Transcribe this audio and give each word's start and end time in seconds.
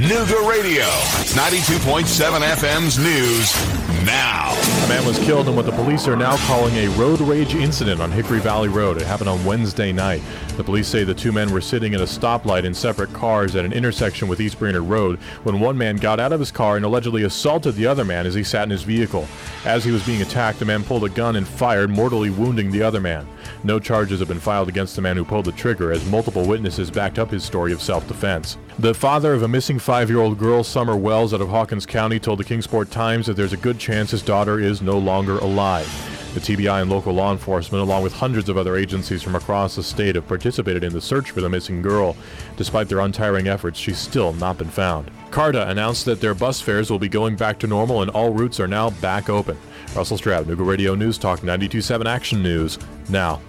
Nooga 0.00 0.48
Radio, 0.48 0.86
92.7 1.34 2.40
FM's 2.56 2.96
news 2.98 3.89
now. 4.04 4.50
A 4.84 4.88
man 4.88 5.06
was 5.06 5.18
killed 5.18 5.48
in 5.48 5.56
what 5.56 5.66
the 5.66 5.72
police 5.72 6.08
are 6.08 6.16
now 6.16 6.36
calling 6.46 6.74
a 6.76 6.88
road 6.90 7.20
rage 7.20 7.54
incident 7.54 8.00
on 8.00 8.10
Hickory 8.10 8.40
Valley 8.40 8.68
Road. 8.68 8.96
It 8.96 9.06
happened 9.06 9.28
on 9.28 9.44
Wednesday 9.44 9.92
night. 9.92 10.22
The 10.56 10.64
police 10.64 10.88
say 10.88 11.04
the 11.04 11.14
two 11.14 11.32
men 11.32 11.52
were 11.52 11.60
sitting 11.60 11.92
in 11.92 12.00
a 12.00 12.04
stoplight 12.04 12.64
in 12.64 12.74
separate 12.74 13.12
cars 13.12 13.54
at 13.56 13.64
an 13.64 13.72
intersection 13.72 14.26
with 14.26 14.40
East 14.40 14.58
Brainerd 14.58 14.82
Road 14.82 15.18
when 15.44 15.60
one 15.60 15.76
man 15.76 15.96
got 15.96 16.18
out 16.18 16.32
of 16.32 16.40
his 16.40 16.50
car 16.50 16.76
and 16.76 16.84
allegedly 16.84 17.24
assaulted 17.24 17.74
the 17.74 17.86
other 17.86 18.04
man 18.04 18.26
as 18.26 18.34
he 18.34 18.42
sat 18.42 18.64
in 18.64 18.70
his 18.70 18.82
vehicle. 18.82 19.28
As 19.64 19.84
he 19.84 19.90
was 19.90 20.04
being 20.04 20.22
attacked, 20.22 20.58
the 20.58 20.64
man 20.64 20.82
pulled 20.82 21.04
a 21.04 21.08
gun 21.08 21.36
and 21.36 21.46
fired, 21.46 21.90
mortally 21.90 22.30
wounding 22.30 22.70
the 22.70 22.82
other 22.82 23.00
man. 23.00 23.26
No 23.64 23.78
charges 23.78 24.20
have 24.20 24.28
been 24.28 24.40
filed 24.40 24.68
against 24.68 24.96
the 24.96 25.02
man 25.02 25.16
who 25.16 25.24
pulled 25.24 25.44
the 25.44 25.52
trigger, 25.52 25.92
as 25.92 26.04
multiple 26.06 26.46
witnesses 26.46 26.90
backed 26.90 27.18
up 27.18 27.30
his 27.30 27.44
story 27.44 27.72
of 27.72 27.82
self 27.82 28.06
defense. 28.08 28.56
The 28.78 28.94
father 28.94 29.34
of 29.34 29.42
a 29.42 29.48
missing 29.48 29.78
five 29.78 30.08
year 30.08 30.20
old 30.20 30.38
girl, 30.38 30.64
Summer 30.64 30.96
Wells, 30.96 31.34
out 31.34 31.42
of 31.42 31.48
Hawkins 31.50 31.84
County, 31.84 32.18
told 32.18 32.38
the 32.38 32.44
Kingsport 32.44 32.90
Times 32.90 33.26
that 33.26 33.34
there's 33.34 33.52
a 33.52 33.58
good 33.58 33.78
chance 33.78 33.89
his 33.90 34.22
daughter 34.22 34.58
is 34.58 34.80
no 34.82 34.98
longer 34.98 35.38
alive. 35.38 35.88
The 36.34 36.40
TBI 36.40 36.82
and 36.82 36.90
local 36.90 37.12
law 37.12 37.32
enforcement, 37.32 37.82
along 37.82 38.04
with 38.04 38.12
hundreds 38.12 38.48
of 38.48 38.56
other 38.56 38.76
agencies 38.76 39.20
from 39.20 39.34
across 39.34 39.74
the 39.74 39.82
state, 39.82 40.14
have 40.14 40.28
participated 40.28 40.84
in 40.84 40.92
the 40.92 41.00
search 41.00 41.32
for 41.32 41.40
the 41.40 41.48
missing 41.48 41.82
girl. 41.82 42.16
Despite 42.56 42.88
their 42.88 43.00
untiring 43.00 43.48
efforts, 43.48 43.80
she's 43.80 43.98
still 43.98 44.32
not 44.34 44.56
been 44.56 44.68
found. 44.68 45.10
CARTA 45.32 45.68
announced 45.68 46.04
that 46.04 46.20
their 46.20 46.34
bus 46.34 46.60
fares 46.60 46.88
will 46.88 47.00
be 47.00 47.08
going 47.08 47.34
back 47.34 47.58
to 47.58 47.66
normal 47.66 48.02
and 48.02 48.10
all 48.12 48.32
routes 48.32 48.60
are 48.60 48.68
now 48.68 48.90
back 48.90 49.28
open. 49.28 49.56
Russell 49.96 50.18
Stroud, 50.18 50.46
Nooga 50.46 50.64
Radio 50.64 50.94
News 50.94 51.18
Talk 51.18 51.40
92.7 51.40 52.06
Action 52.06 52.42
News, 52.42 52.78
now. 53.08 53.40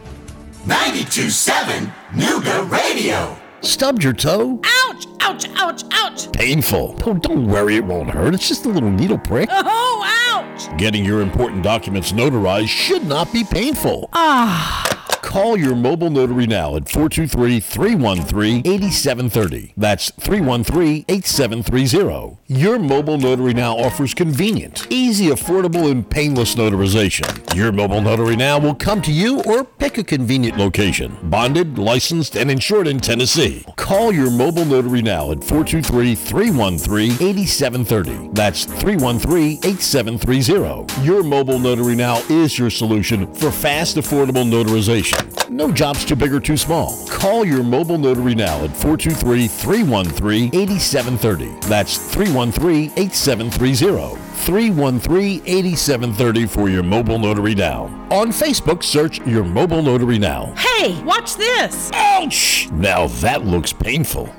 92.7 0.65 1.93
Nooga 2.13 2.69
Radio. 2.71 3.37
Stubbed 3.61 4.03
your 4.03 4.13
toe? 4.13 4.59
Ouch! 4.63 5.05
Ouch! 5.21 5.45
Ouch! 5.55 5.83
Ouch! 5.91 6.31
Painful. 6.31 6.95
Oh, 7.05 7.13
don't 7.13 7.45
worry, 7.47 7.75
it 7.75 7.85
won't 7.85 8.09
hurt. 8.09 8.33
It's 8.33 8.47
just 8.47 8.65
a 8.65 8.69
little 8.69 8.89
needle 8.89 9.19
prick. 9.19 9.49
Oh, 9.51 10.01
ouch! 10.03 10.30
Getting 10.77 11.05
your 11.05 11.21
important 11.21 11.63
documents 11.63 12.11
notarized 12.11 12.69
should 12.69 13.05
not 13.05 13.31
be 13.33 13.43
painful. 13.43 14.09
Ah. 14.13 15.00
Call 15.21 15.55
your 15.55 15.75
mobile 15.75 16.09
notary 16.09 16.47
now 16.47 16.75
at 16.75 16.85
423-313-8730. 16.85 19.73
That's 19.77 20.09
313-8730. 20.11 22.37
Your 22.47 22.79
mobile 22.79 23.17
notary 23.17 23.53
now 23.53 23.77
offers 23.77 24.13
convenient, 24.13 24.87
easy, 24.89 25.27
affordable, 25.27 25.89
and 25.91 26.09
painless 26.09 26.55
notarization. 26.55 27.55
Your 27.55 27.71
mobile 27.71 28.01
notary 28.01 28.35
now 28.35 28.59
will 28.59 28.75
come 28.75 29.01
to 29.03 29.11
you 29.11 29.41
or 29.43 29.63
pick 29.63 29.97
a 29.97 30.03
convenient 30.03 30.57
location. 30.57 31.17
Bonded, 31.23 31.77
licensed, 31.77 32.35
and 32.35 32.51
insured 32.51 32.87
in 32.87 32.99
Tennessee. 32.99 33.65
Call 33.77 34.11
your 34.11 34.31
mobile 34.31 34.65
notary 34.65 35.01
now 35.01 35.31
at 35.31 35.37
423-313-8730. 35.37 38.35
That's 38.35 38.65
313-8730. 38.65 41.05
Your 41.05 41.23
mobile 41.23 41.59
notary 41.59 41.95
now 41.95 42.21
is 42.29 42.57
your 42.57 42.69
solution 42.69 43.33
for 43.35 43.51
fast, 43.51 43.95
affordable 43.97 44.45
notarization. 44.45 45.10
No 45.51 45.69
job's 45.69 46.05
too 46.05 46.15
big 46.15 46.33
or 46.33 46.39
too 46.39 46.55
small. 46.55 47.05
Call 47.09 47.43
your 47.43 47.61
mobile 47.61 47.97
notary 47.97 48.35
now 48.35 48.63
at 48.63 48.69
423-313-8730. 48.69 51.61
That's 51.65 51.97
313-8730. 52.15 54.17
313-8730 54.45 56.49
for 56.49 56.69
your 56.69 56.83
mobile 56.83 57.19
notary 57.19 57.53
now. 57.53 57.81
On 58.11 58.29
Facebook, 58.29 58.81
search 58.81 59.19
your 59.27 59.43
mobile 59.43 59.81
notary 59.81 60.17
now. 60.17 60.53
Hey, 60.55 60.97
watch 61.03 61.35
this! 61.35 61.91
Ouch! 61.93 62.69
Now 62.71 63.07
that 63.07 63.45
looks 63.45 63.73
painful. 63.73 64.33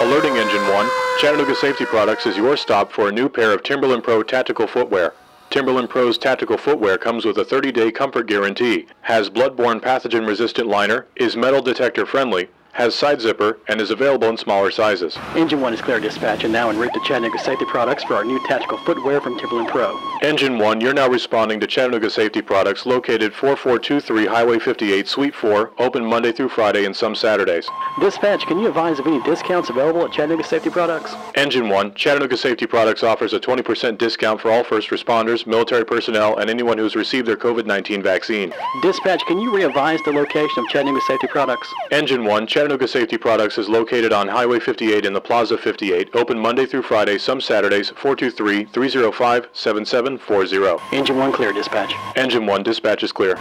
Alerting 0.00 0.36
Engine 0.36 0.66
1, 0.74 0.90
Chattanooga 1.20 1.54
Safety 1.54 1.84
Products 1.84 2.26
is 2.26 2.36
your 2.36 2.56
stop 2.56 2.90
for 2.90 3.08
a 3.08 3.12
new 3.12 3.28
pair 3.28 3.52
of 3.52 3.62
Timberland 3.62 4.02
Pro 4.02 4.24
tactical 4.24 4.66
footwear. 4.66 5.14
Timberland 5.52 5.90
Pro's 5.90 6.16
tactical 6.16 6.56
footwear 6.56 6.96
comes 6.96 7.26
with 7.26 7.36
a 7.36 7.44
30-day 7.44 7.92
comfort 7.92 8.26
guarantee, 8.26 8.86
has 9.02 9.28
bloodborne 9.28 9.82
pathogen-resistant 9.82 10.66
liner, 10.66 11.06
is 11.16 11.36
metal 11.36 11.60
detector 11.60 12.06
friendly, 12.06 12.48
has 12.72 12.94
side 12.94 13.20
zipper, 13.20 13.58
and 13.68 13.80
is 13.80 13.90
available 13.90 14.28
in 14.28 14.36
smaller 14.36 14.70
sizes. 14.70 15.16
Engine 15.36 15.60
1 15.60 15.74
is 15.74 15.80
clear 15.82 16.00
dispatch 16.00 16.44
and 16.44 16.52
now 16.52 16.70
en 16.70 16.78
route 16.78 16.92
to 16.94 17.00
Chattanooga 17.00 17.38
Safety 17.38 17.66
Products 17.66 18.02
for 18.04 18.14
our 18.14 18.24
new 18.24 18.40
tactical 18.46 18.78
footwear 18.78 19.20
from 19.20 19.38
Timberland 19.38 19.68
Pro. 19.68 19.98
Engine 20.22 20.58
1, 20.58 20.80
you're 20.80 20.94
now 20.94 21.08
responding 21.08 21.60
to 21.60 21.66
Chattanooga 21.66 22.08
Safety 22.08 22.40
Products 22.40 22.86
located 22.86 23.34
4423 23.34 24.26
Highway 24.26 24.58
58, 24.58 25.06
Suite 25.06 25.34
4, 25.34 25.72
open 25.78 26.04
Monday 26.04 26.32
through 26.32 26.48
Friday 26.48 26.86
and 26.86 26.96
some 26.96 27.14
Saturdays. 27.14 27.68
Dispatch, 28.00 28.46
can 28.46 28.58
you 28.58 28.68
advise 28.68 28.98
of 28.98 29.06
any 29.06 29.22
discounts 29.22 29.68
available 29.68 30.04
at 30.04 30.12
Chattanooga 30.12 30.44
Safety 30.44 30.70
Products? 30.70 31.14
Engine 31.34 31.68
1, 31.68 31.94
Chattanooga 31.94 32.36
Safety 32.38 32.66
Products 32.66 33.02
offers 33.02 33.34
a 33.34 33.40
20% 33.40 33.98
discount 33.98 34.40
for 34.40 34.50
all 34.50 34.64
first 34.64 34.88
responders, 34.88 35.46
military 35.46 35.84
personnel, 35.84 36.38
and 36.38 36.48
anyone 36.48 36.78
who's 36.78 36.96
received 36.96 37.28
their 37.28 37.36
COVID-19 37.36 38.02
vaccine. 38.02 38.52
Dispatch, 38.80 39.22
can 39.26 39.38
you 39.38 39.54
re-advise 39.54 40.00
the 40.04 40.12
location 40.12 40.64
of 40.64 40.68
Chattanooga 40.68 41.00
Safety 41.06 41.26
Products? 41.26 41.68
Engine 41.90 42.24
1, 42.24 42.46
Chattanooga 42.46 42.61
Safety 42.62 43.18
Products 43.18 43.58
is 43.58 43.68
located 43.68 44.12
on 44.12 44.28
Highway 44.28 44.60
58 44.60 45.04
in 45.04 45.12
the 45.12 45.20
Plaza 45.20 45.58
58, 45.58 46.14
open 46.14 46.38
Monday 46.38 46.64
through 46.64 46.82
Friday, 46.82 47.18
some 47.18 47.40
Saturdays, 47.40 47.90
423-305-7740. 47.90 50.80
Engine 50.92 51.16
1 51.16 51.32
clear 51.32 51.52
dispatch. 51.52 51.92
Engine 52.16 52.46
1, 52.46 52.62
dispatch 52.62 53.02
is 53.02 53.10
clear. 53.10 53.36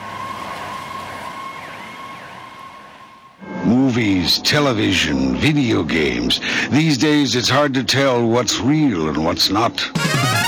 Movies, 3.64 4.40
television, 4.40 5.36
video 5.36 5.84
games. 5.84 6.40
These 6.70 6.98
days 6.98 7.36
it's 7.36 7.50
hard 7.50 7.76
to 7.76 7.84
tell 7.84 8.28
what's 8.28 8.60
real 8.60 9.10
and 9.10 9.24
what's 9.24 9.52
not. 9.52 9.78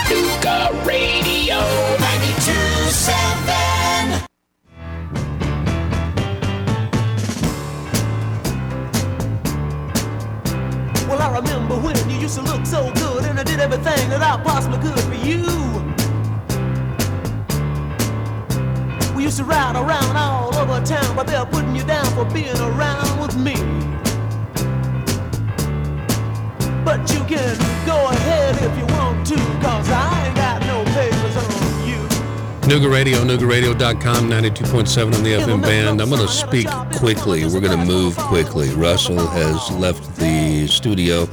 Nooga 0.09 0.71
Radio 0.85 1.59
92.7. 1.99 3.42
I 11.23 11.37
remember 11.37 11.75
when 11.75 11.95
you 12.09 12.17
used 12.17 12.35
to 12.35 12.41
look 12.41 12.65
so 12.65 12.91
good, 12.95 13.23
and 13.23 13.39
I 13.39 13.43
did 13.43 13.61
everything 13.61 14.09
that 14.09 14.21
I 14.21 14.43
possibly 14.43 14.77
could 14.79 14.99
for 14.99 15.15
you. 15.25 15.39
We 19.15 19.23
used 19.23 19.37
to 19.37 19.45
ride 19.45 19.77
around 19.77 20.17
all 20.17 20.53
over 20.53 20.85
town, 20.85 21.15
but 21.15 21.25
they're 21.27 21.45
putting 21.45 21.77
you 21.77 21.83
down 21.85 22.05
for 22.07 22.25
being 22.25 22.59
around 22.59 23.21
with 23.21 23.37
me. 23.37 23.55
But 26.83 27.09
you 27.13 27.23
can 27.23 27.55
go 27.85 28.09
ahead 28.09 28.55
if 28.61 28.77
you 28.77 28.85
want 28.93 29.25
to, 29.27 29.37
cause 29.63 29.89
I 29.89 30.27
ain't 30.27 30.35
got 30.35 30.59
no 30.67 30.83
papers 30.91 31.37
on 31.37 31.72
Nooga 32.63 32.89
Radio, 32.89 33.17
NoogaRadio.com, 33.17 34.29
92.7 34.29 35.13
on 35.13 35.23
the 35.23 35.33
FM 35.33 35.61
band. 35.61 36.01
I'm 36.01 36.09
going 36.09 36.21
to 36.21 36.27
speak 36.29 36.67
quickly. 36.95 37.43
We're 37.43 37.59
going 37.59 37.77
to 37.77 37.85
move 37.85 38.15
quickly. 38.15 38.69
Russell 38.69 39.27
has 39.27 39.69
left 39.71 40.15
the 40.15 40.65
studio. 40.67 41.25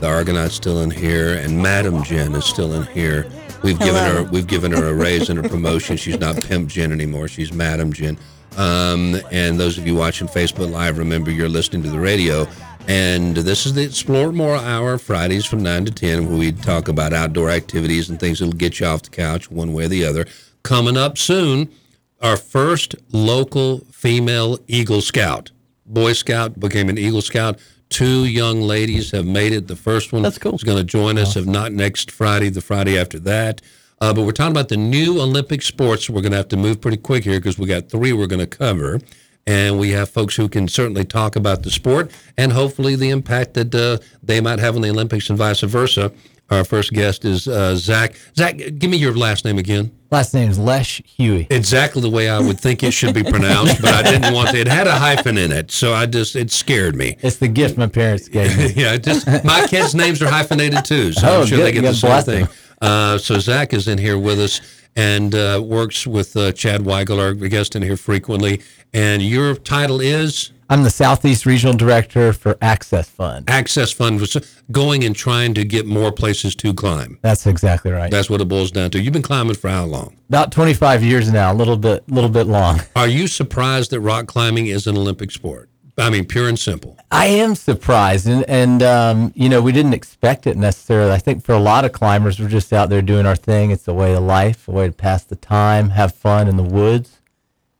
The 0.00 0.06
Argonaut's 0.06 0.54
still 0.54 0.80
in 0.80 0.90
here, 0.90 1.34
and 1.34 1.62
Madam 1.62 2.02
Jen 2.02 2.34
is 2.34 2.46
still 2.46 2.72
in 2.72 2.84
here. 2.86 3.30
We've 3.62 3.78
given 3.78 4.02
her 4.02 4.22
we've 4.22 4.46
given 4.46 4.72
her 4.72 4.86
a 4.86 4.94
raise 4.94 5.28
and 5.28 5.38
a 5.44 5.46
promotion. 5.46 5.98
She's 5.98 6.18
not 6.18 6.42
Pimp 6.42 6.70
Jen 6.70 6.90
anymore. 6.90 7.28
She's 7.28 7.52
Madam 7.52 7.92
Jen. 7.92 8.16
Um, 8.56 9.16
and 9.30 9.60
those 9.60 9.76
of 9.76 9.86
you 9.86 9.94
watching 9.94 10.26
Facebook 10.26 10.70
Live, 10.70 10.96
remember 10.96 11.30
you're 11.30 11.50
listening 11.50 11.82
to 11.82 11.90
the 11.90 12.00
radio. 12.00 12.48
And 12.86 13.36
this 13.36 13.66
is 13.66 13.74
the 13.74 13.82
Explore 13.82 14.32
More 14.32 14.56
Hour, 14.56 14.96
Fridays 14.96 15.44
from 15.44 15.62
9 15.62 15.84
to 15.84 15.90
10, 15.90 16.26
where 16.26 16.38
we 16.38 16.52
talk 16.52 16.88
about 16.88 17.12
outdoor 17.12 17.50
activities 17.50 18.08
and 18.08 18.18
things 18.18 18.38
that'll 18.38 18.54
get 18.54 18.80
you 18.80 18.86
off 18.86 19.02
the 19.02 19.10
couch 19.10 19.50
one 19.50 19.74
way 19.74 19.84
or 19.84 19.88
the 19.88 20.06
other. 20.06 20.24
Coming 20.68 20.98
up 20.98 21.16
soon, 21.16 21.70
our 22.20 22.36
first 22.36 22.94
local 23.10 23.78
female 23.90 24.58
Eagle 24.66 25.00
Scout. 25.00 25.50
Boy 25.86 26.12
Scout 26.12 26.60
became 26.60 26.90
an 26.90 26.98
Eagle 26.98 27.22
Scout. 27.22 27.58
Two 27.88 28.26
young 28.26 28.60
ladies 28.60 29.10
have 29.12 29.24
made 29.24 29.54
it. 29.54 29.66
The 29.66 29.76
first 29.76 30.12
one 30.12 30.20
That's 30.20 30.36
cool. 30.36 30.56
is 30.56 30.62
going 30.62 30.76
to 30.76 30.84
join 30.84 31.16
us, 31.16 31.36
if 31.36 31.46
not 31.46 31.72
next 31.72 32.10
Friday, 32.10 32.50
the 32.50 32.60
Friday 32.60 32.98
after 32.98 33.18
that. 33.20 33.62
Uh, 34.02 34.12
but 34.12 34.26
we're 34.26 34.32
talking 34.32 34.50
about 34.50 34.68
the 34.68 34.76
new 34.76 35.22
Olympic 35.22 35.62
sports. 35.62 36.10
We're 36.10 36.20
going 36.20 36.32
to 36.32 36.36
have 36.36 36.48
to 36.48 36.58
move 36.58 36.82
pretty 36.82 36.98
quick 36.98 37.24
here 37.24 37.40
because 37.40 37.58
we 37.58 37.66
got 37.66 37.88
three 37.88 38.12
we're 38.12 38.26
going 38.26 38.46
to 38.46 38.46
cover. 38.46 39.00
And 39.46 39.78
we 39.78 39.92
have 39.92 40.10
folks 40.10 40.36
who 40.36 40.50
can 40.50 40.68
certainly 40.68 41.06
talk 41.06 41.34
about 41.34 41.62
the 41.62 41.70
sport 41.70 42.10
and 42.36 42.52
hopefully 42.52 42.94
the 42.94 43.08
impact 43.08 43.54
that 43.54 43.74
uh, 43.74 44.04
they 44.22 44.42
might 44.42 44.58
have 44.58 44.76
on 44.76 44.82
the 44.82 44.90
Olympics 44.90 45.30
and 45.30 45.38
vice 45.38 45.62
versa. 45.62 46.12
Our 46.50 46.64
first 46.64 46.92
guest 46.92 47.24
is 47.26 47.46
uh, 47.46 47.76
Zach. 47.76 48.14
Zach, 48.36 48.56
give 48.56 48.90
me 48.90 48.96
your 48.96 49.14
last 49.14 49.44
name 49.44 49.58
again. 49.58 49.90
Last 50.10 50.32
name 50.32 50.48
is 50.50 50.58
Lesh 50.58 51.02
Huey. 51.04 51.46
Exactly 51.50 52.00
the 52.00 52.08
way 52.08 52.30
I 52.30 52.38
would 52.40 52.58
think 52.58 52.82
it 52.82 52.92
should 52.92 53.14
be 53.14 53.22
pronounced, 53.22 53.82
but 53.82 53.92
I 53.92 54.02
didn't 54.10 54.32
want 54.34 54.48
to. 54.50 54.58
It 54.58 54.66
had 54.66 54.86
a 54.86 54.92
hyphen 54.92 55.36
in 55.36 55.52
it, 55.52 55.70
so 55.70 55.92
I 55.92 56.06
just 56.06 56.34
it 56.36 56.50
scared 56.50 56.96
me. 56.96 57.18
It's 57.20 57.36
the 57.36 57.48
gift 57.48 57.76
my 57.76 57.86
parents 57.88 58.28
gave 58.28 58.56
me. 58.56 58.72
yeah, 58.82 58.96
just 58.96 59.26
my 59.44 59.66
kids' 59.68 59.94
names 59.94 60.22
are 60.22 60.30
hyphenated 60.30 60.86
too, 60.86 61.12
so 61.12 61.28
Oh, 61.28 61.40
I'm 61.42 61.46
sure 61.46 61.58
good. 61.58 61.66
they 61.66 61.72
get 61.72 61.82
the 61.82 61.92
same 61.94 62.22
thing. 62.22 62.48
Uh, 62.80 63.18
so 63.18 63.38
Zach 63.38 63.74
is 63.74 63.86
in 63.86 63.98
here 63.98 64.16
with 64.18 64.40
us 64.40 64.60
and 64.96 65.34
uh, 65.34 65.60
works 65.62 66.06
with 66.06 66.34
uh, 66.36 66.52
Chad 66.52 66.80
Weigel, 66.82 67.20
our 67.20 67.34
guest 67.34 67.76
in 67.76 67.82
here 67.82 67.96
frequently. 67.98 68.62
And 68.94 69.20
your 69.20 69.54
title 69.54 70.00
is 70.00 70.52
I'm 70.70 70.82
the 70.82 70.90
Southeast 70.90 71.46
Regional 71.46 71.74
Director 71.74 72.34
for 72.34 72.58
Access 72.60 73.08
Fund. 73.08 73.48
Access 73.48 73.90
Fund 73.90 74.20
was 74.20 74.36
going 74.70 75.02
and 75.02 75.16
trying 75.16 75.54
to 75.54 75.64
get 75.64 75.86
more 75.86 76.12
places 76.12 76.54
to 76.56 76.74
climb. 76.74 77.18
That's 77.22 77.46
exactly 77.46 77.90
right. 77.90 78.10
That's 78.10 78.28
what 78.28 78.42
it 78.42 78.48
boils 78.48 78.70
down 78.70 78.90
to. 78.90 79.00
You've 79.00 79.14
been 79.14 79.22
climbing 79.22 79.54
for 79.54 79.70
how 79.70 79.86
long? 79.86 80.18
About 80.28 80.52
25 80.52 81.02
years 81.02 81.32
now, 81.32 81.50
a 81.50 81.54
little 81.54 81.78
bit, 81.78 82.06
little 82.10 82.28
bit 82.28 82.46
long. 82.46 82.82
Are 82.96 83.08
you 83.08 83.28
surprised 83.28 83.92
that 83.92 84.00
rock 84.00 84.26
climbing 84.26 84.66
is 84.66 84.86
an 84.86 84.98
Olympic 84.98 85.30
sport? 85.30 85.70
I 85.96 86.10
mean, 86.10 86.26
pure 86.26 86.48
and 86.48 86.58
simple. 86.58 86.98
I 87.10 87.26
am 87.26 87.54
surprised, 87.54 88.28
and, 88.28 88.44
and 88.44 88.82
um, 88.82 89.32
you 89.34 89.48
know, 89.48 89.62
we 89.62 89.72
didn't 89.72 89.94
expect 89.94 90.46
it 90.46 90.58
necessarily. 90.58 91.12
I 91.12 91.18
think 91.18 91.44
for 91.44 91.54
a 91.54 91.58
lot 91.58 91.86
of 91.86 91.92
climbers, 91.92 92.38
we're 92.38 92.48
just 92.48 92.74
out 92.74 92.90
there 92.90 93.02
doing 93.02 93.24
our 93.24 93.34
thing. 93.34 93.70
It's 93.70 93.88
a 93.88 93.94
way 93.94 94.14
of 94.14 94.22
life, 94.22 94.68
a 94.68 94.70
way 94.70 94.86
to 94.86 94.92
pass 94.92 95.24
the 95.24 95.34
time, 95.34 95.90
have 95.90 96.14
fun 96.14 96.46
in 96.46 96.58
the 96.58 96.62
woods. 96.62 97.17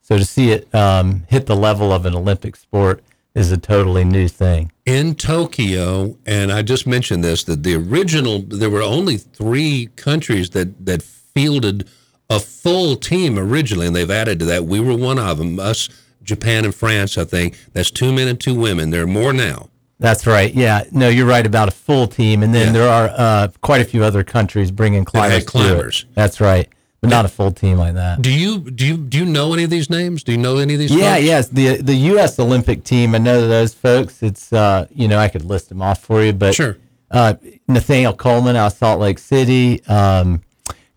So 0.09 0.17
to 0.17 0.25
see 0.25 0.53
it 0.53 0.75
um, 0.75 1.25
hit 1.29 1.45
the 1.45 1.55
level 1.55 1.93
of 1.93 2.07
an 2.07 2.15
Olympic 2.15 2.57
sport 2.57 3.05
is 3.35 3.53
a 3.53 3.59
totally 3.59 4.05
new 4.05 4.27
thing. 4.27 4.73
In 4.87 5.15
Tokyo, 5.15 6.17
and 6.25 6.51
I 6.51 6.63
just 6.63 6.87
mentioned 6.87 7.23
this, 7.23 7.45
that 7.45 7.63
the 7.63 7.75
original, 7.75 8.39
there 8.41 8.71
were 8.71 8.81
only 8.81 9.19
three 9.19 9.91
countries 9.97 10.49
that, 10.51 10.87
that 10.87 11.03
fielded 11.03 11.91
a 12.31 12.41
full 12.41 12.97
team 12.97 13.39
originally, 13.39 13.87
and 13.87 13.95
they've 13.95 14.11
added 14.11 14.39
to 14.39 14.47
that. 14.47 14.65
We 14.65 14.81
were 14.81 14.97
one 14.97 15.19
of 15.19 15.37
them, 15.37 15.61
us, 15.61 15.91
Japan, 16.23 16.65
and 16.65 16.75
France, 16.75 17.19
I 17.19 17.25
think. 17.25 17.59
That's 17.75 17.91
two 17.91 18.11
men 18.11 18.29
and 18.29 18.41
two 18.41 18.55
women. 18.59 18.89
There 18.89 19.03
are 19.03 19.07
more 19.07 19.35
now. 19.35 19.69
That's 19.99 20.27
right. 20.27 20.55
Yeah. 20.55 20.85
No, 20.91 21.11
you're 21.11 21.27
right 21.27 21.45
about 21.45 21.69
a 21.69 21.73
full 21.73 22.07
team, 22.07 22.43
and 22.43 22.55
then 22.55 22.69
Yeah. 22.69 22.73
there 22.73 22.89
are 22.89 23.11
uh, 23.15 23.49
quite 23.61 23.83
a 23.83 23.85
few 23.85 24.03
other 24.05 24.25
countries 24.25 24.71
bringing 24.71 25.05
climbers. 25.05 25.33
had 25.33 25.41
to 25.43 25.47
it. 25.47 25.51
climbers. 25.51 26.07
That's 26.15 26.41
right, 26.41 26.67
but 27.01 27.11
not 27.11 27.25
a 27.25 27.29
full 27.29 27.51
team 27.53 27.79
like 27.79 27.95
that. 27.95 28.23
Do 28.23 28.33
you 28.33 28.59
do 28.59 28.87
you 28.87 28.97
do 28.97 29.19
you 29.19 29.25
know 29.25 29.53
any 29.53 29.65
of 29.65 29.71
these 29.71 29.89
names? 29.89 30.23
Do 30.25 30.33
you 30.33 30.39
know 30.39 30.59
any 30.59 30.75
of 30.75 30.81
these? 30.81 30.91
Yeah, 30.91 31.15
folks? 31.15 31.25
yes. 31.27 31.49
The 31.49 31.77
the 31.83 31.95
U.S. 31.95 32.39
Olympic 32.39 32.85
team. 32.85 33.15
I 33.15 33.19
know 33.19 33.47
those 33.47 33.75
folks. 33.75 34.23
It's 34.23 34.53
uh, 34.53 34.87
you 34.95 35.07
know, 35.09 35.19
I 35.19 35.29
could 35.29 35.45
list 35.45 35.69
them 35.69 35.81
off 35.83 36.03
for 36.03 36.23
you, 36.23 36.33
but 36.33 36.55
Sure. 36.55 36.77
Uh, 37.11 37.35
Nathaniel 37.69 38.13
Coleman 38.15 38.55
out 38.57 38.73
of 38.73 38.79
Salt 38.79 39.01
Lake 39.01 39.19
City. 39.19 39.83
Um, 39.87 40.43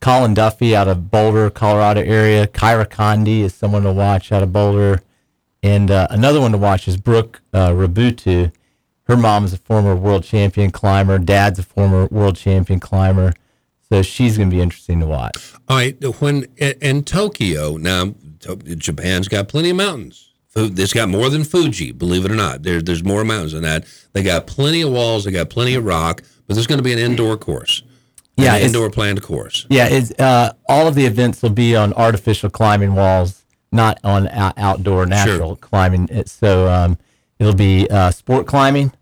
Colin 0.01 0.33
Duffy 0.33 0.75
out 0.75 0.87
of 0.87 1.11
Boulder, 1.11 1.49
Colorado 1.51 2.01
area. 2.01 2.47
Kyra 2.47 2.85
Condie 2.87 3.41
is 3.41 3.53
someone 3.53 3.83
to 3.83 3.93
watch 3.93 4.31
out 4.31 4.41
of 4.43 4.51
Boulder, 4.51 5.01
and 5.61 5.91
uh, 5.91 6.07
another 6.09 6.41
one 6.41 6.51
to 6.51 6.57
watch 6.57 6.87
is 6.87 6.97
Brooke 6.97 7.41
uh, 7.53 7.69
Raboutou. 7.69 8.51
Her 9.03 9.15
mom 9.15 9.45
is 9.45 9.53
a 9.53 9.57
former 9.57 9.95
world 9.95 10.23
champion 10.23 10.71
climber. 10.71 11.19
Dad's 11.19 11.59
a 11.59 11.63
former 11.63 12.07
world 12.07 12.35
champion 12.35 12.79
climber. 12.79 13.33
So 13.91 14.01
she's 14.01 14.37
going 14.37 14.49
to 14.49 14.55
be 14.55 14.61
interesting 14.61 15.01
to 15.01 15.05
watch. 15.05 15.53
All 15.67 15.75
right, 15.75 16.01
when 16.21 16.45
in, 16.55 17.03
Tokyo 17.03 17.75
now, 17.75 18.15
Japan's 18.77 19.27
got 19.27 19.49
plenty 19.49 19.71
of 19.71 19.75
mountains. 19.75 20.29
It's 20.55 20.93
got 20.93 21.09
more 21.09 21.29
than 21.29 21.43
Fuji, 21.43 21.91
believe 21.91 22.23
it 22.23 22.31
or 22.31 22.35
not. 22.35 22.63
There, 22.63 22.81
there's 22.81 23.03
more 23.03 23.25
mountains 23.25 23.51
than 23.51 23.63
that. 23.63 23.85
They 24.13 24.23
got 24.23 24.47
plenty 24.47 24.81
of 24.81 24.91
walls. 24.91 25.25
They 25.25 25.31
got 25.31 25.49
plenty 25.49 25.75
of 25.75 25.83
rock. 25.83 26.21
But 26.47 26.53
there's 26.53 26.67
going 26.67 26.77
to 26.77 26.83
be 26.83 26.93
an 26.93 26.99
indoor 26.99 27.35
course. 27.35 27.83
Yeah, 28.37 28.55
it's- 28.55 28.67
indoor 28.67 28.89
planned 28.89 29.21
course. 29.23 29.67
Yeah, 29.69 29.87
it's 29.89 30.11
uh, 30.17 30.53
all 30.69 30.87
of 30.87 30.95
the 30.95 31.05
events 31.05 31.41
will 31.41 31.49
be 31.49 31.75
on 31.75 31.91
artificial 31.93 32.49
climbing 32.49 32.95
walls, 32.95 33.43
not 33.73 33.99
on 34.05 34.29
out- 34.29 34.53
outdoor 34.55 35.05
natural 35.05 35.57
climbing. 35.57 36.07
So 36.27 36.69
um, 36.69 36.97
it'll 37.39 37.53
be 37.55 37.89
uh, 37.89 38.11
sport 38.11 38.47
climbing 38.47 38.93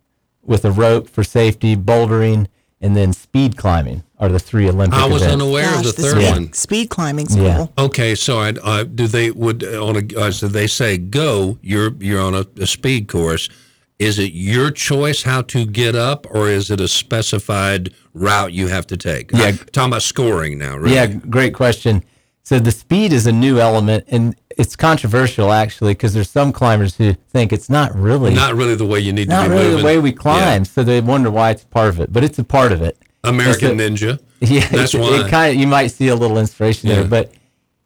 with 0.41 0.65
a 0.65 0.71
rope 0.71 1.07
for 1.07 1.23
safety, 1.23 1.75
bouldering, 1.75 2.47
and 2.81 2.97
then 2.97 3.13
speed 3.13 3.55
climbing 3.55 4.03
are 4.19 4.29
the 4.29 4.39
three 4.39 4.67
Olympic 4.69 4.99
I 4.99 5.05
was 5.07 5.21
events. 5.21 5.33
unaware 5.41 5.65
of 5.67 5.71
Gosh, 5.75 5.85
the 5.85 5.91
this 6.01 6.11
third 6.13 6.21
speed- 6.21 6.31
one. 6.31 6.53
Speed 6.53 6.89
climbing's 6.89 7.35
Yeah. 7.35 7.67
Okay, 7.77 8.15
so 8.15 8.39
I, 8.39 8.49
uh, 8.63 8.83
do 8.83 9.07
they 9.07 9.31
would 9.31 9.63
on 9.63 9.95
a 9.95 10.19
uh, 10.19 10.31
so 10.31 10.47
they 10.47 10.67
say 10.67 10.97
go? 10.97 11.57
You're 11.61 11.93
you're 11.99 12.21
on 12.21 12.35
a, 12.35 12.45
a 12.59 12.67
speed 12.67 13.07
course. 13.07 13.49
Is 13.97 14.17
it 14.17 14.31
your 14.33 14.71
choice 14.71 15.23
how 15.23 15.41
to 15.43 15.65
get 15.65 15.93
up, 15.95 16.25
or 16.31 16.47
is 16.47 16.71
it 16.71 16.79
a 16.79 16.87
specified 16.87 17.93
route 18.13 18.53
you 18.53 18.67
have 18.67 18.87
to 18.87 18.97
take? 18.97 19.31
Yeah. 19.33 19.45
I'm 19.47 19.57
talking 19.57 19.91
about 19.91 20.03
scoring 20.03 20.57
now. 20.57 20.77
Really. 20.77 20.95
Yeah, 20.95 21.07
great 21.07 21.53
question. 21.53 22.03
So 22.43 22.59
the 22.59 22.71
speed 22.71 23.11
is 23.13 23.27
a 23.27 23.31
new 23.31 23.59
element, 23.59 24.05
and 24.07 24.35
it's 24.57 24.75
controversial 24.75 25.51
actually 25.51 25.93
because 25.93 26.13
there's 26.13 26.29
some 26.29 26.51
climbers 26.51 26.95
who 26.95 27.13
think 27.13 27.51
it's 27.53 27.69
not 27.69 27.93
really 27.95 28.33
not 28.33 28.55
really 28.55 28.75
the 28.75 28.85
way 28.85 28.99
you 28.99 29.13
need 29.13 29.25
to 29.29 29.35
not 29.35 29.43
be 29.47 29.53
really 29.53 29.63
moving. 29.65 29.79
the 29.79 29.85
way 29.85 29.99
we 29.99 30.09
Yeah. 30.11 30.15
climb. 30.15 30.65
So 30.65 30.83
they 30.83 30.99
wonder 31.01 31.29
why 31.29 31.51
it's 31.51 31.63
part 31.65 31.89
of 31.89 31.99
it, 31.99 32.11
but 32.11 32.23
it's 32.23 32.39
a 32.39 32.43
part 32.43 32.71
of 32.71 32.81
it. 32.81 32.97
American 33.23 33.77
Ninja. 33.77 34.19
Yeah, 34.41 34.65
that's 34.69 34.93
it, 34.93 35.01
why. 35.01 35.25
It 35.25 35.29
kind 35.29 35.53
of 35.53 35.59
you 35.59 35.67
might 35.67 35.87
see 35.87 36.07
a 36.07 36.15
little 36.15 36.37
inspiration 36.37 36.87
Yeah. 36.89 36.95
there, 37.01 37.05
but 37.05 37.33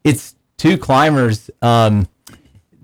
it's 0.03 0.35
two 0.57 0.77
climbers. 0.77 1.49
Um, 1.63 2.07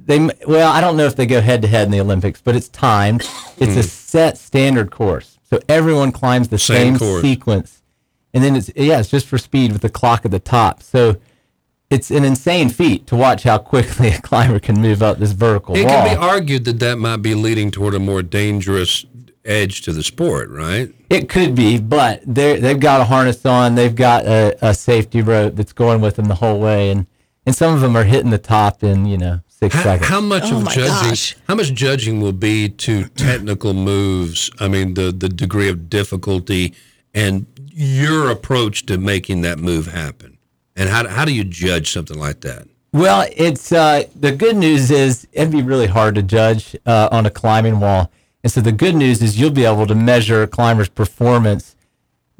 they 0.06 0.28
well, 0.48 0.72
I 0.72 0.82
don't 0.82 0.98
know 0.98 1.06
if 1.06 1.16
they 1.16 1.28
go 1.28 1.40
head 1.40 1.62
to 1.62 1.68
head 1.68 1.86
in 1.86 1.92
the 1.92 2.00
Olympics, 2.00 2.42
but 2.42 2.56
it's 2.56 2.68
timed. 2.68 3.30
It's 3.58 3.76
a 3.78 3.84
set 3.84 4.40
standard 4.40 4.90
course, 4.90 5.38
so 5.48 5.60
everyone 5.70 6.12
climbs 6.12 6.48
the 6.48 6.56
Hmm. 6.56 6.74
Same 6.74 6.98
same, 6.98 7.22
sequence, 7.22 7.84
and 8.34 8.44
then 8.44 8.56
it's 8.56 8.72
yeah, 8.76 9.00
it's 9.00 9.10
just 9.10 9.28
for 9.28 9.38
speed 9.38 9.72
with 9.72 9.82
the 9.84 9.90
clock 9.90 10.26
at 10.26 10.32
the 10.32 10.40
top. 10.40 10.82
So. 10.82 11.18
It's 11.92 12.12
an 12.12 12.24
insane 12.24 12.70
feat 12.70 13.08
to 13.08 13.16
watch 13.16 13.42
how 13.42 13.58
quickly 13.58 14.10
a 14.18 14.22
climber 14.22 14.60
can 14.60 14.80
move 14.80 15.02
up 15.02 15.18
this 15.18 15.32
vertical 15.32 15.76
it 15.76 15.86
wall. 15.86 15.90
can 16.06 16.16
be 16.16 16.16
argued 16.24 16.66
that 16.66 16.78
that 16.82 17.00
might 17.00 17.24
be 17.24 17.34
leading 17.34 17.72
toward 17.72 17.96
a 17.96 18.00
more 18.00 18.22
dangerous 18.22 19.08
edge 19.46 19.82
to 19.84 19.94
the 19.94 20.04
sport, 20.04 20.50
right? 20.50 20.94
It 21.10 21.30
could 21.30 21.56
be, 21.56 21.80
but 21.80 22.22
they 22.26 22.60
they've 22.60 22.80
got 22.80 23.02
a 23.02 23.06
harness 23.06 23.46
on. 23.46 23.76
They've 23.76 23.96
got 23.96 24.26
a, 24.26 24.58
a 24.62 24.74
safety 24.74 25.22
rope 25.22 25.56
that's 25.56 25.74
going 25.74 26.02
with 26.02 26.16
them 26.18 26.26
the 26.26 26.36
whole 26.36 26.60
way, 26.60 26.92
and 26.92 27.08
and 27.46 27.56
some 27.56 27.74
of 27.74 27.82
them 27.82 27.96
are 27.96 28.04
hitting 28.04 28.32
the 28.32 28.38
top 28.38 28.84
in 28.84 29.06
you 29.06 29.18
know 29.18 29.40
six 29.48 29.74
How, 29.76 29.84
seconds. 29.84 30.10
how 30.10 30.22
much 30.22 30.44
Oh 30.46 30.58
of 30.62 30.70
judging? 30.70 31.10
gosh. 31.10 31.36
How 31.48 31.56
much 31.56 31.74
judging 31.74 32.22
will 32.22 32.32
be 32.34 32.70
to 32.70 33.06
technical 33.10 33.74
moves? 33.74 34.52
I 34.60 34.68
mean, 34.68 34.94
the 34.94 35.12
the 35.12 35.30
degree 35.30 35.70
of 35.70 35.90
difficulty 35.90 36.74
and 37.14 37.46
your 37.72 38.30
approach 38.30 38.86
to 38.88 38.98
making 38.98 39.42
that 39.42 39.58
move 39.58 39.88
happen. 39.88 40.38
And 40.76 40.90
how 40.90 41.08
how 41.08 41.26
do 41.26 41.34
you 41.34 41.44
judge 41.44 41.92
something 41.92 42.18
like 42.20 42.42
that? 42.42 42.68
Well, 42.92 43.28
it's 43.36 43.72
uh, 43.72 44.04
the 44.16 44.32
good 44.32 44.58
news 44.58 44.90
is 44.90 45.28
it'd 45.32 45.52
be 45.52 45.62
really 45.62 45.86
hard 45.88 46.16
to 46.16 46.24
judge 46.24 46.76
uh, 46.88 47.08
on 47.12 47.26
a 47.28 47.30
climbing 47.30 47.80
wall, 47.80 48.12
and 48.44 48.52
so 48.52 48.62
the 48.62 48.72
good 48.72 48.96
news 48.96 49.22
is 49.22 49.40
you'll 49.40 49.52
be 49.52 49.66
able 49.66 49.88
to 49.88 49.96
measure 49.96 50.44
a 50.44 50.48
climber's 50.48 50.90
performance 50.90 51.76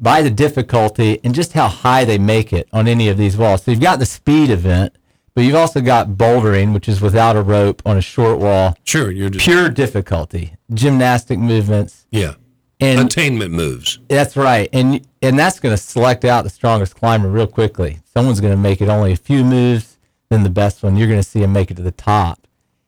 by 0.00 0.22
the 0.22 0.30
difficulty 0.30 1.20
and 1.22 1.34
just 1.34 1.52
how 1.52 1.68
high 1.68 2.04
they 2.04 2.18
make 2.18 2.52
it 2.52 2.68
on 2.72 2.88
any 2.88 3.08
of 3.08 3.18
these 3.18 3.36
walls. 3.36 3.62
So 3.62 3.70
you've 3.70 3.80
got 3.80 3.98
the 3.98 4.06
speed 4.06 4.48
event, 4.48 4.94
but 5.34 5.42
you've 5.42 5.54
also 5.54 5.82
got 5.82 6.08
bouldering, 6.10 6.72
which 6.72 6.88
is 6.88 7.00
without 7.02 7.36
a 7.36 7.42
rope 7.42 7.82
on 7.84 7.98
a 7.98 8.00
short 8.00 8.38
wall. 8.38 8.76
Sure, 8.84 9.10
you're 9.10 9.28
just 9.28 9.44
Pure 9.44 9.70
difficulty, 9.70 10.54
gymnastic 10.72 11.38
movements, 11.38 12.06
yeah. 12.10 12.34
and 12.80 13.00
Attainment 13.00 13.52
moves. 13.52 13.98
That's 14.08 14.36
right, 14.36 14.68
and 14.72 15.06
and 15.22 15.38
that's 15.38 15.60
going 15.60 15.76
to 15.76 15.82
select 15.82 16.24
out 16.24 16.44
the 16.44 16.50
strongest 16.50 16.96
climber 16.96 17.28
real 17.28 17.46
quickly. 17.46 18.00
Someone's 18.12 18.40
going 18.40 18.54
to 18.54 18.58
make 18.60 18.80
it 18.80 18.88
only 18.88 19.12
a 19.12 19.16
few 19.16 19.44
moves, 19.44 19.98
then 20.30 20.42
the 20.42 20.50
best 20.50 20.82
one. 20.82 20.96
You're 20.96 21.08
going 21.08 21.20
to 21.20 21.28
see 21.28 21.42
him 21.42 21.52
make 21.52 21.70
it 21.70 21.76
to 21.76 21.82
the 21.82 21.92
top, 21.92 22.46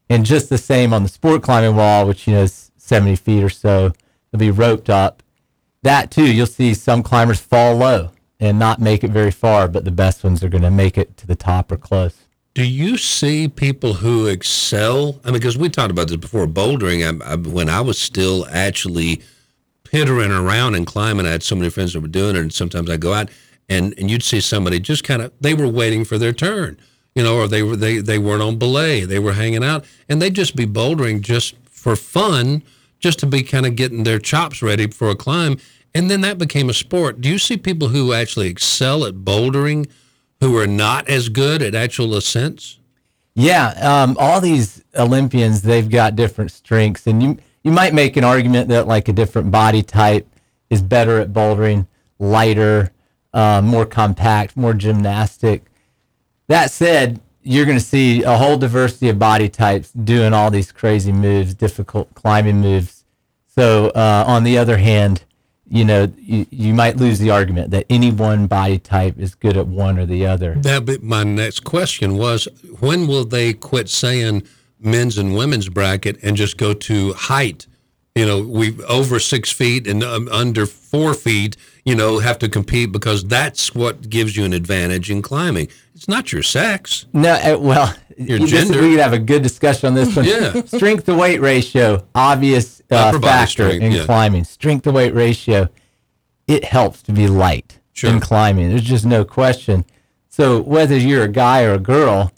and 0.08 0.24
just 0.24 0.48
the 0.48 0.58
same 0.58 0.92
on 0.92 1.02
the 1.02 1.08
sport 1.10 1.42
climbing 1.42 1.76
wall, 1.76 2.08
which 2.08 2.26
you 2.26 2.32
know 2.32 2.42
is 2.42 2.71
70 2.92 3.16
feet 3.16 3.42
or 3.42 3.48
so. 3.48 3.92
They'll 4.30 4.38
be 4.38 4.50
roped 4.50 4.90
up. 4.90 5.22
That 5.82 6.10
too, 6.10 6.30
you'll 6.30 6.44
see 6.46 6.74
some 6.74 7.02
climbers 7.02 7.40
fall 7.40 7.74
low 7.74 8.10
and 8.38 8.58
not 8.58 8.80
make 8.80 9.02
it 9.02 9.10
very 9.10 9.30
far, 9.30 9.66
but 9.66 9.86
the 9.86 9.90
best 9.90 10.22
ones 10.22 10.44
are 10.44 10.50
going 10.50 10.62
to 10.62 10.70
make 10.70 10.98
it 10.98 11.16
to 11.16 11.26
the 11.26 11.34
top 11.34 11.72
or 11.72 11.78
close. 11.78 12.14
Do 12.52 12.66
you 12.66 12.98
see 12.98 13.48
people 13.48 13.94
who 13.94 14.26
excel? 14.26 15.18
I 15.24 15.28
mean, 15.28 15.38
because 15.38 15.56
we 15.56 15.70
talked 15.70 15.90
about 15.90 16.08
this 16.08 16.18
before. 16.18 16.46
Bouldering, 16.46 17.02
I, 17.02 17.32
I, 17.32 17.36
when 17.36 17.70
I 17.70 17.80
was 17.80 17.98
still 17.98 18.46
actually 18.50 19.22
pittering 19.84 20.30
around 20.30 20.74
and 20.74 20.86
climbing, 20.86 21.24
I 21.24 21.30
had 21.30 21.42
so 21.42 21.56
many 21.56 21.70
friends 21.70 21.94
that 21.94 22.00
were 22.02 22.08
doing 22.08 22.36
it, 22.36 22.40
and 22.40 22.52
sometimes 22.52 22.90
I'd 22.90 23.00
go 23.00 23.14
out 23.14 23.30
and 23.70 23.94
and 23.96 24.10
you'd 24.10 24.22
see 24.22 24.40
somebody 24.40 24.80
just 24.80 25.02
kind 25.02 25.22
of 25.22 25.32
they 25.40 25.54
were 25.54 25.68
waiting 25.68 26.04
for 26.04 26.18
their 26.18 26.34
turn, 26.34 26.78
you 27.14 27.22
know, 27.22 27.38
or 27.38 27.48
they 27.48 27.62
were 27.62 27.74
they 27.76 28.00
they 28.00 28.18
weren't 28.18 28.42
on 28.42 28.58
belay, 28.58 29.06
they 29.06 29.18
were 29.18 29.32
hanging 29.32 29.64
out, 29.64 29.86
and 30.10 30.20
they'd 30.20 30.34
just 30.34 30.54
be 30.54 30.66
bouldering 30.66 31.22
just 31.22 31.54
for 31.70 31.96
fun, 31.96 32.62
just 33.02 33.18
to 33.18 33.26
be 33.26 33.42
kind 33.42 33.66
of 33.66 33.76
getting 33.76 34.04
their 34.04 34.18
chops 34.18 34.62
ready 34.62 34.86
for 34.86 35.10
a 35.10 35.16
climb, 35.16 35.58
and 35.94 36.10
then 36.10 36.22
that 36.22 36.38
became 36.38 36.70
a 36.70 36.74
sport. 36.74 37.20
Do 37.20 37.28
you 37.28 37.38
see 37.38 37.56
people 37.58 37.88
who 37.88 38.12
actually 38.14 38.48
excel 38.48 39.04
at 39.04 39.16
bouldering? 39.16 39.90
Who 40.40 40.56
are 40.56 40.66
not 40.66 41.08
as 41.08 41.28
good 41.28 41.62
at 41.62 41.74
actual 41.74 42.16
ascents? 42.16 42.78
Yeah, 43.34 43.68
um, 43.80 44.16
all 44.18 44.40
these 44.40 44.82
Olympians, 44.96 45.62
they've 45.62 45.88
got 45.88 46.16
different 46.16 46.50
strengths, 46.50 47.06
and 47.06 47.22
you 47.22 47.38
you 47.62 47.70
might 47.70 47.94
make 47.94 48.16
an 48.16 48.24
argument 48.24 48.68
that 48.68 48.88
like 48.88 49.08
a 49.08 49.12
different 49.12 49.50
body 49.50 49.82
type 49.82 50.26
is 50.68 50.82
better 50.82 51.20
at 51.20 51.32
bouldering, 51.32 51.86
lighter, 52.18 52.90
uh, 53.32 53.60
more 53.62 53.86
compact, 53.86 54.56
more 54.56 54.74
gymnastic. 54.74 55.64
That 56.48 56.70
said, 56.70 57.20
you're 57.42 57.66
going 57.66 57.78
to 57.78 57.84
see 57.84 58.22
a 58.22 58.36
whole 58.36 58.56
diversity 58.56 59.08
of 59.08 59.18
body 59.18 59.48
types 59.48 59.90
doing 59.92 60.32
all 60.32 60.50
these 60.50 60.72
crazy 60.72 61.12
moves, 61.12 61.54
difficult 61.54 62.14
climbing 62.14 62.60
moves. 62.60 63.04
So 63.46 63.88
uh, 63.88 64.24
on 64.26 64.44
the 64.44 64.58
other 64.58 64.78
hand, 64.78 65.24
you 65.68 65.84
know, 65.84 66.12
you, 66.18 66.46
you 66.50 66.74
might 66.74 66.96
lose 66.98 67.18
the 67.18 67.30
argument 67.30 67.70
that 67.70 67.86
any 67.88 68.10
one 68.10 68.46
body 68.46 68.78
type 68.78 69.18
is 69.18 69.34
good 69.34 69.56
at 69.56 69.66
one 69.66 69.98
or 69.98 70.06
the 70.06 70.26
other. 70.26 70.54
That 70.56 71.02
my 71.02 71.24
next 71.24 71.60
question 71.60 72.16
was 72.16 72.46
when 72.80 73.06
will 73.06 73.24
they 73.24 73.54
quit 73.54 73.88
saying 73.88 74.42
men's 74.82 75.16
and 75.16 75.34
women's 75.34 75.68
bracket 75.68 76.18
and 76.22 76.36
just 76.36 76.58
go 76.58 76.74
to 76.74 77.12
height. 77.14 77.66
You 78.14 78.26
know, 78.26 78.42
we 78.42 78.82
over 78.84 79.18
six 79.18 79.50
feet 79.50 79.86
and 79.86 80.02
um, 80.02 80.28
under 80.30 80.66
four 80.66 81.14
feet. 81.14 81.56
You 81.84 81.96
know, 81.96 82.20
have 82.20 82.38
to 82.38 82.48
compete 82.48 82.92
because 82.92 83.24
that's 83.24 83.74
what 83.74 84.08
gives 84.08 84.36
you 84.36 84.44
an 84.44 84.52
advantage 84.52 85.10
in 85.10 85.20
climbing. 85.20 85.66
It's 85.96 86.06
not 86.06 86.32
your 86.32 86.44
sex. 86.44 87.06
No, 87.12 87.32
uh, 87.32 87.58
well, 87.58 87.92
Your 88.16 88.38
this- 88.38 88.50
gender. 88.50 88.80
we 88.80 88.90
could 88.90 89.00
have 89.00 89.12
a 89.12 89.18
good 89.18 89.42
discussion 89.42 89.88
on 89.88 89.94
this 89.94 90.14
one. 90.14 90.24
Yeah. 90.24 90.62
strength 90.64 91.06
to 91.06 91.14
weight 91.16 91.40
ratio, 91.40 92.06
obvious 92.14 92.80
uh, 92.90 93.18
factor 93.18 93.46
strength, 93.68 93.82
in 93.82 93.92
yeah. 93.92 94.04
climbing. 94.04 94.44
Strength 94.44 94.84
to 94.84 94.92
weight 94.92 95.12
ratio, 95.12 95.68
it 96.46 96.64
helps 96.64 97.02
to 97.02 97.12
be 97.12 97.26
light 97.26 97.80
Sure. 97.94 98.10
in 98.10 98.20
climbing. 98.20 98.68
There's 98.68 98.82
just 98.82 99.04
no 99.04 99.24
question. 99.24 99.84
So 100.28 100.60
whether 100.62 100.96
you're 100.96 101.24
a 101.24 101.28
guy 101.28 101.64
or 101.64 101.74
a 101.74 101.78
girl, 101.80 102.30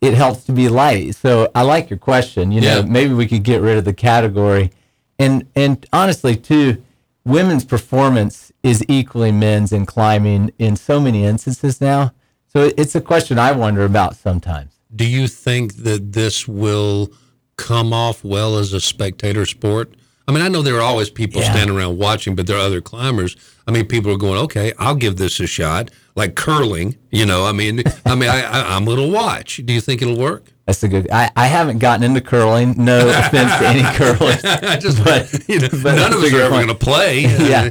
it 0.00 0.14
helps 0.14 0.44
to 0.44 0.52
be 0.52 0.68
light. 0.70 1.14
So 1.16 1.50
I 1.54 1.62
like 1.62 1.90
your 1.90 1.98
question. 1.98 2.50
You 2.50 2.62
know, 2.62 2.76
Yeah. 2.78 2.84
maybe 2.86 3.12
we 3.12 3.28
could 3.28 3.42
get 3.42 3.60
rid 3.60 3.76
of 3.76 3.84
the 3.84 3.92
category, 3.92 4.70
and 5.18 5.46
and 5.54 5.84
honestly 5.92 6.34
too, 6.34 6.82
women's 7.26 7.64
performance 7.64 8.49
is 8.62 8.84
equally 8.88 9.32
men's 9.32 9.72
in 9.72 9.86
climbing 9.86 10.52
in 10.58 10.76
so 10.76 11.00
many 11.00 11.24
instances 11.24 11.80
now. 11.80 12.12
So 12.48 12.70
it's 12.76 12.94
a 12.94 13.00
question 13.00 13.38
I 13.38 13.52
wonder 13.52 13.84
about 13.84 14.16
sometimes. 14.16 14.72
Do 14.94 15.06
you 15.06 15.28
think 15.28 15.76
that 15.76 16.12
this 16.12 16.48
will 16.48 17.12
come 17.56 17.92
off 17.92 18.24
well 18.24 18.56
as 18.58 18.72
a 18.72 18.80
spectator 18.80 19.46
sport? 19.46 19.94
I 20.26 20.32
mean, 20.32 20.42
I 20.42 20.48
know 20.48 20.62
there 20.62 20.76
are 20.76 20.80
always 20.82 21.10
people 21.10 21.40
Yeah. 21.40 21.52
standing 21.52 21.76
around 21.76 21.98
watching, 21.98 22.34
but 22.34 22.46
there 22.46 22.56
are 22.56 22.60
other 22.66 22.80
climbers. 22.80 23.36
I 23.66 23.70
mean, 23.72 23.86
people 23.86 24.12
are 24.12 24.16
going, 24.16 24.38
"Okay, 24.40 24.72
I'll 24.78 24.94
give 24.94 25.16
this 25.16 25.40
a 25.40 25.46
shot." 25.46 25.90
Like 26.16 26.34
curling, 26.34 26.96
you 27.10 27.24
know. 27.24 27.46
I 27.46 27.52
mean, 27.52 27.82
I 28.04 28.14
mean, 28.14 28.28
I, 28.28 28.42
I, 28.42 28.76
I'm 28.76 28.84
going 28.84 28.98
to 28.98 29.08
watch. 29.08 29.60
Do 29.64 29.72
you 29.72 29.80
think 29.80 30.02
it'll 30.02 30.18
work? 30.18 30.44
That's 30.66 30.82
a 30.82 30.88
good. 30.88 31.08
I, 31.10 31.30
I 31.36 31.46
haven't 31.46 31.78
gotten 31.78 32.04
into 32.04 32.20
curling. 32.20 32.74
No 32.84 33.08
offense 33.18 33.56
to 33.58 33.66
any 33.68 33.82
curlers, 33.96 34.44
I 34.44 34.76
just, 34.76 35.02
but 35.02 35.48
you 35.48 35.60
know, 35.60 35.68
but 35.82 35.94
none 35.96 36.12
of 36.12 36.22
us 36.22 36.32
are 36.32 36.40
ever 36.42 36.50
going 36.56 36.66
to 36.68 36.74
play. 36.74 37.22
yeah. 37.48 37.70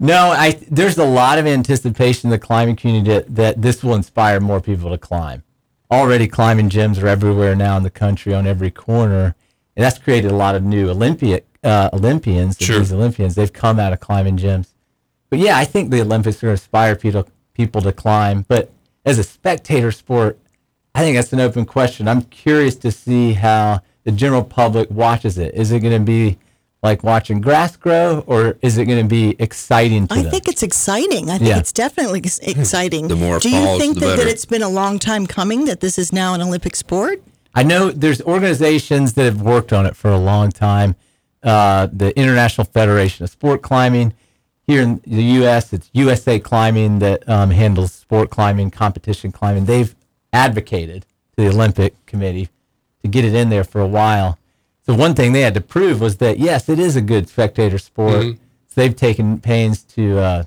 No, 0.00 0.30
I 0.30 0.52
there's 0.70 0.96
a 0.98 1.04
lot 1.04 1.38
of 1.38 1.46
anticipation 1.46 2.28
in 2.28 2.30
the 2.30 2.38
climbing 2.38 2.76
community 2.76 3.10
that, 3.10 3.34
that 3.34 3.62
this 3.62 3.82
will 3.82 3.94
inspire 3.94 4.40
more 4.40 4.60
people 4.60 4.90
to 4.90 4.98
climb. 4.98 5.42
Already 5.90 6.28
climbing 6.28 6.68
gyms 6.68 7.02
are 7.02 7.08
everywhere 7.08 7.56
now 7.56 7.76
in 7.76 7.82
the 7.82 7.90
country 7.90 8.32
on 8.32 8.46
every 8.46 8.70
corner, 8.70 9.34
and 9.74 9.84
that's 9.84 9.98
created 9.98 10.30
a 10.30 10.36
lot 10.36 10.54
of 10.54 10.62
new 10.62 10.88
Olympic 10.90 11.46
uh, 11.64 11.90
Olympians. 11.92 12.56
Sure. 12.60 12.78
These 12.78 12.92
Olympians 12.92 13.34
they've 13.34 13.52
come 13.52 13.80
out 13.80 13.92
of 13.92 14.00
climbing 14.00 14.36
gyms. 14.36 14.68
But 15.30 15.40
yeah, 15.40 15.58
I 15.58 15.64
think 15.64 15.90
the 15.90 16.00
Olympics 16.00 16.38
are 16.38 16.46
going 16.46 16.56
to 16.56 16.62
inspire 16.62 16.94
people 16.94 17.28
people 17.54 17.80
to 17.82 17.92
climb. 17.92 18.44
But 18.46 18.70
as 19.04 19.18
a 19.18 19.24
spectator 19.24 19.90
sport, 19.90 20.38
I 20.94 21.00
think 21.00 21.16
that's 21.16 21.32
an 21.32 21.40
open 21.40 21.64
question. 21.64 22.06
I'm 22.06 22.22
curious 22.22 22.76
to 22.76 22.92
see 22.92 23.32
how 23.32 23.82
the 24.04 24.12
general 24.12 24.44
public 24.44 24.90
watches 24.90 25.38
it. 25.38 25.54
Is 25.54 25.72
it 25.72 25.80
going 25.80 25.98
to 25.98 26.04
be 26.04 26.38
like 26.82 27.02
watching 27.02 27.40
grass 27.40 27.76
grow, 27.76 28.22
or 28.26 28.56
is 28.62 28.78
it 28.78 28.84
going 28.84 29.02
to 29.02 29.08
be 29.08 29.34
exciting 29.40 30.06
to 30.06 30.14
I 30.14 30.22
them? 30.22 30.30
think 30.30 30.46
it's 30.48 30.62
exciting. 30.62 31.28
I 31.28 31.38
think 31.38 31.48
Yeah. 31.50 31.58
it's 31.58 31.72
definitely 31.72 32.20
ex- 32.20 32.38
exciting. 32.38 33.08
The 33.08 33.16
more 33.16 33.36
it 33.38 33.42
Do 33.42 33.50
you 33.50 33.64
falls, 33.64 33.80
think 33.80 33.94
the 33.94 34.00
that, 34.00 34.06
that 34.10 34.16
better. 34.18 34.28
it's 34.28 34.44
been 34.44 34.62
a 34.62 34.68
long 34.68 34.98
time 35.00 35.26
coming 35.26 35.64
that 35.64 35.80
this 35.80 35.98
is 35.98 36.12
now 36.12 36.34
an 36.34 36.40
Olympic 36.42 36.76
sport? 36.76 37.20
I 37.54 37.64
know 37.64 37.90
there's 37.90 38.22
organizations 38.22 39.14
that 39.14 39.24
have 39.24 39.42
worked 39.42 39.72
on 39.72 39.86
it 39.86 39.96
for 39.96 40.08
a 40.10 40.18
long 40.18 40.50
time. 40.52 40.94
Uh, 41.42 41.88
the 41.92 42.16
International 42.18 42.64
Federation 42.64 43.24
of 43.24 43.30
Sport 43.30 43.62
Climbing. 43.62 44.12
Here 44.66 44.82
in 44.82 45.00
the 45.06 45.22
U.S., 45.40 45.72
it's 45.72 45.88
USA 45.94 46.38
Climbing 46.38 46.98
that 46.98 47.26
um, 47.28 47.50
handles 47.50 47.90
sport 47.92 48.28
climbing, 48.30 48.70
competition 48.70 49.32
climbing. 49.32 49.64
They've 49.64 49.94
advocated 50.32 51.02
to 51.02 51.44
the 51.44 51.48
Olympic 51.48 51.94
Committee 52.06 52.48
to 53.02 53.08
get 53.08 53.24
it 53.24 53.34
in 53.34 53.48
there 53.48 53.64
for 53.64 53.80
a 53.80 53.86
while. 53.86 54.38
So 54.88 54.94
one 54.94 55.14
thing 55.14 55.32
they 55.34 55.42
had 55.42 55.52
to 55.52 55.60
prove 55.60 56.00
was 56.00 56.16
that 56.16 56.38
yes, 56.38 56.70
it 56.70 56.78
is 56.78 56.96
a 56.96 57.02
good 57.02 57.28
spectator 57.28 57.76
sport. 57.76 58.14
Mm-hmm. 58.14 58.30
So 58.68 58.74
they've 58.80 58.96
taken 58.96 59.38
pains 59.38 59.82
to 59.84 60.18
uh, 60.18 60.44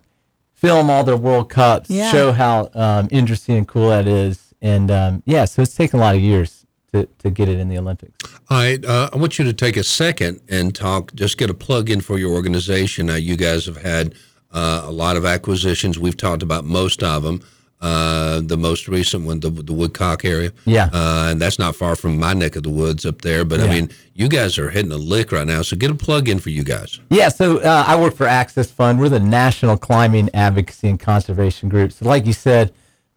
film 0.53 0.89
all 0.89 1.03
their 1.03 1.15
World 1.17 1.49
Cups, 1.49 1.91
Yeah. 1.91 2.11
show 2.11 2.31
how 2.31 2.71
um, 2.73 3.07
interesting 3.11 3.57
and 3.57 3.67
cool 3.67 3.89
that 3.89 4.07
is, 4.07 4.55
and 4.59 4.89
um, 4.89 5.23
yeah, 5.27 5.45
so 5.45 5.61
it's 5.61 5.75
taken 5.75 5.99
a 5.99 6.01
lot 6.01 6.15
of 6.15 6.21
years 6.21 6.65
to, 6.91 7.07
to 7.19 7.29
get 7.29 7.49
it 7.49 7.59
in 7.59 7.69
the 7.69 7.77
Olympics. 7.77 8.17
All 8.49 8.57
right, 8.57 8.83
uh, 8.83 9.11
I 9.13 9.17
want 9.17 9.37
you 9.37 9.45
to 9.45 9.53
take 9.53 9.77
a 9.77 9.83
second 9.83 10.39
and 10.49 10.73
talk. 10.73 11.13
Just 11.13 11.37
get 11.37 11.51
a 11.51 11.53
plug 11.53 11.91
in 11.91 12.01
for 12.01 12.17
your 12.17 12.31
organization. 12.31 13.05
Now, 13.07 13.15
you 13.15 13.37
guys 13.37 13.67
have 13.67 13.77
had 13.77 14.15
uh, 14.51 14.81
a 14.85 14.91
lot 14.91 15.17
of 15.17 15.23
acquisitions. 15.25 15.99
We've 15.99 16.17
talked 16.17 16.41
about 16.41 16.65
most 16.65 17.03
of 17.03 17.21
them. 17.21 17.41
Uh, 17.81 18.41
the 18.41 18.57
most 18.57 18.87
recent 18.87 19.25
one, 19.25 19.39
the, 19.39 19.49
the 19.49 19.73
Woodcock 19.73 20.23
area. 20.23 20.51
Yeah. 20.65 20.89
Uh, 20.93 21.29
and 21.31 21.41
that's 21.41 21.57
not 21.57 21.75
far 21.75 21.95
from 21.95 22.19
my 22.19 22.33
neck 22.33 22.55
of 22.55 22.61
the 22.61 22.69
woods 22.69 23.07
up 23.07 23.21
there. 23.21 23.43
But 23.43 23.59
I 23.59 23.67
mean, 23.67 23.89
you 24.13 24.29
guys 24.29 24.59
are 24.59 24.69
hitting 24.69 24.91
a 24.91 24.97
lick 24.97 25.31
right 25.31 25.47
now. 25.47 25.63
So 25.63 25.75
get 25.75 25.89
a 25.89 25.95
plug 25.95 26.29
in 26.29 26.37
for 26.37 26.51
you 26.51 26.63
guys. 26.63 26.99
Yeah, 27.09 27.29
so 27.29 27.57
uh, 27.57 27.83
I 27.87 27.99
work 27.99 28.13
for 28.13 28.27
Access 28.27 28.69
Fund. 28.69 28.99
We're 28.99 29.09
the 29.09 29.19
national 29.19 29.77
climbing 29.77 30.29
advocacy 30.35 30.89
and 30.89 30.99
conservation 30.99 31.69
group. 31.69 31.91
So, 31.91 32.05
like 32.05 32.27
you 32.27 32.33
said, 32.33 32.71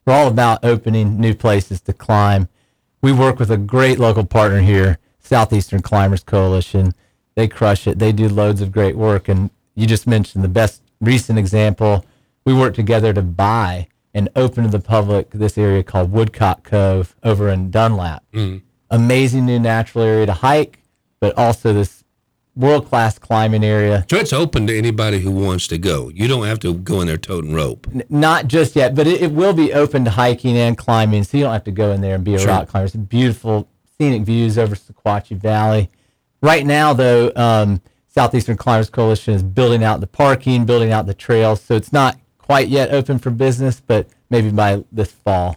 we're 0.07 0.15
all 0.15 0.29
about 0.29 0.65
opening 0.65 1.21
new 1.21 1.35
places 1.35 1.83
to 1.83 1.93
climb. 1.93 2.49
We 3.03 3.13
work 3.13 3.39
with 3.39 3.51
a 3.51 3.59
great 3.59 3.99
local 3.99 4.25
partner 4.25 4.61
here, 4.61 4.99
Southeastern 5.19 5.83
Climbers 5.83 6.25
Coalition. 6.25 6.95
They 7.35 7.49
crush 7.49 7.87
it. 7.87 7.99
They 7.99 8.13
do 8.13 8.31
loads 8.31 8.63
of 8.63 8.73
great 8.73 8.97
work. 8.97 9.29
And 9.29 9.51
you 9.75 9.87
just 9.87 10.07
mentioned 10.07 10.43
the 10.43 10.49
best 10.49 10.81
recent 11.03 11.39
example. 11.39 12.07
We 12.47 12.55
worked 12.55 12.77
together 12.77 13.13
to 13.13 13.21
buy 13.21 13.89
and 14.15 14.29
open 14.37 14.65
to 14.65 14.71
the 14.71 14.79
public 14.81 15.31
this 15.31 15.59
area 15.59 15.83
called 15.83 16.13
Woodcock 16.13 16.63
Cove 16.65 17.15
over 17.23 17.49
in 17.49 17.71
Dunlap. 17.71 18.23
Amazing 18.91 19.47
new 19.47 19.59
natural 19.59 20.05
area 20.05 20.27
to 20.27 20.33
hike, 20.33 20.79
but 21.21 21.37
also 21.37 21.73
this 21.73 22.05
world 22.55 22.87
class 22.87 23.19
climbing 23.19 23.65
area. 23.65 24.05
So 24.09 24.17
it's 24.17 24.33
open 24.33 24.69
to 24.69 24.79
anybody 24.79 25.19
who 25.19 25.33
wants 25.33 25.67
to 25.69 25.79
go. 25.79 26.11
You 26.11 26.29
don't 26.29 26.47
have 26.47 26.61
to 26.61 26.75
go 26.75 27.01
in 27.01 27.09
there 27.09 27.17
toting 27.19 27.53
rope. 27.53 27.89
N- 27.93 28.05
Not 28.09 28.47
just 28.47 28.77
yet, 28.77 28.95
but 28.95 29.09
it, 29.09 29.21
it 29.23 29.33
will 29.33 29.53
be 29.55 29.73
open 29.73 30.05
to 30.05 30.11
hiking 30.13 30.57
and 30.57 30.79
climbing, 30.79 31.25
so 31.25 31.37
you 31.37 31.43
don't 31.45 31.53
have 31.53 31.65
to 31.65 31.73
go 31.73 31.91
in 31.91 32.01
there 32.01 32.15
and 32.15 32.23
be 32.23 32.37
a 32.37 32.39
Sure. 32.39 32.49
rock 32.49 32.69
climber. 32.69 32.85
It's 32.87 32.95
beautiful 32.95 33.69
scenic 33.99 34.23
views 34.23 34.57
over 34.57 34.77
Sequatchie 34.77 35.37
Valley. 35.37 35.91
Right 36.41 36.65
now, 36.65 36.93
though, 36.93 37.33
um, 37.35 37.81
Southeastern 38.07 38.57
Climbers 38.57 38.91
Coalition 38.91 39.35
is 39.35 39.43
building 39.43 39.83
out 39.83 40.01
the 40.01 40.07
parking, 40.07 40.65
building 40.67 40.93
out 40.93 41.07
the 41.07 41.15
trails, 41.15 41.61
so 41.61 41.75
it's 41.75 41.93
not 41.93 42.17
quite 42.45 42.69
yet 42.69 42.93
open 42.93 43.19
for 43.19 43.31
business, 43.31 43.81
but 43.81 44.07
maybe 44.29 44.51
by 44.51 44.85
this 44.93 45.11
fall. 45.11 45.57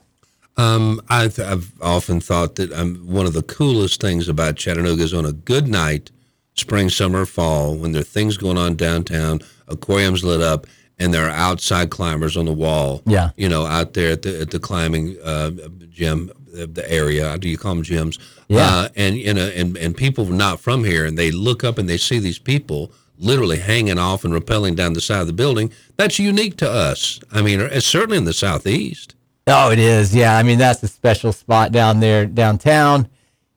Um, 0.56 1.01
I 1.10 1.25
I've 1.25 1.72
often 1.82 2.20
thought 2.20 2.56
that 2.56 2.72
um, 2.72 2.96
one 3.06 3.25
of 3.25 3.34
the 3.34 3.44
coolest 3.44 4.01
things 4.01 4.27
about 4.27 4.56
Chattanooga 4.56 5.03
is 5.03 5.13
on 5.13 5.25
a 5.25 5.34
good 5.34 5.67
night, 5.67 6.10
spring, 6.56 6.89
summer, 6.89 7.25
fall, 7.25 7.75
when 7.75 7.91
there 7.91 8.01
are 8.01 8.06
things 8.06 8.38
going 8.38 8.58
on 8.58 8.75
downtown, 8.75 9.41
aquariums 9.67 10.24
lit 10.24 10.41
up, 10.41 10.65
and 10.98 11.13
there 11.13 11.25
are 11.25 11.36
outside 11.36 11.91
climbers 11.91 12.36
on 12.38 12.46
the 12.46 12.53
wall. 12.53 13.03
Yeah. 13.06 13.32
you 13.36 13.50
know, 13.50 13.65
out 13.65 13.94
there 13.94 14.13
at 14.13 14.22
the 14.22 14.41
at 14.41 14.51
the 14.51 14.60
climbing 14.60 15.17
uh, 15.24 15.51
gym, 15.89 16.32
the, 16.48 16.65
the 16.65 16.89
area. 16.89 17.38
Do 17.38 17.50
you 17.50 17.58
call 17.58 17.75
them 17.75 17.84
gyms? 17.84 18.17
Yeah. 18.48 18.65
Uh, 18.65 18.89
and 18.96 19.17
you 19.17 19.34
know, 19.34 19.48
and 19.50 19.77
and 19.77 19.96
people 19.96 20.25
not 20.25 20.60
from 20.60 20.86
here, 20.86 21.06
and 21.06 21.17
they 21.17 21.32
look 21.32 21.63
up 21.63 21.77
and 21.77 21.88
they 21.88 21.98
see 21.98 22.17
these 22.17 22.39
people 22.39 22.91
literally 23.19 23.57
hanging 23.57 23.97
off 23.97 24.24
and 24.24 24.33
rappelling 24.33 24.75
down 24.75 24.93
the 24.93 25.01
side 25.01 25.21
of 25.21 25.27
the 25.27 25.33
building. 25.33 25.71
That's 25.97 26.19
unique 26.19 26.57
to 26.57 26.69
us. 26.69 27.19
I 27.31 27.41
mean, 27.41 27.59
it's 27.59 27.86
certainly 27.86 28.17
in 28.17 28.25
the 28.25 28.33
southeast. 28.33 29.15
Oh, 29.47 29.71
it 29.71 29.79
is. 29.79 30.13
Yeah. 30.15 30.38
I 30.38 30.43
mean, 30.43 30.57
that's 30.59 30.83
a 30.83 30.88
special 30.88 31.31
spot 31.31 31.71
down 31.71 32.00
there 32.00 32.25
downtown. 32.25 33.07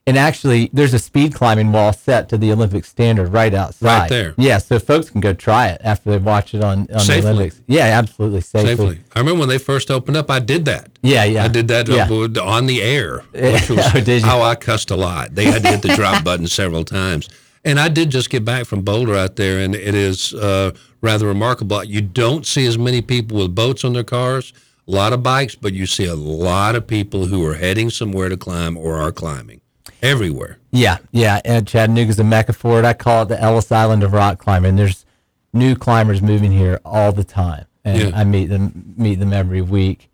And 0.07 0.17
actually, 0.17 0.71
there's 0.73 0.95
a 0.95 0.99
speed 0.99 1.35
climbing 1.35 1.73
wall 1.73 1.93
set 1.93 2.29
to 2.31 2.39
the 2.39 2.51
Olympic 2.53 2.85
standard 2.85 3.29
right 3.33 3.53
outside. 3.53 3.87
Right 3.87 4.09
there. 4.09 4.35
Yeah. 4.39 4.59
So 4.59 4.79
folks 4.79 5.11
can 5.11 5.21
go 5.21 5.35
try 5.35 5.69
it 5.69 5.81
after 5.85 6.11
they 6.11 6.19
watch 6.19 6.55
it 6.55 6.65
on, 6.65 6.89
on 6.93 7.01
Safely. 7.01 7.21
the 7.21 7.29
Olympics. 7.29 7.61
Yeah, 7.67 7.83
absolutely. 7.85 8.41
Safely. 8.41 8.71
safely. 8.77 8.99
I 9.15 9.19
remember 9.21 9.41
when 9.41 9.49
they 9.51 9.59
first 9.59 9.91
opened 9.91 10.17
up, 10.17 10.31
I 10.31 10.41
did 10.41 10.65
that. 10.65 10.89
Yeah. 11.03 11.25
Yeah. 11.25 11.45
I 11.45 11.49
did 11.49 11.69
that 11.69 11.87
Yeah. 11.89 12.09
uh, 12.11 12.45
on 12.45 12.67
the 12.67 12.83
air, 12.83 13.21
which 13.33 13.69
was 13.71 13.79
Oh, 13.79 14.21
how 14.27 14.41
I 14.43 14.55
cussed 14.55 14.91
a 14.91 14.97
lot. 14.97 15.35
They 15.35 15.45
had 15.45 15.63
to 15.63 15.69
hit 15.69 15.83
the 15.83 15.95
drop 15.95 16.25
button 16.25 16.47
several 16.47 16.85
times. 16.85 17.29
And 17.65 17.79
I 17.79 17.89
did 17.89 18.11
just 18.11 18.31
get 18.31 18.45
back 18.45 18.65
from 18.65 18.83
Boulder 18.83 19.15
out 19.15 19.37
there, 19.37 19.59
and 19.59 19.75
it 19.75 19.95
is 19.95 20.33
uh, 20.33 20.73
rather 21.03 21.27
remarkable. 21.27 21.85
You 21.85 22.01
don't 22.01 22.47
see 22.47 22.67
as 22.67 22.79
many 22.79 23.03
people 23.03 23.39
with 23.39 23.55
boats 23.55 23.85
on 23.85 23.93
their 23.93 24.05
cars, 24.05 24.53
a 24.89 24.91
lot 24.91 25.13
of 25.13 25.23
bikes, 25.23 25.55
but 25.57 25.75
you 25.75 25.85
see 25.87 26.07
a 26.07 26.15
lot 26.15 26.75
of 26.75 26.87
people 26.87 27.27
who 27.27 27.45
are 27.47 27.55
heading 27.55 27.91
somewhere 27.91 28.29
to 28.31 28.37
climb 28.37 28.77
or 28.79 28.97
are 28.97 29.13
climbing 29.13 29.61
everywhere. 30.03 30.59
Yeah, 30.71 30.99
yeah. 31.13 31.41
And 31.45 31.69
Chattanooga's 31.69 32.19
a 32.19 32.25
mecca 32.25 32.55
for 32.55 32.79
it. 32.79 32.85
I 32.87 32.95
call 32.95 33.25
it 33.25 33.29
the 33.29 33.41
Ellis 33.41 33.71
Island 33.71 34.03
of 34.03 34.13
rock 34.15 34.39
climbing. 34.39 34.77
There's 34.77 35.05
new 35.53 35.77
climbers 35.77 36.23
moving 36.23 36.53
here 36.53 36.81
all 36.85 37.13
the 37.13 37.25
time, 37.25 37.67
and 37.85 38.01
Yeah. 38.01 38.11
I 38.15 38.25
meet 38.25 38.47
them 38.47 38.95
meet 38.97 39.17
them 39.17 39.35
every 39.35 39.61
week. 39.61 40.11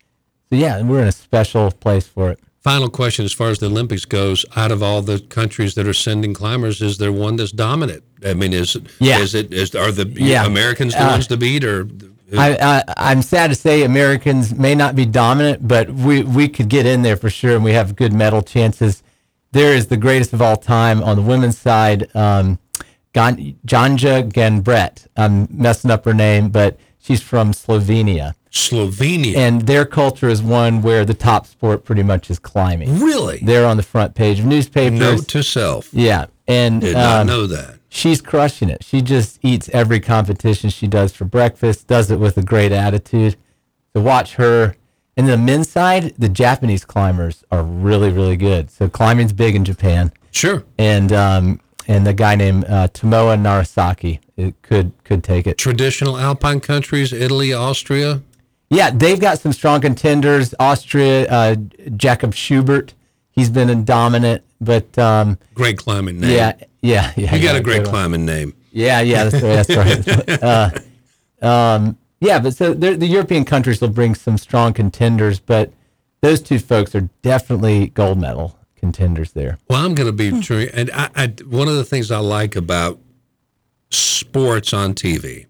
So 0.50 0.56
yeah, 0.56 0.82
we're 0.82 1.02
in 1.02 1.08
a 1.08 1.12
special 1.12 1.70
place 1.70 2.06
for 2.08 2.30
it. 2.32 2.40
Final 2.66 2.88
question 2.88 3.25
as 3.25 3.32
far 3.32 3.50
as 3.50 3.61
the 3.61 3.66
Olympics 3.66 4.04
goes, 4.04 4.44
out 4.56 4.73
of 4.73 4.82
all 4.82 5.00
the 5.00 5.20
countries 5.20 5.76
that 5.76 5.87
are 5.87 5.94
sending 5.94 6.35
climbers, 6.35 6.82
is 6.82 6.99
there 6.99 7.12
one 7.12 7.37
that's 7.37 7.52
dominant? 7.52 8.02
I 8.25 8.35
mean, 8.35 8.52
is 8.52 8.76
Yeah. 8.99 9.20
is 9.20 9.37
it, 9.37 9.54
is, 9.54 9.73
are 9.76 9.92
the 9.92 10.08
Yeah. 10.16 10.44
Americans 10.44 10.92
the 10.92 11.04
Uh, 11.06 11.11
ones 11.12 11.28
to 11.28 11.37
beat 11.37 11.62
or? 11.62 11.87
I, 12.37 12.56
I 12.61 12.82
I'm 12.96 13.23
sad 13.23 13.50
to 13.50 13.54
say 13.54 13.85
Americans 13.85 14.52
may 14.52 14.75
not 14.75 14.96
be 14.96 15.06
dominant, 15.06 15.68
but 15.68 15.94
we 15.94 16.25
we 16.25 16.49
could 16.49 16.68
get 16.68 16.87
in 16.87 17.02
there 17.02 17.16
for 17.16 17.30
sure, 17.30 17.54
and 17.54 17.62
we 17.62 17.70
have 17.75 17.94
good 17.94 18.12
medal 18.12 18.42
chances. 18.42 19.04
there 19.52 19.73
is 19.73 19.87
the 19.87 19.96
greatest 19.96 20.32
of 20.32 20.42
all 20.42 20.56
time 20.56 21.00
on 21.04 21.14
the 21.16 21.23
women's 21.23 21.56
side. 21.56 22.08
Um, 22.16 22.58
Gan- 23.14 23.54
Janja 23.64 24.28
Ganbret. 24.28 25.06
I'm 25.16 25.46
messing 25.52 25.90
up 25.92 26.04
her 26.04 26.12
name, 26.12 26.49
but 26.49 26.78
she's 26.99 27.23
from 27.23 27.52
Slovenia. 27.52 28.35
Slovenia. 28.56 29.36
And 29.36 29.62
their 29.62 29.84
culture 29.84 30.28
is 30.28 30.42
one 30.42 30.82
where 30.82 31.04
the 31.04 31.14
top 31.14 31.46
sport 31.46 31.84
pretty 31.84 32.02
much 32.02 32.30
is 32.30 32.38
climbing. 32.38 32.98
Really? 32.98 33.38
They're 33.42 33.66
on 33.66 33.76
the 33.76 33.82
front 33.82 34.14
page 34.14 34.40
of 34.40 34.46
newspapers. 34.46 34.98
Note 34.98 35.28
to 35.28 35.42
self. 35.42 35.88
Yeah. 35.92 36.26
And 36.48 36.80
Did 36.80 36.94
not 36.94 37.22
um, 37.22 37.26
know 37.26 37.46
that. 37.46 37.78
she's 37.88 38.20
crushing 38.20 38.70
it. 38.70 38.84
She 38.84 39.02
just 39.02 39.38
eats 39.42 39.68
every 39.70 40.00
competition 40.00 40.70
she 40.70 40.86
does 40.86 41.12
for 41.12 41.25
breakfast, 41.25 41.86
does 41.86 42.10
it 42.10 42.18
with 42.18 42.36
a 42.38 42.42
great 42.42 42.72
attitude. 42.72 43.36
To 43.94 44.00
watch 44.00 44.34
her. 44.34 44.76
And 45.16 45.26
the 45.28 45.38
men's 45.38 45.70
side, 45.70 46.14
the 46.18 46.28
Japanese 46.28 46.84
climbers 46.84 47.42
are 47.50 47.62
really, 47.62 48.10
really 48.10 48.36
good. 48.36 48.70
So 48.70 48.88
climbing's 48.88 49.32
big 49.32 49.54
in 49.54 49.64
Japan. 49.64 50.12
Sure. 50.30 50.64
And 50.78 51.12
um, 51.12 51.60
and 51.88 52.06
the 52.06 52.12
guy 52.12 52.34
named 52.34 52.64
uh, 52.66 52.88
Tomoa 52.88 53.40
Narasaki 53.40 54.20
it 54.36 54.60
could 54.62 54.92
could 55.04 55.25
take 55.25 55.46
it. 55.46 55.56
Traditional 55.56 56.18
alpine 56.18 56.60
countries, 56.60 57.12
Italy, 57.12 57.52
Austria. 57.52 58.22
Yeah, 58.70 58.90
they've 58.90 59.20
got 59.20 59.38
some 59.38 59.52
strong 59.52 59.80
contenders. 59.80 60.54
Austria, 60.58 61.26
uh, 61.28 61.56
Jakob 61.96 62.35
Schubert, 62.35 62.94
he's 63.30 63.49
been 63.50 63.70
a 63.70 63.76
dominant, 63.76 64.42
but 64.61 64.99
um, 64.99 65.38
Great 65.54 65.78
climbing 65.78 66.20
name. 66.20 66.30
yeah, 66.30 66.52
yeah, 66.82 67.12
yeah. 67.16 67.35
You 67.35 67.42
got 67.42 67.54
yeah, 67.54 67.56
a 67.56 67.62
great 67.62 67.76
good 67.78 67.87
one. 67.87 67.90
climbing 67.90 68.26
name. 68.26 68.54
Yeah, 68.73 69.00
yeah, 69.00 69.25
that's, 69.25 69.68
that's 69.68 69.76
right. 69.76 70.42
uh, 71.42 71.46
um, 71.46 71.96
yeah, 72.20 72.38
but 72.38 72.54
so 72.54 72.75
the 72.75 72.96
the 72.96 73.06
European 73.06 73.44
countries 73.44 73.80
will 73.80 73.88
bring 73.88 74.14
some 74.14 74.37
strong 74.38 74.73
contenders, 74.73 75.38
but 75.38 75.73
those 76.20 76.40
two 76.40 76.58
folks 76.58 76.94
are 76.94 77.08
definitely 77.23 77.88
gold 77.88 78.18
medal 78.18 78.58
contenders 78.75 79.32
there. 79.32 79.58
Well, 79.68 79.85
I'm 79.85 79.94
going 79.94 80.06
to 80.06 80.12
be 80.12 80.40
true. 80.40 80.68
And 80.73 80.90
I, 80.92 81.11
I, 81.14 81.26
one 81.46 81.68
of 81.68 81.76
the 81.76 81.85
things 81.85 82.11
I 82.11 82.18
like 82.18 82.56
about 82.56 82.99
sports 83.90 84.73
on 84.73 84.94
TV 84.94 85.46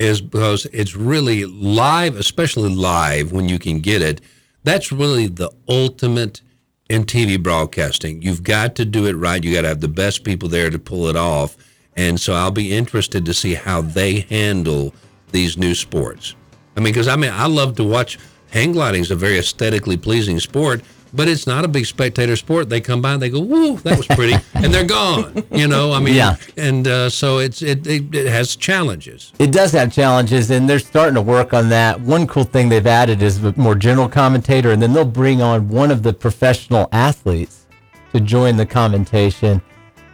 is 0.00 0.22
because 0.22 0.66
it's 0.72 0.96
really 0.96 1.44
live, 1.44 2.16
especially 2.16 2.74
live 2.74 3.32
when 3.32 3.48
you 3.48 3.58
can 3.58 3.80
get 3.80 4.00
it. 4.00 4.20
That's 4.64 4.90
really 4.90 5.26
the 5.26 5.50
ultimate 5.68 6.40
in 6.88 7.04
TV 7.04 7.40
broadcasting. 7.40 8.22
You've 8.22 8.42
got 8.42 8.74
to 8.76 8.84
do 8.84 9.06
it 9.06 9.12
right. 9.12 9.44
You 9.44 9.54
got 9.54 9.62
to 9.62 9.68
have 9.68 9.80
the 9.80 9.88
best 9.88 10.24
people 10.24 10.48
there 10.48 10.70
to 10.70 10.78
pull 10.78 11.06
it 11.06 11.16
off. 11.16 11.56
And 11.96 12.18
so 12.18 12.32
I'll 12.32 12.50
be 12.50 12.74
interested 12.74 13.26
to 13.26 13.34
see 13.34 13.54
how 13.54 13.82
they 13.82 14.20
handle 14.20 14.94
these 15.32 15.58
new 15.58 15.74
sports. 15.74 16.34
I 16.76 16.80
mean, 16.80 16.92
because 16.92 17.06
I 17.08 17.16
mean, 17.16 17.32
I 17.32 17.46
love 17.46 17.76
to 17.76 17.84
watch 17.84 18.18
hang 18.50 18.72
gliding 18.72 19.02
is 19.02 19.10
a 19.10 19.16
very 19.16 19.38
aesthetically 19.38 19.98
pleasing 19.98 20.40
sport, 20.40 20.82
but 21.12 21.28
it's 21.28 21.46
not 21.46 21.64
a 21.64 21.68
big 21.68 21.86
spectator 21.86 22.36
sport. 22.36 22.68
They 22.68 22.80
come 22.80 23.00
by 23.02 23.12
and 23.14 23.22
they 23.22 23.30
go, 23.30 23.40
"Woo, 23.40 23.76
that 23.78 23.96
was 23.96 24.06
pretty," 24.06 24.34
and 24.54 24.72
they're 24.72 24.84
gone. 24.84 25.42
You 25.50 25.68
know, 25.68 25.92
I 25.92 26.00
mean, 26.00 26.14
Yeah. 26.14 26.36
and 26.56 26.86
uh, 26.86 27.10
so 27.10 27.38
it's 27.38 27.62
it, 27.62 27.86
it 27.86 28.14
it 28.14 28.26
has 28.28 28.56
challenges. 28.56 29.32
It 29.38 29.52
does 29.52 29.72
have 29.72 29.92
challenges, 29.92 30.50
and 30.50 30.68
they're 30.68 30.78
starting 30.78 31.14
to 31.14 31.22
work 31.22 31.52
on 31.54 31.68
that. 31.70 32.00
One 32.00 32.26
cool 32.26 32.44
thing 32.44 32.68
they've 32.68 32.86
added 32.86 33.22
is 33.22 33.42
a 33.44 33.52
more 33.58 33.74
general 33.74 34.08
commentator, 34.08 34.70
and 34.72 34.80
then 34.82 34.92
they'll 34.92 35.04
bring 35.04 35.42
on 35.42 35.68
one 35.68 35.90
of 35.90 36.02
the 36.02 36.12
professional 36.12 36.88
athletes 36.92 37.66
to 38.12 38.20
join 38.20 38.56
the 38.56 38.66
commentation. 38.66 39.60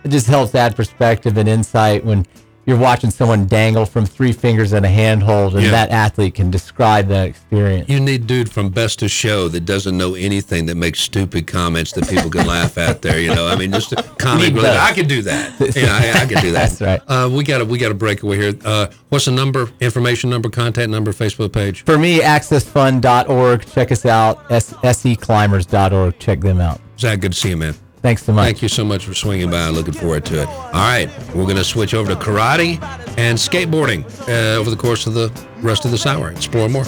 It 0.05 0.09
just 0.11 0.27
helps 0.29 0.55
add 0.55 0.77
perspective 0.77 1.37
and 1.37 1.49
insight 1.49 2.05
when 2.05 2.27
you're 2.67 2.77
watching 2.77 3.11
someone 3.11 3.47
dangle 3.47 3.87
from 3.87 4.05
three 4.05 4.33
fingers 4.33 4.73
in 4.73 4.85
a 4.85 4.89
handhold, 4.89 5.55
and 5.55 5.63
Yeah. 5.65 5.71
that 5.71 5.91
athlete 5.91 6.35
can 6.35 6.51
describe 6.51 7.09
that 7.09 7.27
experience. 7.29 7.89
You 7.89 8.01
need 8.01 8.27
dude 8.27 8.51
from 8.51 8.71
Best 8.71 9.03
of 9.03 9.11
Show 9.11 9.49
that 9.49 9.61
doesn't 9.65 9.97
know 9.97 10.15
anything 10.15 10.67
that 10.67 10.75
makes 10.77 11.01
stupid 11.01 11.47
comments 11.47 11.93
that 11.93 12.09
people 12.09 12.29
can 12.29 12.47
laugh 12.47 12.77
at. 12.77 13.03
There, 13.03 13.21
you 13.21 13.35
know, 13.35 13.47
I 13.47 13.57
mean, 13.57 13.71
just 13.73 13.93
a 13.93 13.97
comic. 14.19 14.53
Relief. 14.55 14.65
I 14.67 14.93
can 14.93 15.07
do 15.09 15.23
that. 15.23 15.53
Yeah, 15.77 15.89
I, 15.91 16.23
I 16.23 16.27
can 16.27 16.41
do 16.43 16.53
that. 16.53 16.71
That's 16.71 16.81
right. 16.81 17.01
Uh, 17.07 17.29
we 17.33 17.45
got 17.45 17.59
to 17.59 17.65
we 17.65 17.79
got 17.79 17.89
to 17.89 17.95
break 17.95 18.23
away 18.23 18.37
here. 18.39 18.55
Uh, 18.65 18.87
what's 19.11 19.27
the 19.27 19.31
number? 19.31 19.71
Information 19.81 20.31
number, 20.31 20.49
contact 20.49 20.89
number, 20.91 21.13
Facebook 21.13 21.53
page. 21.53 21.83
For 21.85 21.99
me, 21.99 22.21
accessfund.org. 22.21 23.67
Check 23.67 23.93
us 23.93 24.07
out. 24.07 24.51
S- 24.51 24.73
seclimbers.org. 24.73 26.19
Check 26.19 26.41
them 26.41 26.61
out. 26.61 26.81
Zach, 26.99 27.21
good 27.21 27.33
to 27.33 27.39
see 27.39 27.51
you, 27.51 27.57
man. 27.57 27.75
Thanks 28.07 28.23
so 28.23 28.33
much. 28.33 28.45
Thank 28.45 28.63
you 28.63 28.69
so 28.69 28.85
much 28.85 29.05
for 29.05 29.15
swinging 29.15 29.51
by. 29.51 29.69
Looking 29.71 29.93
forward 29.93 30.25
to 30.27 30.43
it. 30.43 30.47
All 30.47 30.71
right, 30.75 31.11
we're 31.35 31.43
going 31.43 31.57
to 31.57 31.65
switch 31.65 31.93
over 31.93 32.15
to 32.15 32.17
karate 32.17 32.81
and 33.19 33.37
skateboarding 33.37 34.05
uh, 34.29 34.57
over 34.61 34.71
the 34.71 34.77
course 34.77 35.09
of 35.09 35.15
the 35.15 35.29
rest 35.59 35.85
of 35.85 35.91
this 35.91 36.07
hour. 36.07 36.31
Explore 36.31 36.69
more. 36.69 36.85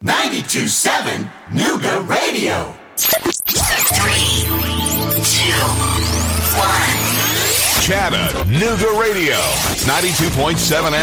Ninety-two 0.00 0.68
seven 0.68 1.28
Nooga 1.50 2.08
Radio. 2.08 2.72
Three, 2.96 4.46
two, 5.24 5.50
one. 6.56 6.99
Chatta 7.90 8.48
Nuga 8.48 9.00
Radio. 9.00 9.34
92.7 9.82 10.54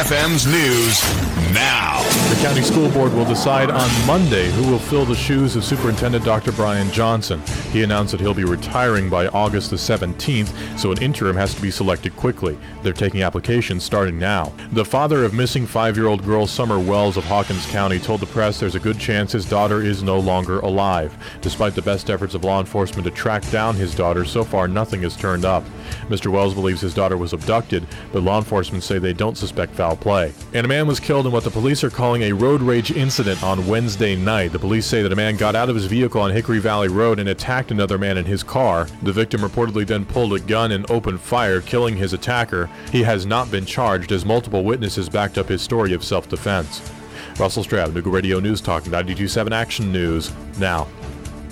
FM's 0.06 0.47
news 0.47 1.28
now. 1.54 2.02
The 2.30 2.41
county 2.41 2.62
school 2.62 2.89
board 2.89 3.13
will 3.13 3.26
decide 3.26 3.69
on 3.69 3.89
Monday 4.06 4.52
who 4.52 4.69
will 4.69 4.80
fill 4.80 5.06
the 5.06 5.15
shoes 5.15 5.56
of 5.56 5.63
Superintendent 5.63 6.23
Dr. 6.26 6.52
Brian 6.52 6.91
Johnson. 6.91 7.41
He 7.71 7.84
announced 7.84 8.12
that 8.12 8.19
he'll 8.19 8.34
be 8.34 8.43
retiring 8.43 9.10
by 9.10 9.28
August 9.28 9.69
the 9.69 9.76
17th, 9.76 10.78
so 10.78 10.91
an 10.91 11.02
interim 11.02 11.36
has 11.36 11.56
to 11.56 11.62
be 11.62 11.71
selected 11.71 12.15
quickly. 12.15 12.58
They're 12.84 12.93
taking 12.93 13.23
applications 13.23 13.84
starting 13.84 14.19
now. 14.19 14.54
The 14.73 14.86
father 14.86 15.23
of 15.23 15.34
missing 15.34 15.65
five-year-old 15.65 16.23
girl 16.26 16.47
Summer 16.47 16.80
Wells 16.80 17.17
of 17.17 17.23
Hawkins 17.23 17.65
County 17.67 18.00
told 18.00 18.19
the 18.19 18.28
press 18.28 18.60
there's 18.60 18.76
a 18.76 18.80
good 18.80 19.00
chance 19.00 19.32
his 19.32 19.50
daughter 19.50 19.82
is 19.82 20.04
no 20.04 20.19
longer 20.19 20.60
alive. 20.60 21.15
Despite 21.41 21.76
the 21.76 21.82
best 21.82 22.10
efforts 22.10 22.34
of 22.34 22.43
law 22.43 22.60
enforcement 22.60 23.06
to 23.06 23.12
track 23.12 23.50
down 23.50 23.76
his 23.76 23.95
daughter, 23.95 24.26
so 24.26 24.43
far 24.43 24.67
nothing 24.67 25.02
has 25.04 25.15
turned 25.15 25.45
up. 25.45 25.63
Mr. 26.10 26.28
Wells 26.32 26.54
believes 26.54 26.76
his 26.81 26.93
daughter 26.93 27.17
was 27.17 27.33
abducted, 27.33 27.85
but 28.11 28.23
law 28.23 28.37
enforcement 28.37 28.83
say 28.83 28.99
they 28.99 29.13
don't 29.13 29.37
suspect 29.37 29.75
foul 29.75 29.95
play. 29.95 30.33
And 30.53 30.65
a 30.65 30.69
man 30.69 30.87
was 30.87 30.99
killed 30.99 31.25
in 31.25 31.31
what 31.31 31.43
the 31.43 31.51
police 31.51 31.83
are 31.83 31.89
calling 31.89 32.23
a 32.23 32.31
road 32.31 32.61
rage 32.61 32.91
incident 32.91 33.43
on 33.43 33.67
Wednesday 33.67 34.15
night. 34.15 34.51
The 34.51 34.59
police 34.59 34.85
say 34.85 35.01
that 35.01 35.11
a 35.11 35.15
man 35.15 35.35
got 35.37 35.55
out 35.55 35.69
of 35.69 35.75
his 35.75 35.85
vehicle 35.85 36.21
on 36.21 36.31
Hickory 36.31 36.59
Valley 36.59 36.87
Road 36.87 37.19
and 37.19 37.29
attacked 37.29 37.71
another 37.71 37.97
man 37.97 38.17
in 38.17 38.25
his 38.25 38.43
car. 38.43 38.87
The 39.03 39.13
victim 39.13 39.41
reportedly 39.41 39.85
then 39.85 40.05
pulled 40.05 40.33
a 40.33 40.39
gun 40.39 40.71
and 40.71 40.89
opened 40.89 41.21
fire, 41.21 41.61
killing 41.61 41.97
his 41.97 42.13
attacker. 42.13 42.69
He 42.91 43.03
has 43.03 43.25
not 43.25 43.51
been 43.51 43.65
charged 43.65 44.11
as 44.11 44.25
multiple 44.25 44.63
witnesses 44.63 45.09
backed 45.09 45.37
up 45.37 45.47
his 45.47 45.61
story 45.61 45.93
of 45.93 46.03
self-defense. 46.03 46.91
Russell 47.39 47.63
Stroud, 47.63 47.93
Nooga 47.93 48.11
Radio 48.11 48.39
News 48.39 48.61
Talk 48.61 48.83
92.7 48.83 49.51
Action 49.51 49.91
News, 49.91 50.31
now. 50.59 50.87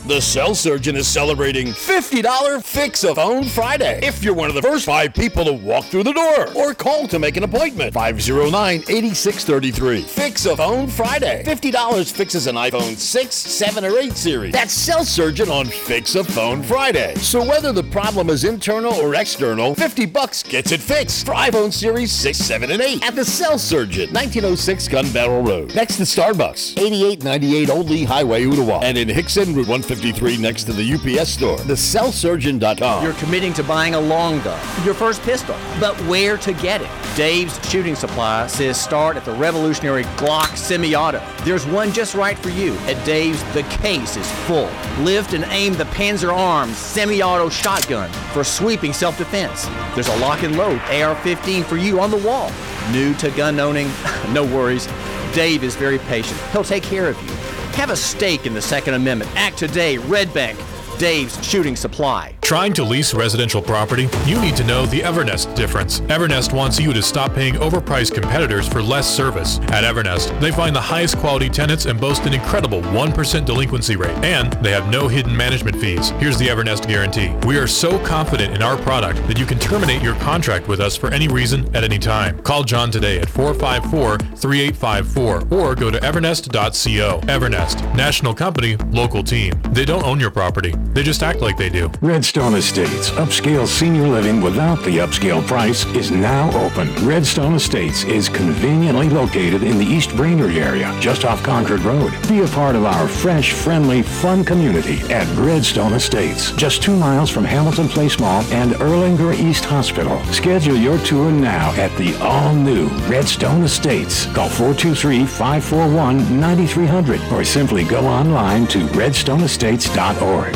The 0.08 0.22
Cell 0.22 0.54
Surgeon 0.54 0.96
is 0.96 1.08
celebrating 1.08 1.70
$50 1.70 2.63
Fix 2.63 3.04
a 3.04 3.15
Phone 3.15 3.44
Friday. 3.44 4.00
If 4.04 4.24
you're 4.24 4.36
one 4.36 4.50
of 4.50 4.56
the 4.56 4.62
first 4.62 4.86
five 4.86 5.15
people 5.15 5.44
to 5.46 5.54
walk 5.54 5.86
through 5.86 6.04
the 6.04 6.13
door 6.13 6.54
or 6.56 6.76
call 6.76 7.08
to 7.08 7.18
make 7.18 7.38
an 7.38 7.44
appointment, 7.44 7.91
509 7.96 8.82
8633. 8.82 10.04
Fix 10.04 10.46
a 10.46 10.56
Phone 10.56 10.88
Friday. 10.88 11.41
$50 11.44 12.12
fixes 12.13 12.46
an 12.46 12.54
iPhone 12.54 12.96
6, 12.96 13.36
7, 13.36 13.84
or 13.84 13.98
8 13.98 14.13
series. 14.15 14.54
That's 14.54 14.74
Cell 14.74 15.04
Surgeon 15.04 15.50
on 15.50 15.65
Fix 15.65 16.13
a 16.13 16.24
Phone 16.24 16.62
Friday. 16.62 17.15
So 17.15 17.44
whether 17.44 17.72
the 17.72 17.84
problem 17.84 18.30
is 18.30 18.44
internal 18.44 18.94
or 18.94 19.15
external, 19.15 19.74
50 19.74 20.06
bucks 20.06 20.44
gets 20.44 20.72
it 20.72 20.82
fixed 20.82 21.26
for 21.26 21.34
iPhone 21.34 21.74
Series 21.74 22.12
6, 22.12 22.38
7, 22.38 22.70
and 22.70 22.80
8 22.80 23.04
at 23.04 23.15
the 23.15 23.26
Cell 23.26 23.58
Surgeon, 23.58 24.13
1906 24.13 24.88
Gun 24.88 25.12
Barrel 25.12 25.41
Road, 25.41 25.74
next 25.74 25.98
to 25.98 26.04
Starbucks, 26.04 26.80
8898 26.80 27.70
Old 27.72 27.89
Lee 27.89 28.04
Highway, 28.04 28.44
Ooltewah, 28.44 28.84
and 28.84 29.00
in 29.00 29.08
Hixson, 29.08 29.56
Route 29.56 29.65
153 29.95 30.41
next 30.41 30.65
to 30.65 30.73
the 30.73 30.93
UPS 30.93 31.29
store. 31.29 31.58
TheCellSurgeon.com. 31.58 33.03
You're 33.03 33.13
committing 33.13 33.53
to 33.53 33.63
buying 33.63 33.95
a 33.95 33.99
long 33.99 34.41
gun, 34.41 34.60
your 34.86 34.93
first 34.93 35.21
pistol, 35.21 35.55
but 35.79 35.95
where 36.01 36.38
to 36.38 36.53
get 36.53 36.81
it? 36.81 36.89
Dave's 37.15 37.58
Shooting 37.69 37.95
Supply 37.95 38.47
says 38.47 38.79
start 38.79 39.15
at 39.15 39.23
the 39.23 39.31
revolutionary 39.34 40.03
Glock 40.17 40.58
semi-auto. 40.58 41.21
There's 41.43 41.65
one 41.65 41.93
just 41.93 42.13
right 42.13 42.38
for 42.38 42.49
you. 42.49 42.75
At 42.88 43.03
Dave's, 43.05 43.41
the 43.53 43.63
case 43.63 44.17
is 44.17 44.29
full. 44.45 44.69
Lift 44.99 45.34
and 45.34 45.45
aim 45.45 45.73
the 45.75 45.86
Panzer 45.86 46.34
Arms 46.36 46.77
semi-auto 46.77 47.49
shotgun 47.49 48.12
for 48.34 48.43
sweeping 48.43 48.91
self-defense. 48.91 49.65
There's 49.93 50.10
a 50.10 50.17
lock 50.17 50.43
and 50.43 50.58
load 50.58 50.79
AR-15 50.89 51.63
for 51.63 51.77
you 51.77 52.01
on 52.01 52.12
the 52.12 52.17
wall. 52.17 52.51
New 52.91 53.13
to 53.15 53.31
gun 53.31 53.60
owning? 53.60 53.89
no 54.34 54.43
worries. 54.43 54.88
Dave 55.34 55.63
is 55.63 55.75
very 55.75 55.99
patient. 55.99 56.39
He'll 56.51 56.63
take 56.63 56.84
care 56.84 57.08
of 57.08 57.21
you. 57.21 57.44
Have 57.75 57.89
a 57.89 57.95
stake 57.97 58.45
in 58.45 58.53
the 58.53 58.61
Second 58.61 58.93
Amendment. 58.93 59.29
Act 59.35 59.57
today, 59.57 59.97
Red 59.97 60.33
Bank, 60.33 60.57
Dave's 60.97 61.45
Shooting 61.45 61.75
Supply. 61.75 62.34
Trying 62.39 62.71
to 62.73 62.84
lease 62.84 63.13
residential 63.13 63.62
property? 63.62 64.08
You 64.25 64.39
need 64.39 64.55
to 64.55 64.63
know 64.63 64.86
the 64.86 65.01
Evernest 65.01 65.53
difference. 65.55 65.99
Evernest 66.01 66.53
wants 66.53 66.79
you 66.79 66.93
to 66.93 67.01
stop 67.01 67.34
paying 67.34 67.55
overpriced 67.55 68.13
competitors 68.13 68.67
for 68.67 68.84
less 68.84 69.10
service. 69.13 69.58
At 69.71 69.84
Evernest, 69.84 70.39
they 70.39 70.51
find 70.51 70.75
the 70.75 70.81
highest 70.81 71.17
quality 71.17 71.49
tenants 71.49 71.86
and 71.86 71.99
boast 71.99 72.25
an 72.25 72.34
incredible 72.34 72.81
1% 72.81 73.45
delinquency 73.45 73.95
rate. 73.95 74.15
And 74.23 74.53
they 74.63 74.71
have 74.71 74.89
no 74.89 75.08
hidden 75.08 75.36
management 75.36 75.75
fees. 75.77 76.10
Here's 76.12 76.38
the 76.38 76.47
Evernest 76.47 76.88
guarantee. 76.88 77.34
We 77.47 77.58
are 77.58 77.67
so 77.67 77.97
confident 78.05 78.53
in 78.53 78.62
our 78.62 78.77
product 78.77 79.25
that 79.27 79.39
you 79.39 79.45
can 79.45 79.60
terminate 79.60 80.03
your 80.03 80.15
contract 80.15 80.67
with 80.67 80.79
us 80.79 80.95
for 80.95 81.12
any 81.12 81.27
reason 81.27 81.75
at 81.75 81.84
any 81.84 81.99
time. 81.99 82.39
Call 82.43 82.63
John 82.63 82.91
today 82.91 83.19
at 83.19 83.27
454-3854 83.27 85.51
or 85.51 85.75
go 85.75 85.89
to 85.89 85.97
evernest.co. 85.99 87.19
Evernest, 87.21 87.95
national 87.95 88.36
company, 88.36 88.75
local 88.91 89.23
team. 89.23 89.53
They 89.71 89.84
don't 89.84 90.03
own 90.03 90.19
your 90.19 90.31
property. 90.31 90.73
They 90.93 91.04
just 91.04 91.24
act 91.24 91.41
like 91.41 91.58
they 91.58 91.69
do. 91.69 91.91
Redstone 92.02 92.56
Estates, 92.56 93.10
upscale 93.12 93.67
senior 93.67 94.08
living 94.08 94.41
without 94.41 94.82
the 94.84 94.98
upscale 95.00 95.45
price, 95.45 95.86
is 95.88 96.10
now 96.12 96.50
open. 96.58 96.88
Redstone 97.06 97.56
Estates 97.56 98.04
is 98.06 98.30
conveniently 98.30 99.10
located 99.10 99.63
in 99.63 99.78
the 99.78 99.86
East 99.86 100.15
Brainerd 100.15 100.56
area, 100.56 100.95
just 101.02 101.26
off 101.26 101.43
Concord 101.43 101.82
Road. 101.82 102.13
Be 102.30 102.39
a 102.41 102.48
part 102.48 102.76
of 102.76 102.86
our 102.86 103.08
fresh, 103.08 103.52
friendly, 103.52 104.02
fun 104.04 104.45
community 104.45 105.02
at 105.12 105.28
Redstone 105.38 105.93
Estates, 105.93 106.52
just 106.54 106.82
two 106.82 106.95
miles 106.95 107.30
from 107.30 107.43
Hamilton 107.43 107.89
Place 107.89 108.17
Mall 108.19 108.41
and 108.54 108.71
Erlanger 108.74 109.34
East 109.38 109.65
Hospital. 109.65 110.24
Schedule 110.32 110.78
your 110.78 110.98
tour 111.00 111.30
now 111.32 111.74
at 111.74 111.93
the 111.98 112.15
all-new 112.21 112.88
Redstone 113.10 113.63
Estates. 113.63 114.28
Call 114.28 114.48
423-541-9300 114.50 117.32
or 117.32 117.43
simply 117.43 117.84
go 117.84 118.06
online 118.08 118.65
to 118.67 118.86
redstoneestates.org. 118.88 120.56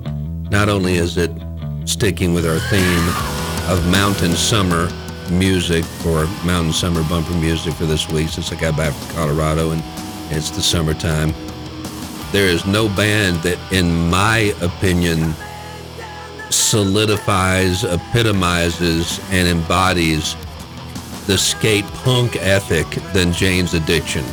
Not 0.51 0.67
only 0.67 0.95
is 0.95 1.15
it 1.15 1.31
sticking 1.85 2.33
with 2.33 2.45
our 2.45 2.59
theme 2.59 3.71
of 3.71 3.89
mountain 3.89 4.33
summer 4.33 4.89
music 5.29 5.85
or 6.05 6.25
mountain 6.45 6.73
summer 6.73 7.01
bumper 7.07 7.33
music 7.35 7.73
for 7.73 7.85
this 7.85 8.09
week 8.09 8.27
since 8.27 8.51
I 8.51 8.59
got 8.59 8.75
back 8.75 8.93
from 8.93 9.15
Colorado 9.15 9.71
and 9.71 9.81
it's 10.29 10.49
the 10.49 10.61
summertime. 10.61 11.33
There 12.33 12.47
is 12.47 12.65
no 12.65 12.89
band 12.89 13.37
that, 13.43 13.57
in 13.71 14.09
my 14.09 14.53
opinion, 14.61 15.33
solidifies, 16.49 17.85
epitomizes, 17.85 19.21
and 19.31 19.47
embodies 19.47 20.35
the 21.27 21.37
skate 21.37 21.85
punk 22.03 22.35
ethic 22.35 22.87
than 23.13 23.31
Jane's 23.31 23.73
Addiction. 23.73 24.25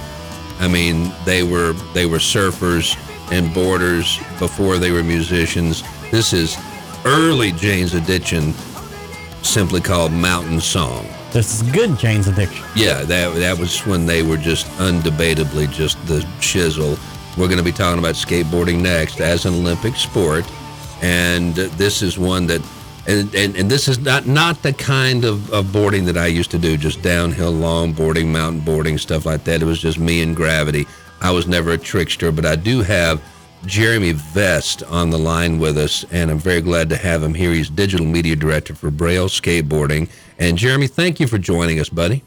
I 0.59 0.67
mean, 0.67 1.13
they 1.25 1.45
were 1.45 1.75
they 1.95 2.07
were 2.07 2.19
surfers 2.19 2.97
and 3.31 3.55
boarders 3.55 4.19
before 4.41 4.79
they 4.79 4.91
were 4.91 5.05
musicians. 5.05 5.85
This 6.11 6.33
is 6.33 6.57
early 7.05 7.53
Jane's 7.53 7.93
Addiction, 7.93 8.55
simply 9.43 9.81
called 9.81 10.11
Mountain 10.11 10.61
Song. 10.61 11.07
This 11.33 11.61
is 11.61 11.71
good 11.71 11.99
Jane's 11.99 12.29
Addiction. 12.29 12.65
Yeah, 12.75 13.03
that 13.03 13.35
that 13.35 13.59
was 13.59 13.87
when 13.87 14.07
they 14.07 14.23
were 14.23 14.39
just 14.39 14.67
undebatably 14.79 15.71
just 15.71 16.05
the 16.07 16.21
shizzle. 16.41 16.99
We're 17.37 17.47
going 17.47 17.59
to 17.59 17.65
be 17.65 17.73
talking 17.73 17.99
about 17.99 18.15
skateboarding 18.15 18.81
next 18.81 19.21
as 19.21 19.45
an 19.45 19.53
Olympic 19.53 19.97
sport, 19.97 20.51
and 21.03 21.55
this 21.55 22.01
is 22.01 22.19
one 22.19 22.47
that, 22.47 22.63
and 23.07 23.33
and, 23.35 23.55
and 23.55 23.71
this 23.71 23.87
is 23.87 23.99
not 23.99 24.27
not 24.27 24.63
the 24.63 24.73
kind 24.73 25.27
of, 25.27 25.53
of 25.53 25.71
boarding 25.75 26.07
that 26.07 26.17
I 26.17 26.27
used 26.27 26.51
to 26.53 26.59
do, 26.59 26.79
just 26.79 27.03
downhill 27.03 27.53
longboarding, 27.53 28.29
mountain 28.29 28.61
boarding, 28.61 28.97
stuff 28.97 29.27
like 29.27 29.45
that. 29.45 29.61
It 29.61 29.67
was 29.67 29.79
just 29.79 29.99
me 29.99 30.23
and 30.23 30.35
gravity. 30.35 30.87
I 31.21 31.33
was 31.33 31.47
never 31.47 31.73
a 31.73 31.79
trickster, 31.79 32.33
but 32.33 32.47
I 32.47 32.57
do 32.57 32.81
have 32.81 33.21
Jeremy 33.67 34.13
Vest 34.13 34.83
on 34.85 35.11
the 35.11 35.19
line 35.19 35.59
with 35.59 35.77
us, 35.77 36.05
and 36.11 36.31
I'm 36.31 36.39
very 36.39 36.61
glad 36.61 36.89
to 36.91 36.97
have 36.97 37.23
him 37.23 37.35
here. 37.35 37.53
He's 37.53 37.69
digital 37.71 38.07
media 38.07 38.37
director 38.37 38.75
for 38.75 38.91
Braille 38.91 39.29
Skateboarding. 39.29 40.09
And 40.39 40.57
Jeremy, 40.57 40.87
thank 40.87 41.21
you 41.21 41.27
for 41.27 41.39
joining 41.39 41.81
us, 41.81 41.89
buddy. 41.89 42.23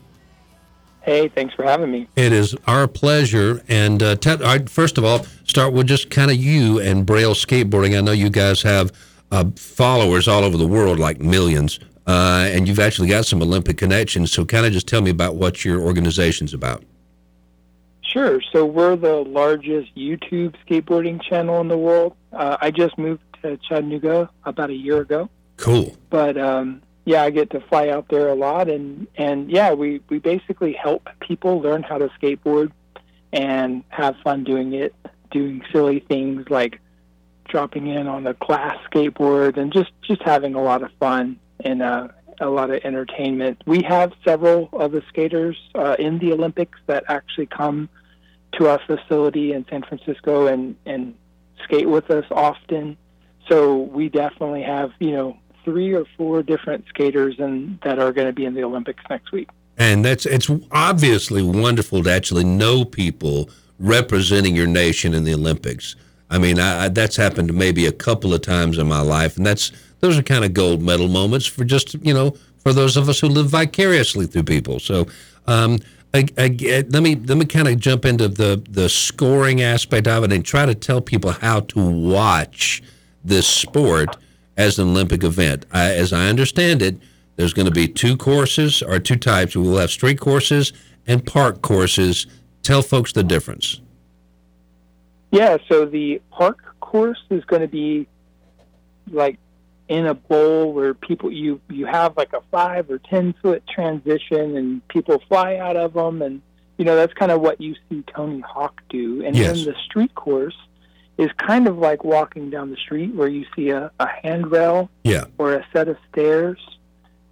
Hey, 1.02 1.30
thanks 1.30 1.56
for 1.56 1.64
having 1.64 1.92
me. 1.92 2.08
It 2.16 2.32
is 2.32 2.56
our 2.68 2.88
pleasure. 2.88 3.64
And 3.68 4.04
uh, 4.04 4.16
te- 4.18 4.44
I, 4.44 4.60
first 4.66 4.98
of 4.98 5.04
all, 5.04 5.26
start 5.46 5.74
with 5.74 5.88
just 5.88 6.12
kind 6.12 6.30
of 6.30 6.38
you 6.38 6.80
and 6.80 7.06
Braille 7.06 7.34
Skateboarding. 7.34 7.98
I 7.98 8.02
know 8.02 8.12
you 8.12 8.30
guys 8.30 8.62
have 8.62 8.92
uh, 9.32 9.46
followers 9.56 10.28
all 10.28 10.44
over 10.44 10.58
the 10.58 10.68
world, 10.68 11.00
like 11.00 11.20
millions, 11.20 11.80
uh, 12.06 12.48
and 12.52 12.68
you've 12.68 12.80
actually 12.80 13.08
got 13.08 13.26
some 13.26 13.42
Olympic 13.42 13.78
connections. 13.78 14.32
So, 14.32 14.46
kind 14.46 14.66
of 14.66 14.74
just 14.74 14.88
tell 14.88 15.02
me 15.02 15.10
about 15.10 15.36
what 15.36 15.66
your 15.66 15.82
organization's 15.82 16.54
about. 16.54 16.84
Sure. 18.12 18.42
So 18.52 18.66
we're 18.66 18.98
the 18.98 19.24
largest 19.24 19.96
YouTube 19.96 20.56
skateboarding 20.68 21.22
channel 21.22 21.62
in 21.62 21.70
the 21.70 21.78
world. 21.78 22.16
Uh, 22.34 22.58
I 22.60 22.70
just 22.70 22.98
moved 22.98 23.24
to 23.42 23.58
Chattanooga 23.58 24.30
about 24.44 24.70
a 24.70 24.76
year 24.76 25.00
ago. 25.00 25.30
Cool. 25.56 25.96
But 26.10 26.38
um, 26.38 26.82
yeah, 27.06 27.24
I 27.24 27.30
get 27.30 27.52
to 27.52 27.62
fly 27.62 27.88
out 27.88 28.10
there 28.10 28.28
a 28.28 28.36
lot, 28.36 28.70
and 28.70 29.08
and 29.16 29.50
yeah, 29.50 29.72
we 29.74 30.02
we 30.10 30.20
basically 30.20 30.74
help 30.74 31.08
people 31.22 31.62
learn 31.62 31.84
how 31.84 31.98
to 31.98 32.10
skateboard 32.22 32.72
and 33.32 33.84
have 33.88 34.18
fun 34.24 34.44
doing 34.44 34.74
it, 34.74 34.94
doing 35.32 35.64
silly 35.72 36.02
things 36.02 36.50
like 36.50 36.82
dropping 37.48 37.88
in 37.88 38.08
on 38.08 38.28
a 38.28 38.34
class 38.34 38.78
skateboard 38.92 39.58
and 39.58 39.72
just 39.72 39.92
just 40.02 40.22
having 40.24 40.54
a 40.54 40.62
lot 40.62 40.84
of 40.84 40.92
fun 41.00 41.40
and 41.64 41.82
uh, 41.82 42.10
a 42.42 42.50
lot 42.50 42.72
of 42.72 42.82
entertainment. 42.84 43.62
We 43.66 43.84
have 43.84 44.12
several 44.26 44.68
of 44.74 44.92
the 44.92 45.02
skaters 45.08 45.58
uh, 45.76 45.96
in 45.98 46.20
the 46.20 46.34
Olympics 46.34 46.80
that 46.88 47.06
actually 47.08 47.46
come 47.46 47.88
to 48.54 48.68
our 48.68 48.80
facility 48.86 49.54
in 49.54 49.66
San 49.70 49.84
Francisco 49.84 50.48
and 50.48 50.76
and 50.86 51.16
skate 51.64 51.90
with 51.90 52.10
us 52.10 52.26
often. 52.32 52.98
So 53.48 53.78
we 53.78 54.10
definitely 54.10 54.64
have 54.64 54.92
you 55.00 55.12
know 55.12 55.38
three 55.64 55.94
or 55.94 56.06
four 56.18 56.44
different 56.44 56.86
skaters 56.90 57.36
and 57.40 57.80
that 57.84 58.00
are 58.00 58.12
going 58.12 58.28
to 58.28 58.34
be 58.34 58.46
in 58.46 58.54
the 58.54 58.64
Olympics 58.64 59.04
next 59.10 59.32
week. 59.32 59.50
And 59.78 60.04
that's 60.04 60.26
it's 60.26 60.50
obviously 60.72 61.42
wonderful 61.42 62.04
to 62.04 62.12
actually 62.12 62.44
know 62.44 62.86
people 62.86 63.50
representing 63.80 64.56
your 64.56 64.68
nation 64.68 65.14
in 65.14 65.24
the 65.24 65.34
Olympics. 65.34 65.96
I 66.30 66.38
mean, 66.38 66.60
I, 66.60 66.88
that's 66.88 67.16
happened 67.16 67.54
maybe 67.54 67.86
a 67.86 67.92
couple 67.92 68.34
of 68.34 68.42
times 68.42 68.78
in 68.78 68.88
my 68.88 69.02
life, 69.02 69.38
and 69.38 69.46
that's 69.46 69.72
those 70.00 70.18
are 70.18 70.24
kind 70.24 70.46
of 70.46 70.54
gold 70.54 70.82
medal 70.82 71.08
moments 71.08 71.46
for 71.46 71.64
just 71.64 71.94
you 72.06 72.14
know 72.14 72.36
for 72.60 72.74
those 72.74 72.96
of 72.96 73.10
us 73.10 73.20
who 73.20 73.28
live 73.28 73.48
vicariously 73.48 74.28
through 74.28 74.44
people. 74.44 74.80
So, 74.80 75.08
um, 75.48 75.80
I, 76.14 76.28
I, 76.38 76.58
eh, 76.66 76.84
let 76.90 77.04
me 77.04 77.16
let 77.16 77.38
me 77.38 77.46
kind 77.46 77.68
of 77.68 77.80
jump 77.80 78.06
into 78.06 78.28
the 78.28 78.62
the 78.70 78.90
scoring 78.90 79.62
aspect 79.62 80.08
of 80.08 80.24
it 80.24 80.34
and 80.34 80.44
try 80.44 80.66
to 80.66 80.76
tell 80.76 81.02
people 81.02 81.32
how 81.32 81.62
to 81.62 81.90
watch 81.90 82.84
this 83.24 83.48
sport 83.48 84.18
as 84.58 84.78
an 84.78 84.90
Olympic 84.90 85.24
event. 85.24 85.66
I, 85.72 85.92
as 85.94 86.12
I 86.12 86.28
understand 86.28 86.82
it, 86.82 86.98
there's 87.36 87.54
going 87.54 87.66
to 87.66 87.72
be 87.72 87.88
two 87.88 88.18
courses 88.18 88.82
or 88.82 89.00
two 89.00 89.16
types. 89.16 89.56
We 89.56 89.62
will 89.62 89.78
have 89.78 89.92
street 89.92 90.20
courses 90.20 90.74
and 91.08 91.26
park 91.26 91.62
courses. 91.62 92.28
Tell 92.62 92.82
folks 92.82 93.14
the 93.14 93.24
difference. 93.24 93.82
Yeah, 95.32 95.58
so 95.70 95.86
the 95.86 96.22
park 96.30 96.60
course 96.82 97.24
is 97.30 97.44
going 97.46 97.62
to 97.62 97.68
be 97.68 98.08
like 99.10 99.40
in 99.92 100.08
a 100.08 100.14
bowl 100.14 100.72
where 100.72 100.94
people 100.94 101.30
you 101.30 101.60
you 101.70 101.86
have 101.86 102.16
like 102.16 102.32
a 102.32 102.40
five 102.50 102.90
or 102.90 102.98
ten 102.98 103.36
foot 103.42 103.62
transition 103.68 104.56
and 104.56 104.88
people 104.88 105.22
fly 105.28 105.58
out 105.58 105.76
of 105.76 105.92
them 105.92 106.22
and 106.22 106.42
you 106.78 106.86
know 106.86 106.96
that's 106.96 107.14
kind 107.14 107.30
of 107.30 107.42
what 107.42 107.60
you 107.60 107.76
see 107.90 108.02
Tony 108.16 108.40
Hawk 108.40 108.82
do 108.88 109.22
and 109.26 109.36
yes. 109.36 109.48
then 109.58 109.66
the 109.66 109.76
street 109.84 110.16
course 110.16 110.56
is 111.18 111.30
kind 111.36 111.68
of 111.68 111.78
like 111.78 112.06
walking 112.06 112.50
down 112.50 112.70
the 112.70 112.78
street 112.78 113.14
where 113.14 113.28
you 113.28 113.46
see 113.54 113.68
a, 113.68 113.92
a 114.00 114.08
handrail 114.24 114.90
yeah. 115.04 115.26
or 115.38 115.56
a 115.56 115.68
set 115.74 115.90
of 115.90 115.98
stairs 116.10 116.58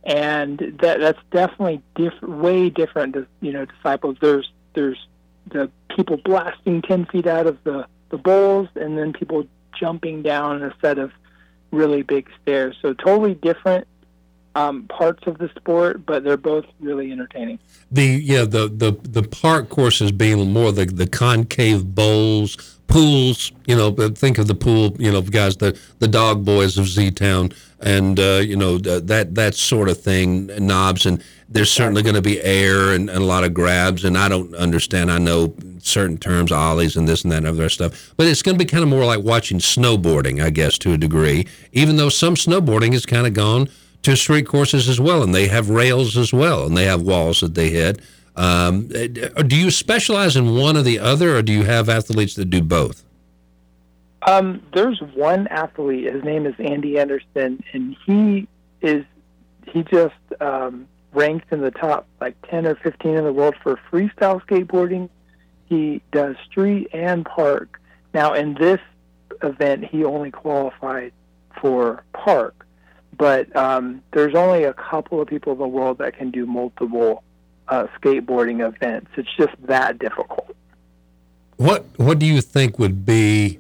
and 0.04 0.60
that 0.82 1.00
that's 1.00 1.19
definitely 1.32 1.82
different 1.95 2.39
way 2.39 2.69
different 2.69 3.13
to 3.13 3.26
you 3.39 3.54
know 3.54 3.63
disciples 3.63 4.17
there's 4.19 4.52
there's 4.74 5.08
the 5.52 5.72
people 5.95 6.17
blasting 6.17 6.82
10 6.82 7.06
feet 7.06 7.26
out 7.26 7.48
of 7.48 7.58
the 7.63 7.86
the 8.10 8.17
bowls 8.17 8.67
and 8.76 8.98
then 8.98 9.13
people 9.13 9.48
jumping 9.80 10.22
down 10.22 10.62
a 10.62 10.76
set 10.82 10.98
of 10.98 11.13
really 11.71 12.01
big 12.01 12.29
stairs. 12.41 12.77
So 12.82 12.93
totally 12.93 13.36
different 13.36 13.88
um, 14.55 14.84
parts 14.88 15.25
of 15.27 15.38
the 15.38 15.49
sport, 15.55 16.05
but 16.05 16.23
they're 16.23 16.38
both 16.38 16.65
really 16.79 17.12
entertaining. 17.12 17.60
The 17.91 18.05
yeah 18.05 18.45
the 18.45 18.67
the 18.67 18.91
the 19.03 19.23
park 19.23 19.69
courses 19.69 20.12
being 20.12 20.51
more 20.51 20.71
the 20.71 20.86
the 20.86 21.08
concave 21.08 21.86
bowls, 21.95 22.79
pools. 22.88 23.51
You 23.67 23.75
know, 23.75 23.91
think 24.10 24.38
of 24.38 24.47
the 24.47 24.55
pool. 24.55 24.95
You 24.99 25.12
know, 25.12 25.21
guys, 25.21 25.58
the 25.58 25.79
the 25.99 26.08
dog 26.08 26.43
boys 26.45 26.77
of 26.77 26.88
Z 26.88 27.12
Town. 27.12 27.51
and 27.82 28.19
uh, 28.19 28.41
you 28.43 28.55
know 28.55 28.77
th- 28.77 29.03
that 29.03 29.36
that 29.36 29.55
sort 29.55 29.89
of 29.89 30.01
thing, 30.01 30.47
knobs, 30.60 31.05
and 31.05 31.23
there's 31.47 31.71
certainly 31.71 32.01
going 32.03 32.15
to 32.15 32.21
be 32.21 32.41
air 32.41 32.93
and, 32.93 33.10
and 33.10 33.19
a 33.19 33.25
lot 33.25 33.43
of 33.43 33.53
grabs. 33.53 34.03
And 34.03 34.17
I 34.17 34.27
don't 34.29 34.53
understand. 34.55 35.12
I 35.12 35.17
know 35.17 35.55
certain 35.82 36.18
terms, 36.18 36.52
ollies, 36.52 36.96
and 36.96 37.08
this 37.08 37.24
and 37.24 37.32
that 37.32 37.38
and 37.38 37.48
other 37.48 37.70
stuff, 37.70 38.13
but 38.18 38.28
it's 38.28 38.42
going 38.42 38.58
to 38.58 38.63
be 38.63 38.70
kind 38.70 38.84
of 38.84 38.89
more 38.89 39.06
like 39.06 39.24
watching 39.24 39.60
snowboarding, 39.60 40.44
I 40.44 40.50
guess, 40.50 40.78
to 40.80 40.94
a 40.94 40.98
degree. 40.98 41.48
Even 41.72 41.98
though 41.98 42.10
some 42.10 42.36
snowboarding 42.36 42.94
has 42.94 43.06
kind 43.06 43.28
of 43.28 43.34
gone 43.34 43.70
to 44.04 44.15
street 44.15 44.48
courses 44.48 44.88
as 44.88 45.00
well, 45.00 45.24
and 45.24 45.34
they 45.34 45.48
have 45.48 45.70
rails 45.70 46.18
as 46.18 46.34
well, 46.34 46.65
and 46.65 46.76
they 46.78 46.86
have 46.86 47.02
walls 47.02 47.42
that 47.42 47.56
they 47.56 47.70
hit. 47.70 48.00
Um, 48.36 48.88
do 48.88 49.56
you 49.56 49.70
specialize 49.70 50.36
in 50.36 50.56
one 50.56 50.78
or 50.78 50.82
the 50.82 51.00
other, 51.00 51.36
or 51.36 51.42
do 51.42 51.52
you 51.52 51.63
have 51.63 51.89
athletes 51.89 52.36
that 52.36 52.46
do 52.46 52.62
both? 52.62 53.04
Um, 54.22 54.62
there's 54.74 55.02
one 55.13 55.48
athlete. 55.48 56.12
His 56.13 56.24
name 56.24 56.46
is 56.46 56.54
Andy 56.60 57.00
Anderson, 57.00 57.63
and 57.74 57.96
he 58.06 58.48
is 58.82 59.04
he 59.68 59.84
just 59.84 60.15
um, 60.39 60.88
ranked 61.13 61.52
in 61.52 61.62
the 61.62 61.72
top 61.72 62.08
like 62.20 62.36
10 62.50 62.65
or 62.65 62.76
15 62.76 63.15
in 63.15 63.24
the 63.24 63.34
world 63.34 63.56
for 63.62 63.80
freestyle 63.92 64.42
skateboarding. 64.46 65.10
He 65.69 66.01
does 66.12 66.36
street 66.49 66.89
and 66.93 67.25
park. 67.25 67.79
Now, 68.13 68.34
in 68.34 68.55
this 68.55 68.79
event, 69.43 69.86
he 69.86 70.03
only 70.03 70.32
qualified 70.32 71.13
for 71.62 72.03
park, 72.13 72.65
but 73.17 73.55
um, 73.55 74.01
there's 74.13 74.36
only 74.36 74.63
a 74.63 74.73
couple 74.73 75.21
of 75.21 75.27
people 75.27 75.53
in 75.53 75.60
the 75.60 75.67
world 75.67 75.99
that 75.99 76.17
can 76.17 76.32
do 76.32 76.45
multiple 76.45 77.23
uh, 77.67 77.86
skateboarding 77.99 78.67
events. 78.67 79.12
It's 79.15 79.29
just 79.38 79.53
that 79.67 79.99
difficult. 79.99 80.55
What 81.58 81.86
What 81.97 82.19
do 82.19 82.25
you 82.25 82.41
think 82.41 82.79
would 82.79 83.05
be? 83.05 83.60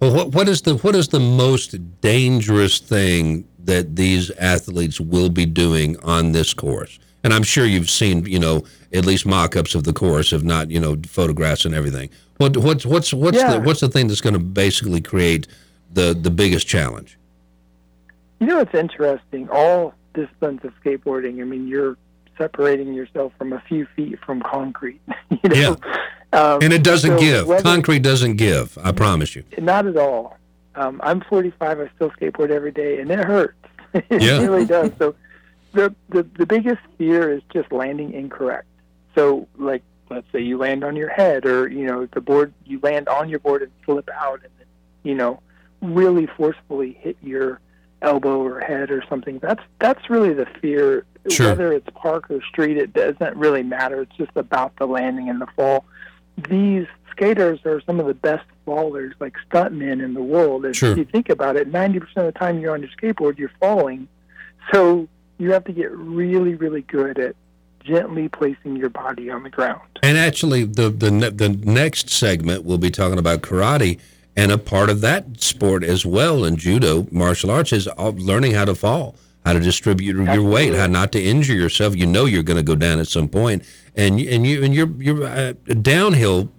Well, 0.00 0.14
what 0.14 0.32
what 0.32 0.48
is 0.48 0.62
the 0.62 0.76
what 0.76 0.94
is 0.94 1.08
the 1.08 1.20
most 1.20 1.74
dangerous 2.00 2.78
thing 2.78 3.46
that 3.64 3.96
these 3.96 4.30
athletes 4.32 5.00
will 5.00 5.28
be 5.28 5.44
doing 5.44 5.98
on 6.02 6.32
this 6.32 6.54
course? 6.54 6.98
And 7.24 7.34
I'm 7.34 7.42
sure 7.42 7.66
you've 7.66 7.90
seen, 7.90 8.24
you 8.24 8.38
know, 8.38 8.62
at 8.96 9.04
least 9.06 9.26
mock-ups 9.26 9.74
of 9.74 9.84
the 9.84 9.92
course, 9.92 10.32
if 10.32 10.42
not, 10.42 10.70
you 10.70 10.80
know, 10.80 10.96
photographs 11.06 11.64
and 11.64 11.74
everything. 11.74 12.10
What 12.38 12.56
what's 12.56 12.84
what's 12.86 13.12
what's 13.12 13.36
Yeah. 13.38 13.54
the 13.54 13.60
what's 13.60 13.80
the 13.80 13.88
thing 13.88 14.08
that's 14.08 14.20
going 14.20 14.34
to 14.34 14.38
basically 14.40 15.00
create 15.00 15.46
the 15.92 16.14
the 16.20 16.30
biggest 16.30 16.66
challenge? 16.66 17.18
You 18.40 18.46
know, 18.46 18.60
it's 18.60 18.74
interesting. 18.74 19.48
All 19.50 19.94
disciplines 20.14 20.60
of 20.64 20.72
skateboarding. 20.84 21.40
I 21.40 21.44
mean, 21.44 21.66
you're 21.68 21.96
separating 22.36 22.92
yourself 22.92 23.32
from 23.38 23.52
a 23.54 23.60
few 23.60 23.86
feet 23.96 24.18
from 24.24 24.42
concrete. 24.42 25.00
you 25.30 25.48
know? 25.50 25.76
Um, 26.32 26.58
and 26.62 26.72
it 26.72 26.82
doesn't 26.84 27.12
so 27.12 27.18
give. 27.18 27.46
whether- 27.46 27.62
Concrete 27.62 28.00
doesn't 28.00 28.36
give. 28.36 28.76
I 28.82 28.92
promise 28.92 29.34
you. 29.34 29.44
Not 29.58 29.86
at 29.86 29.96
all. 29.96 30.36
Um, 30.74 31.00
I'm 31.02 31.22
45. 31.22 31.80
I 31.80 31.88
still 31.94 32.10
skateboard 32.10 32.50
every 32.50 32.72
day, 32.72 33.00
and 33.00 33.10
it 33.10 33.20
hurts. 33.20 33.56
it 33.94 34.20
Yeah. 34.20 34.40
really 34.42 34.66
does. 34.66 34.90
So 34.98 35.14
the, 35.72 35.94
the 36.10 36.22
the 36.36 36.44
biggest 36.44 36.80
fear 36.98 37.32
is 37.32 37.42
just 37.52 37.72
landing 37.72 38.12
incorrect. 38.12 38.66
So 39.16 39.48
like 39.58 39.82
let's 40.10 40.26
say 40.30 40.40
you 40.40 40.56
land 40.58 40.84
on 40.84 40.94
your 40.94 41.08
head, 41.08 41.46
or 41.46 41.68
you 41.68 41.84
know 41.86 42.06
the 42.12 42.20
board 42.20 42.52
you 42.64 42.78
land 42.82 43.08
on 43.08 43.28
your 43.28 43.40
board 43.40 43.62
and 43.62 43.72
flip 43.84 44.08
out, 44.14 44.40
and 44.44 44.52
then 44.58 44.66
you 45.02 45.14
know 45.16 45.40
really 45.82 46.26
forcefully 46.36 46.96
hit 47.00 47.16
your 47.22 47.60
elbow 48.02 48.40
or 48.40 48.60
head 48.60 48.90
or 48.92 49.02
something. 49.08 49.38
That's 49.40 49.62
that's 49.80 50.08
really 50.08 50.32
the 50.34 50.46
fear. 50.60 51.04
Sure. 51.28 51.48
Whether 51.48 51.72
it's 51.72 51.88
park 51.96 52.30
or 52.30 52.40
street, 52.42 52.76
it 52.76 52.92
doesn't 52.92 53.36
really 53.36 53.64
matter. 53.64 54.02
It's 54.02 54.16
just 54.16 54.30
about 54.36 54.76
the 54.76 54.86
landing 54.86 55.28
and 55.28 55.40
the 55.40 55.48
fall. 55.56 55.84
These 56.48 56.86
skaters 57.10 57.58
are 57.64 57.80
some 57.80 57.98
of 57.98 58.06
the 58.06 58.14
best 58.14 58.44
fallers, 58.64 59.14
like 59.18 59.34
stuntmen 59.50 60.04
in 60.04 60.14
the 60.14 60.22
world. 60.22 60.64
If 60.64 60.76
Sure. 60.76 60.96
you 60.96 61.04
think 61.04 61.28
about 61.28 61.56
it, 61.56 61.66
ninety 61.66 61.98
percent 61.98 62.28
of 62.28 62.32
the 62.34 62.38
time 62.38 62.60
you're 62.60 62.74
on 62.74 62.80
your 62.80 62.90
skateboard, 62.90 63.38
you're 63.38 63.50
falling. 63.58 64.06
So 64.72 65.08
you 65.38 65.50
have 65.52 65.64
to 65.64 65.72
get 65.72 65.90
really, 65.90 66.54
really 66.54 66.82
good 66.82 67.18
at 67.18 67.34
gently 67.86 68.28
placing 68.28 68.76
your 68.76 68.90
body 68.90 69.30
on 69.30 69.42
the 69.42 69.50
ground. 69.50 69.80
And 70.02 70.18
actually, 70.18 70.64
the 70.64 70.90
the 70.90 71.10
ne- 71.10 71.30
the 71.30 71.48
next 71.48 72.10
segment 72.10 72.64
we'll 72.64 72.78
be 72.78 72.90
talking 72.90 73.18
about 73.18 73.42
karate, 73.42 73.98
and 74.36 74.50
a 74.52 74.58
part 74.58 74.90
of 74.90 75.00
that 75.02 75.40
sport 75.40 75.84
as 75.84 76.04
well 76.04 76.44
in 76.44 76.56
judo 76.56 77.06
martial 77.10 77.50
arts 77.50 77.72
is 77.72 77.88
learning 77.96 78.52
how 78.52 78.64
to 78.64 78.74
fall, 78.74 79.16
how 79.44 79.52
to 79.52 79.60
distribute 79.60 80.16
your 80.16 80.42
weight, 80.42 80.74
how 80.74 80.86
not 80.86 81.12
to 81.12 81.22
injure 81.22 81.54
yourself. 81.54 81.96
You 81.96 82.06
know 82.06 82.24
you're 82.24 82.42
going 82.42 82.58
to 82.58 82.62
go 82.62 82.74
down 82.76 82.98
at 82.98 83.08
some 83.08 83.28
point, 83.28 83.64
and 83.94 84.20
and 84.20 84.46
you 84.46 84.62
and 84.64 84.74
you're 84.74 84.90
you're 84.98 85.24
uh, 85.24 85.52
downhill 85.80 86.50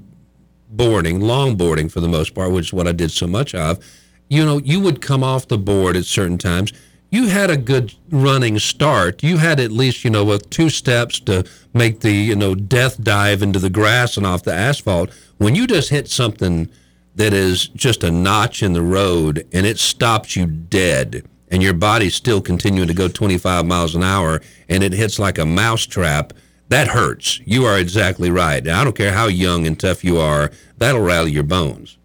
boarding, 0.69 1.19
longboarding 1.19 1.91
for 1.91 1.99
the 1.99 2.07
most 2.09 2.33
part, 2.33 2.51
which 2.51 2.67
is 2.67 2.73
what 2.73 2.87
I 2.87 2.91
did 2.91 3.11
so 3.11 3.27
much 3.27 3.55
of. 3.55 3.83
You 4.29 4.45
know, 4.45 4.57
you 4.57 4.79
would 4.81 5.01
come 5.01 5.23
off 5.23 5.47
the 5.47 5.57
board 5.57 5.95
at 5.95 6.05
certain 6.05 6.37
times. 6.37 6.73
You 7.09 7.27
had 7.27 7.49
a 7.49 7.57
good 7.57 7.93
running 8.09 8.59
start. 8.59 9.23
You 9.23 9.37
had 9.37 9.59
at 9.59 9.71
least, 9.71 10.03
you 10.03 10.09
know, 10.09 10.25
with 10.25 10.49
two 10.49 10.69
steps 10.69 11.19
to 11.21 11.45
make 11.73 12.01
the, 12.01 12.11
you 12.11 12.35
know, 12.35 12.53
death 12.53 13.01
dive 13.01 13.41
into 13.41 13.59
the 13.59 13.69
grass 13.69 14.17
and 14.17 14.25
off 14.25 14.43
the 14.43 14.53
asphalt. 14.53 15.09
When 15.37 15.55
you 15.55 15.67
just 15.67 15.89
hit 15.89 16.09
something 16.09 16.69
that 17.15 17.33
is 17.33 17.67
just 17.69 18.03
a 18.03 18.11
notch 18.11 18.61
in 18.61 18.73
the 18.73 18.81
road 18.81 19.47
and 19.53 19.65
it 19.65 19.79
stops 19.79 20.35
you 20.35 20.45
dead 20.45 21.27
and 21.49 21.63
your 21.63 21.73
body's 21.73 22.15
still 22.15 22.41
continuing 22.41 22.87
to 22.89 22.93
go 22.93 23.07
25 23.07 23.65
miles 23.65 23.95
an 23.95 24.03
hour 24.03 24.41
and 24.67 24.83
it 24.83 24.93
hits 24.93 25.17
like 25.17 25.37
a 25.37 25.45
mousetrap, 25.45 26.33
that 26.69 26.89
hurts. 26.89 27.39
You 27.45 27.65
are 27.65 27.79
exactly 27.79 28.29
right. 28.29 28.67
I 28.67 28.83
don't 28.83 28.95
care 28.95 29.13
how 29.13 29.27
young 29.27 29.65
and 29.65 29.79
tough 29.79 30.03
you 30.03 30.17
are, 30.17 30.51
that'll 30.77 31.01
rattle 31.01 31.29
your 31.29 31.43
bones. 31.43 31.97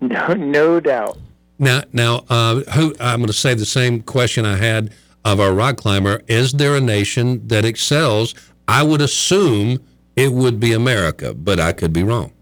No, 0.00 0.26
no 0.34 0.80
doubt. 0.80 1.18
Now, 1.58 1.82
now, 1.92 2.24
uh, 2.28 2.60
who, 2.72 2.94
I'm 3.00 3.20
going 3.20 3.28
to 3.28 3.32
say 3.32 3.54
the 3.54 3.64
same 3.64 4.02
question 4.02 4.44
I 4.44 4.56
had 4.56 4.92
of 5.24 5.40
our 5.40 5.52
rock 5.52 5.76
climber. 5.76 6.20
Is 6.26 6.52
there 6.52 6.74
a 6.74 6.80
nation 6.80 7.46
that 7.48 7.64
excels? 7.64 8.34
I 8.66 8.82
would 8.82 9.00
assume 9.00 9.78
it 10.16 10.32
would 10.32 10.58
be 10.60 10.72
America, 10.72 11.34
but 11.34 11.60
I 11.60 11.72
could 11.72 11.92
be 11.92 12.02
wrong. 12.02 12.32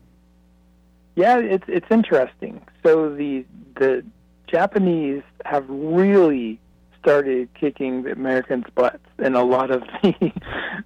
Yeah, 1.14 1.38
it's 1.38 1.64
it's 1.68 1.86
interesting. 1.90 2.62
So 2.82 3.14
the 3.14 3.44
the 3.76 4.04
Japanese 4.46 5.22
have 5.44 5.64
really 5.68 6.58
started 6.98 7.52
kicking 7.54 8.02
the 8.02 8.12
Americans' 8.12 8.64
butts 8.74 9.04
in 9.18 9.34
a 9.34 9.42
lot 9.42 9.70
of 9.70 9.82
the 10.02 10.32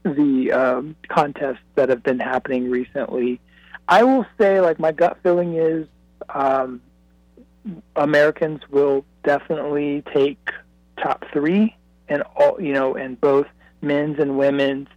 the 0.04 0.52
um, 0.52 0.96
contests 1.08 1.62
that 1.74 1.88
have 1.88 2.02
been 2.02 2.18
happening 2.18 2.70
recently. 2.70 3.40
I 3.88 4.02
will 4.02 4.26
say, 4.38 4.60
like 4.60 4.80
my 4.80 4.90
gut 4.90 5.18
feeling 5.22 5.54
is, 5.54 5.86
um, 6.30 6.80
Americans 7.96 8.60
will 8.70 9.04
definitely 9.24 10.02
take 10.12 10.50
top 11.02 11.24
three 11.32 11.76
and 12.08 12.22
all 12.36 12.60
you 12.60 12.72
know, 12.72 12.94
in 12.94 13.16
both 13.16 13.46
men's 13.82 14.18
and 14.18 14.38
women's 14.38 14.88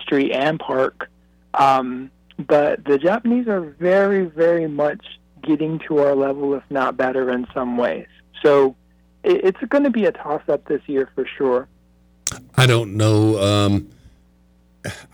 street 0.00 0.32
and 0.32 0.58
park. 0.60 1.08
Um, 1.54 2.10
but 2.38 2.84
the 2.84 2.98
Japanese 2.98 3.48
are 3.48 3.60
very, 3.60 4.24
very 4.26 4.68
much 4.68 5.18
getting 5.42 5.78
to 5.80 5.98
our 5.98 6.14
level, 6.14 6.54
if 6.54 6.62
not 6.70 6.96
better, 6.96 7.30
in 7.30 7.46
some 7.54 7.76
ways. 7.76 8.06
So 8.42 8.76
it, 9.24 9.44
it's 9.44 9.60
going 9.68 9.84
to 9.84 9.90
be 9.90 10.04
a 10.04 10.12
toss-up 10.12 10.66
this 10.66 10.82
year 10.86 11.10
for 11.14 11.26
sure. 11.26 11.68
I 12.56 12.66
don't 12.66 12.96
know. 12.96 13.40
Um, 13.40 13.88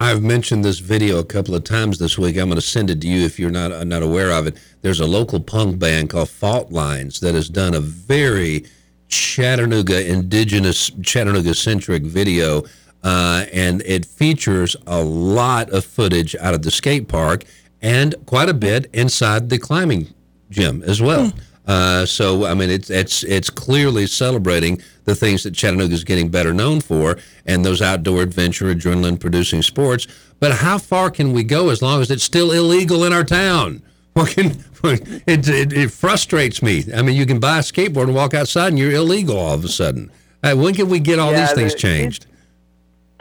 I've 0.01 0.23
mentioned 0.23 0.65
this 0.65 0.79
video 0.79 1.19
a 1.19 1.25
couple 1.25 1.55
of 1.55 1.65
times 1.65 1.99
this 1.99 2.19
week. 2.19 2.37
I'm 2.37 2.49
going 2.49 2.57
to 2.57 2.61
send 2.61 2.91
it 2.91 3.01
to 3.01 3.09
you 3.09 3.25
if 3.25 3.39
you're 3.39 3.51
not 3.51 3.73
uh, 3.73 3.85
not 3.85 4.03
aware 4.03 4.31
of 4.31 4.47
it. 4.47 4.57
There's 4.83 5.01
a 5.01 5.07
local 5.07 5.41
punk 5.41 5.79
band 5.79 6.11
called 6.11 6.31
Fault 6.31 6.71
Lines 6.71 7.21
that 7.21 7.35
has 7.35 7.49
done 7.49 7.75
a 7.75 7.81
very 7.81 8.65
Chattanooga 9.09 10.11
indigenous 10.11 10.91
Chattanooga 11.03 11.55
centric 11.55 12.03
video, 12.03 12.65
uh, 13.03 13.47
and 13.53 13.83
it 13.83 14.05
features 14.07 14.77
a 14.87 15.03
lot 15.03 15.71
of 15.71 15.85
footage 15.85 16.35
out 16.37 16.55
of 16.55 16.63
the 16.63 16.71
skate 16.71 17.09
park 17.09 17.45
and 17.83 18.15
quite 18.27 18.49
a 18.49 18.55
bit 18.55 18.89
inside 18.93 19.51
the 19.51 19.59
climbing 19.59 20.13
gym 20.51 20.83
as 20.83 21.01
well. 21.01 21.33
Uh, 21.67 22.05
so 22.05 22.45
I 22.45 22.55
mean, 22.55 22.71
it's 22.71 22.91
it's 22.91 23.23
it's 23.25 23.49
clearly 23.49 24.07
celebrating 24.07 24.83
the 25.05 25.15
things 25.15 25.43
that 25.45 25.55
Chattanooga 25.55 25.95
is 25.95 26.05
getting 26.05 26.29
better 26.29 26.53
known 26.53 26.81
for, 26.81 27.19
and 27.47 27.65
those 27.65 27.81
outdoor 27.81 28.23
adventure, 28.23 28.67
adrenaline-producing 28.75 29.63
sports. 29.63 30.07
But 30.41 30.53
how 30.53 30.79
far 30.79 31.11
can 31.11 31.33
we 31.33 31.45
go 31.45 31.71
as 31.71 31.81
long 31.81 32.03
as 32.03 32.11
it's 32.11 32.25
still 32.25 32.53
illegal 32.53 33.05
in 33.05 33.13
our 33.13 33.25
town? 33.25 33.83
What 34.15 34.31
can 34.31 34.65
it, 34.85 35.49
it, 35.49 35.73
it 35.73 35.91
frustrates 35.91 36.63
me. 36.63 36.85
I 36.95 37.03
mean, 37.03 37.17
you 37.17 37.27
can 37.27 37.41
buy 37.41 37.59
a 37.59 37.63
skateboard 37.63 38.05
and 38.05 38.15
walk 38.15 38.35
outside, 38.35 38.69
and 38.69 38.79
you're 38.79 38.93
illegal 38.93 39.37
all 39.37 39.55
of 39.55 39.65
a 39.65 39.69
sudden. 39.69 40.11
Uh, 40.43 40.55
when 40.55 40.75
can 40.75 40.89
we 40.89 41.01
get 41.01 41.19
all 41.19 41.33
Yeah, 41.33 41.41
these 41.41 41.53
things 41.53 41.75
changed? 41.75 42.27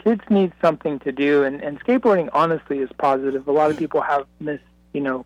Kids 0.02 0.20
need 0.28 0.52
something 0.60 0.98
to 1.00 1.10
do, 1.10 1.42
and, 1.42 1.62
and 1.62 1.82
skateboarding 1.82 2.28
honestly 2.32 2.78
is 2.78 2.90
positive. 2.98 3.48
A 3.48 3.52
lot 3.52 3.70
of 3.70 3.76
people 3.76 4.02
have 4.02 4.26
mis, 4.38 4.60
you 4.92 5.00
know, 5.00 5.24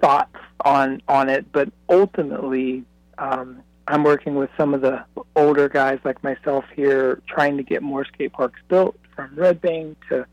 thoughts 0.00 0.36
on 0.64 1.02
on 1.08 1.28
it, 1.28 1.50
but 1.52 1.70
ultimately, 1.88 2.84
um, 3.18 3.62
I'm 3.88 4.04
working 4.04 4.34
with 4.34 4.50
some 4.56 4.74
of 4.74 4.80
the 4.80 5.04
older 5.36 5.68
guys 5.68 5.98
like 6.04 6.22
myself 6.22 6.64
here, 6.74 7.20
trying 7.26 7.56
to 7.56 7.62
get 7.62 7.82
more 7.82 8.04
skate 8.04 8.32
parks 8.32 8.60
built 8.68 8.96
from 9.14 9.34
Red 9.34 9.60
Bank 9.60 9.98
to 10.08 10.26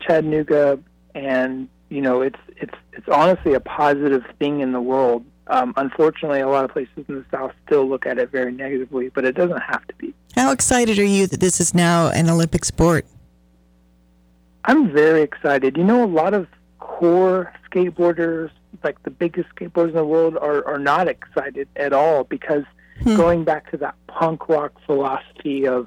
Chattanooga, 0.00 0.78
and 1.14 1.68
you 1.88 2.02
know, 2.02 2.20
it's 2.20 2.38
it's 2.56 2.74
it's 2.92 3.08
honestly 3.08 3.54
a 3.54 3.60
positive 3.60 4.24
thing 4.38 4.60
in 4.60 4.72
the 4.72 4.80
world. 4.80 5.24
Um, 5.46 5.72
unfortunately, 5.76 6.40
a 6.40 6.48
lot 6.48 6.64
of 6.64 6.72
places 6.72 7.04
in 7.08 7.14
the 7.14 7.24
South 7.30 7.52
still 7.66 7.88
look 7.88 8.04
at 8.04 8.18
it 8.18 8.30
very 8.30 8.52
negatively, 8.52 9.08
but 9.08 9.24
it 9.24 9.34
doesn't 9.34 9.60
have 9.60 9.86
to 9.86 9.94
be. 9.94 10.14
How 10.34 10.52
excited 10.52 10.98
are 10.98 11.04
you 11.04 11.26
that 11.26 11.40
this 11.40 11.60
is 11.60 11.74
now 11.74 12.08
an 12.08 12.28
Olympic 12.28 12.64
sport? 12.66 13.06
I'm 14.64 14.92
very 14.92 15.22
excited. 15.22 15.78
You 15.78 15.84
know, 15.84 16.04
a 16.04 16.06
lot 16.06 16.34
of 16.34 16.46
core 16.88 17.52
skateboarders, 17.70 18.50
like 18.82 19.00
the 19.04 19.10
biggest 19.10 19.48
skateboarders 19.54 19.90
in 19.90 19.94
the 19.94 20.04
world, 20.04 20.36
are, 20.36 20.66
are 20.66 20.78
not 20.78 21.06
excited 21.06 21.68
at 21.76 21.92
all 21.92 22.24
because 22.24 22.64
going 23.04 23.44
back 23.44 23.70
to 23.70 23.76
that 23.76 23.94
punk 24.08 24.48
rock 24.48 24.72
philosophy 24.84 25.68
of, 25.68 25.86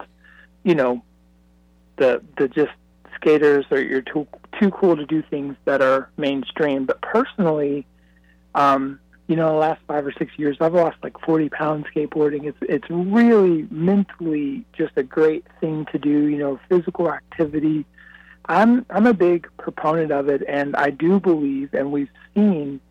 you 0.63 0.75
know, 0.75 1.03
the 1.97 2.21
the 2.37 2.47
just 2.47 2.71
skaters 3.15 3.65
are 3.71 3.81
you're 3.81 4.01
too 4.01 4.25
too 4.59 4.71
cool 4.71 4.95
to 4.95 5.05
do 5.05 5.21
things 5.21 5.55
that 5.65 5.81
are 5.81 6.09
mainstream. 6.17 6.85
But 6.85 7.01
personally, 7.01 7.85
um, 8.55 8.99
you 9.27 9.35
know, 9.35 9.47
the 9.47 9.57
last 9.57 9.81
five 9.87 10.05
or 10.05 10.13
six 10.17 10.31
years, 10.37 10.57
I've 10.61 10.73
lost 10.73 10.97
like 11.03 11.19
40 11.25 11.49
pounds 11.49 11.85
skateboarding. 11.93 12.45
It's 12.45 12.57
it's 12.61 12.89
really 12.89 13.67
mentally 13.69 14.65
just 14.73 14.93
a 14.95 15.03
great 15.03 15.45
thing 15.59 15.85
to 15.91 15.97
do. 15.97 16.27
You 16.27 16.37
know, 16.37 16.59
physical 16.69 17.11
activity. 17.11 17.85
I'm 18.51 18.85
I'm 18.89 19.07
a 19.07 19.13
big 19.13 19.47
proponent 19.57 20.11
of 20.11 20.27
it, 20.27 20.43
and 20.47 20.75
I 20.75 20.89
do 20.89 21.19
believe, 21.19 21.73
and 21.73 21.91
we've 21.91 22.09
seen 22.35 22.81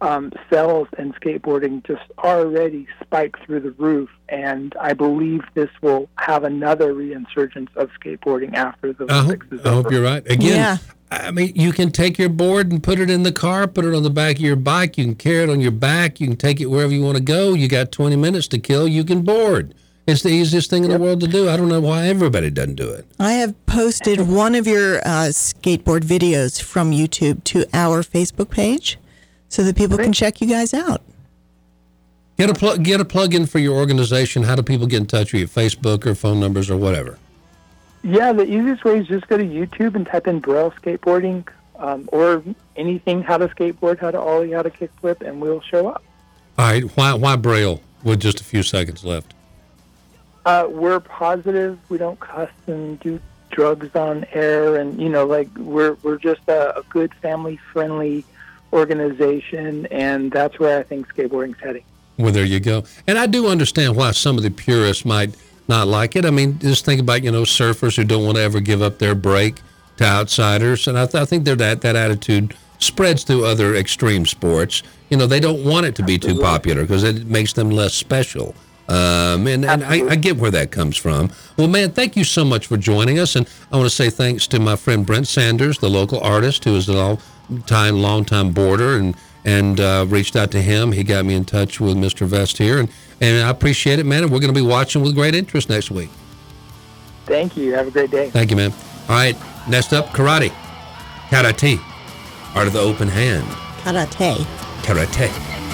um, 0.00 0.32
sales 0.50 0.88
and 0.96 1.14
skateboarding 1.16 1.84
just 1.86 2.10
already 2.18 2.86
spike 3.02 3.36
through 3.44 3.60
the 3.60 3.72
roof, 3.72 4.08
and 4.30 4.74
I 4.80 4.94
believe 4.94 5.42
this 5.52 5.68
will 5.82 6.08
have 6.16 6.44
another 6.44 6.94
reinsurgence 6.94 7.68
of 7.76 7.90
skateboarding 8.02 8.54
after 8.54 8.94
the 8.94 9.06
I 9.10 9.18
hope, 9.18 9.24
Olympics 9.26 9.52
is 9.52 9.66
I 9.66 9.68
hope 9.74 9.90
you're 9.90 10.02
right. 10.02 10.26
Again, 10.26 10.56
yeah. 10.56 10.78
I 11.10 11.32
mean, 11.32 11.52
you 11.54 11.72
can 11.72 11.90
take 11.90 12.18
your 12.18 12.28
board 12.30 12.72
and 12.72 12.82
put 12.82 12.98
it 12.98 13.10
in 13.10 13.24
the 13.24 13.32
car, 13.32 13.66
put 13.66 13.84
it 13.84 13.94
on 13.94 14.04
the 14.04 14.10
back 14.10 14.36
of 14.36 14.42
your 14.42 14.56
bike. 14.56 14.96
You 14.96 15.04
can 15.04 15.16
carry 15.16 15.42
it 15.42 15.50
on 15.50 15.60
your 15.60 15.72
back. 15.72 16.20
You 16.20 16.28
can 16.28 16.36
take 16.36 16.60
it 16.60 16.66
wherever 16.66 16.92
you 16.92 17.02
want 17.02 17.18
to 17.18 17.22
go. 17.22 17.52
You 17.52 17.68
got 17.68 17.92
20 17.92 18.16
minutes 18.16 18.48
to 18.48 18.58
kill. 18.58 18.88
You 18.88 19.04
can 19.04 19.22
board. 19.22 19.74
It's 20.06 20.22
the 20.22 20.30
easiest 20.30 20.70
thing 20.70 20.84
in 20.84 20.90
the 20.90 20.98
world 20.98 21.20
to 21.20 21.28
do. 21.28 21.48
I 21.48 21.56
don't 21.56 21.68
know 21.68 21.80
why 21.80 22.06
everybody 22.06 22.50
doesn't 22.50 22.74
do 22.74 22.90
it. 22.90 23.06
I 23.18 23.32
have 23.32 23.54
posted 23.66 24.20
one 24.28 24.54
of 24.54 24.66
your 24.66 24.98
uh, 24.98 25.30
skateboard 25.30 26.00
videos 26.00 26.60
from 26.60 26.90
YouTube 26.90 27.44
to 27.44 27.66
our 27.72 28.02
Facebook 28.02 28.50
page 28.50 28.98
so 29.48 29.62
that 29.62 29.76
people 29.76 29.98
can 29.98 30.12
check 30.12 30.40
you 30.40 30.48
guys 30.48 30.74
out. 30.74 31.02
Get 32.38 32.48
a 32.48 32.54
plug. 32.54 32.82
Get 32.82 33.00
a 33.00 33.04
plug-in 33.04 33.46
for 33.46 33.58
your 33.58 33.76
organization. 33.76 34.44
How 34.44 34.56
do 34.56 34.62
people 34.62 34.86
get 34.86 35.00
in 35.00 35.06
touch 35.06 35.32
with 35.32 35.42
you? 35.42 35.46
Facebook 35.46 36.06
or 36.06 36.14
phone 36.14 36.40
numbers 36.40 36.70
or 36.70 36.76
whatever. 36.76 37.18
Yeah, 38.02 38.32
the 38.32 38.44
easiest 38.44 38.82
way 38.82 38.98
is 38.98 39.06
just 39.06 39.28
go 39.28 39.36
to 39.36 39.44
YouTube 39.44 39.94
and 39.94 40.06
type 40.06 40.26
in 40.26 40.40
Braille 40.40 40.70
skateboarding 40.70 41.46
um, 41.76 42.08
or 42.12 42.42
anything 42.76 43.22
how 43.22 43.36
to 43.36 43.48
skateboard, 43.48 43.98
how 43.98 44.10
to 44.10 44.18
ollie, 44.18 44.52
how 44.52 44.62
to 44.62 44.70
kickflip, 44.70 45.20
and 45.20 45.40
we'll 45.40 45.60
show 45.60 45.88
up. 45.88 46.02
All 46.58 46.64
right. 46.66 46.84
Why 46.96 47.12
why 47.12 47.36
Braille? 47.36 47.82
With 48.02 48.20
just 48.20 48.40
a 48.40 48.44
few 48.44 48.62
seconds 48.62 49.04
left. 49.04 49.34
Uh, 50.46 50.66
we're 50.70 51.00
positive. 51.00 51.78
We 51.88 51.98
don't 51.98 52.18
cuss 52.18 52.50
and 52.66 52.98
do 53.00 53.20
drugs 53.50 53.94
on 53.94 54.24
air, 54.32 54.76
and 54.76 55.00
you 55.00 55.08
know, 55.08 55.26
like 55.26 55.48
we're 55.56 55.94
we're 56.02 56.18
just 56.18 56.48
a, 56.48 56.78
a 56.78 56.82
good 56.84 57.12
family 57.14 57.58
friendly 57.72 58.24
organization, 58.72 59.86
and 59.86 60.30
that's 60.30 60.58
where 60.58 60.78
I 60.78 60.82
think 60.82 61.12
skateboarding's 61.12 61.60
heading. 61.60 61.84
Well, 62.18 62.32
there 62.32 62.44
you 62.44 62.60
go. 62.60 62.84
And 63.06 63.18
I 63.18 63.26
do 63.26 63.48
understand 63.48 63.96
why 63.96 64.12
some 64.12 64.36
of 64.36 64.42
the 64.42 64.50
purists 64.50 65.04
might 65.04 65.34
not 65.68 65.88
like 65.88 66.16
it. 66.16 66.24
I 66.24 66.30
mean, 66.30 66.58
just 66.58 66.84
think 66.84 67.00
about 67.00 67.22
you 67.22 67.30
know 67.30 67.42
surfers 67.42 67.96
who 67.96 68.04
don't 68.04 68.24
want 68.24 68.36
to 68.36 68.42
ever 68.42 68.60
give 68.60 68.82
up 68.82 68.98
their 68.98 69.14
break 69.14 69.56
to 69.98 70.04
outsiders, 70.04 70.88
and 70.88 70.98
I, 70.98 71.06
th- 71.06 71.22
I 71.22 71.24
think 71.24 71.44
they're 71.44 71.56
that 71.56 71.82
that 71.82 71.96
attitude 71.96 72.56
spreads 72.78 73.24
through 73.24 73.44
other 73.44 73.74
extreme 73.74 74.24
sports. 74.24 74.82
You 75.10 75.16
know, 75.16 75.26
they 75.26 75.40
don't 75.40 75.64
want 75.64 75.86
it 75.86 75.94
to 75.96 76.02
be 76.02 76.18
too 76.18 76.40
popular 76.40 76.82
because 76.82 77.04
it 77.04 77.26
makes 77.26 77.52
them 77.52 77.70
less 77.70 77.94
special. 77.94 78.54
Um, 78.90 79.46
and 79.46 79.64
and 79.64 79.84
I, 79.84 80.08
I 80.08 80.16
get 80.16 80.36
where 80.36 80.50
that 80.50 80.72
comes 80.72 80.96
from. 80.96 81.30
Well, 81.56 81.68
man, 81.68 81.92
thank 81.92 82.16
you 82.16 82.24
so 82.24 82.44
much 82.44 82.66
for 82.66 82.76
joining 82.76 83.20
us. 83.20 83.36
And 83.36 83.48
I 83.70 83.76
want 83.76 83.88
to 83.88 83.94
say 83.94 84.10
thanks 84.10 84.48
to 84.48 84.58
my 84.58 84.74
friend 84.74 85.06
Brent 85.06 85.28
Sanders, 85.28 85.78
the 85.78 85.88
local 85.88 86.18
artist 86.20 86.64
who 86.64 86.74
is 86.74 86.88
a 86.88 86.92
long 86.92 87.18
time, 87.66 88.02
long 88.02 88.24
time 88.24 88.50
boarder, 88.52 88.96
and 88.96 89.14
and 89.44 89.78
uh, 89.78 90.06
reached 90.08 90.34
out 90.34 90.50
to 90.50 90.60
him. 90.60 90.90
He 90.90 91.04
got 91.04 91.24
me 91.24 91.34
in 91.34 91.44
touch 91.44 91.78
with 91.78 91.96
Mr. 91.96 92.26
Vest 92.26 92.58
here, 92.58 92.80
and 92.80 92.88
and 93.20 93.44
I 93.44 93.50
appreciate 93.50 94.00
it, 94.00 94.06
man. 94.06 94.24
And 94.24 94.32
we're 94.32 94.40
going 94.40 94.52
to 94.52 94.60
be 94.60 94.66
watching 94.66 95.02
with 95.02 95.14
great 95.14 95.36
interest 95.36 95.68
next 95.68 95.92
week. 95.92 96.10
Thank 97.26 97.56
you. 97.56 97.72
Have 97.74 97.86
a 97.86 97.92
great 97.92 98.10
day. 98.10 98.30
Thank 98.30 98.50
you, 98.50 98.56
man. 98.56 98.72
All 99.08 99.14
right, 99.14 99.36
next 99.68 99.92
up, 99.92 100.06
karate, 100.08 100.50
karate, 101.28 101.78
art 102.56 102.66
of 102.66 102.72
the 102.72 102.80
open 102.80 103.06
hand, 103.06 103.46
Karate. 103.84 104.34
karate. 104.82 105.69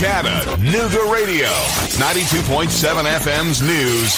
Chattanooga 0.00 1.12
Radio, 1.12 1.48
92.7 1.98 3.04
FM's 3.18 3.60
news 3.60 4.16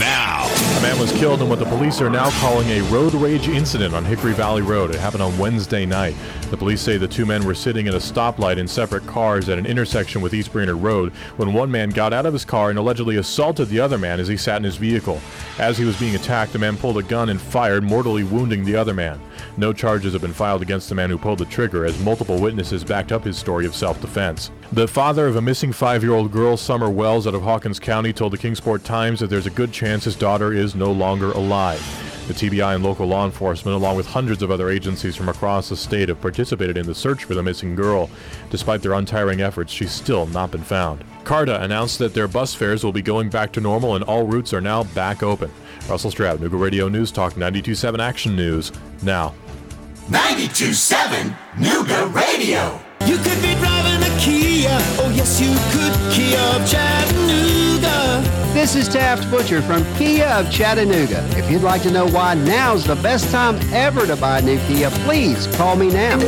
now. 0.00 0.44
A 0.78 0.82
man 0.82 0.98
was 0.98 1.12
killed 1.12 1.40
in 1.40 1.48
what 1.48 1.60
the 1.60 1.66
police 1.66 2.00
are 2.00 2.10
now 2.10 2.30
calling 2.40 2.68
a 2.70 2.80
road 2.90 3.14
rage 3.14 3.46
incident 3.46 3.94
on 3.94 4.04
Hickory 4.04 4.32
Valley 4.32 4.62
Road. 4.62 4.90
It 4.90 4.98
happened 4.98 5.22
on 5.22 5.38
Wednesday 5.38 5.86
night. 5.86 6.16
The 6.50 6.56
police 6.56 6.80
say 6.80 6.96
the 6.96 7.06
two 7.06 7.26
men 7.26 7.44
were 7.44 7.54
sitting 7.54 7.86
at 7.86 7.94
a 7.94 7.98
stoplight 7.98 8.56
in 8.56 8.66
separate 8.66 9.06
cars 9.06 9.48
at 9.48 9.56
an 9.56 9.66
intersection 9.66 10.20
with 10.20 10.34
East 10.34 10.52
Brainerd 10.52 10.82
Road 10.82 11.12
when 11.36 11.52
one 11.52 11.70
man 11.70 11.90
got 11.90 12.12
out 12.12 12.26
of 12.26 12.32
his 12.32 12.44
car 12.44 12.70
and 12.70 12.78
allegedly 12.80 13.14
assaulted 13.14 13.68
the 13.68 13.78
other 13.78 13.98
man 13.98 14.18
as 14.18 14.26
he 14.26 14.36
sat 14.36 14.56
in 14.56 14.64
his 14.64 14.78
vehicle. 14.78 15.20
As 15.60 15.78
he 15.78 15.84
was 15.84 15.96
being 16.00 16.16
attacked, 16.16 16.52
the 16.52 16.58
man 16.58 16.76
pulled 16.76 16.98
a 16.98 17.04
gun 17.04 17.28
and 17.28 17.40
fired, 17.40 17.84
mortally 17.84 18.24
wounding 18.24 18.64
the 18.64 18.74
other 18.74 18.94
man. 18.94 19.20
No 19.56 19.72
charges 19.72 20.12
have 20.12 20.22
been 20.22 20.32
filed 20.32 20.62
against 20.62 20.88
the 20.88 20.94
man 20.94 21.10
who 21.10 21.18
pulled 21.18 21.38
the 21.38 21.44
trigger, 21.44 21.84
as 21.84 21.98
multiple 22.02 22.40
witnesses 22.40 22.84
backed 22.84 23.12
up 23.12 23.24
his 23.24 23.36
story 23.36 23.66
of 23.66 23.74
self 23.74 24.00
defense. 24.00 24.50
The 24.72 24.88
father 24.88 25.26
of 25.26 25.36
a 25.36 25.42
missing 25.42 25.72
five 25.72 26.02
year 26.02 26.14
old 26.14 26.30
girl, 26.30 26.56
Summer 26.56 26.90
Wells, 26.90 27.26
out 27.26 27.34
of 27.34 27.42
Hawkins 27.42 27.80
County, 27.80 28.12
told 28.12 28.32
the 28.32 28.38
Kingsport 28.38 28.84
Times 28.84 29.20
that 29.20 29.28
there's 29.28 29.46
a 29.46 29.50
good 29.50 29.72
chance 29.72 30.04
his 30.04 30.16
daughter 30.16 30.52
is 30.52 30.74
no 30.74 30.92
longer 30.92 31.32
alive. 31.32 31.80
The 32.28 32.34
TBI 32.48 32.76
and 32.76 32.84
local 32.84 33.06
law 33.06 33.24
enforcement, 33.24 33.74
along 33.74 33.96
with 33.96 34.06
hundreds 34.06 34.40
of 34.40 34.52
other 34.52 34.70
agencies 34.70 35.16
from 35.16 35.28
across 35.28 35.68
the 35.68 35.76
state, 35.76 36.08
have 36.08 36.20
participated 36.20 36.76
in 36.76 36.86
the 36.86 36.94
search 36.94 37.24
for 37.24 37.34
the 37.34 37.42
missing 37.42 37.74
girl. 37.74 38.08
Despite 38.50 38.82
their 38.82 38.92
untiring 38.92 39.40
efforts, 39.40 39.72
she's 39.72 39.90
still 39.90 40.26
not 40.26 40.52
been 40.52 40.62
found. 40.62 41.02
CARTA 41.24 41.60
announced 41.60 41.98
that 41.98 42.14
their 42.14 42.28
bus 42.28 42.54
fares 42.54 42.84
will 42.84 42.92
be 42.92 43.02
going 43.02 43.30
back 43.30 43.50
to 43.54 43.60
normal 43.60 43.96
and 43.96 44.04
all 44.04 44.28
routes 44.28 44.54
are 44.54 44.60
now 44.60 44.84
back 44.84 45.24
open. 45.24 45.50
Russell 45.88 46.12
Stroud, 46.12 46.38
Nooga 46.38 46.60
Radio 46.60 46.88
News 46.88 47.10
Talk 47.10 47.34
92.7 47.34 47.98
Action 47.98 48.36
News, 48.36 48.70
now. 49.02 49.34
92.7 50.08 51.34
Nooga 51.54 52.12
Radio. 52.14 52.80
You 53.06 53.16
could 53.16 53.40
be 53.40 53.54
driving 53.54 54.02
a 54.02 54.18
Kia. 54.18 54.76
Oh, 54.98 55.12
yes, 55.14 55.40
you 55.40 55.50
could. 55.72 55.92
Kia 56.12 56.38
of 56.38 56.68
Chattanooga. 56.68 58.22
This 58.52 58.74
is 58.74 58.88
Taft 58.88 59.30
Butcher 59.30 59.62
from 59.62 59.84
Kia 59.94 60.26
of 60.26 60.50
Chattanooga. 60.50 61.24
If 61.38 61.50
you'd 61.50 61.62
like 61.62 61.82
to 61.82 61.90
know 61.90 62.06
why 62.08 62.34
now's 62.34 62.84
the 62.84 62.96
best 62.96 63.30
time 63.30 63.56
ever 63.72 64.06
to 64.06 64.16
buy 64.16 64.40
a 64.40 64.42
new 64.42 64.58
Kia, 64.66 64.90
please 64.90 65.46
call 65.56 65.76
me 65.76 65.88
now. 65.88 66.18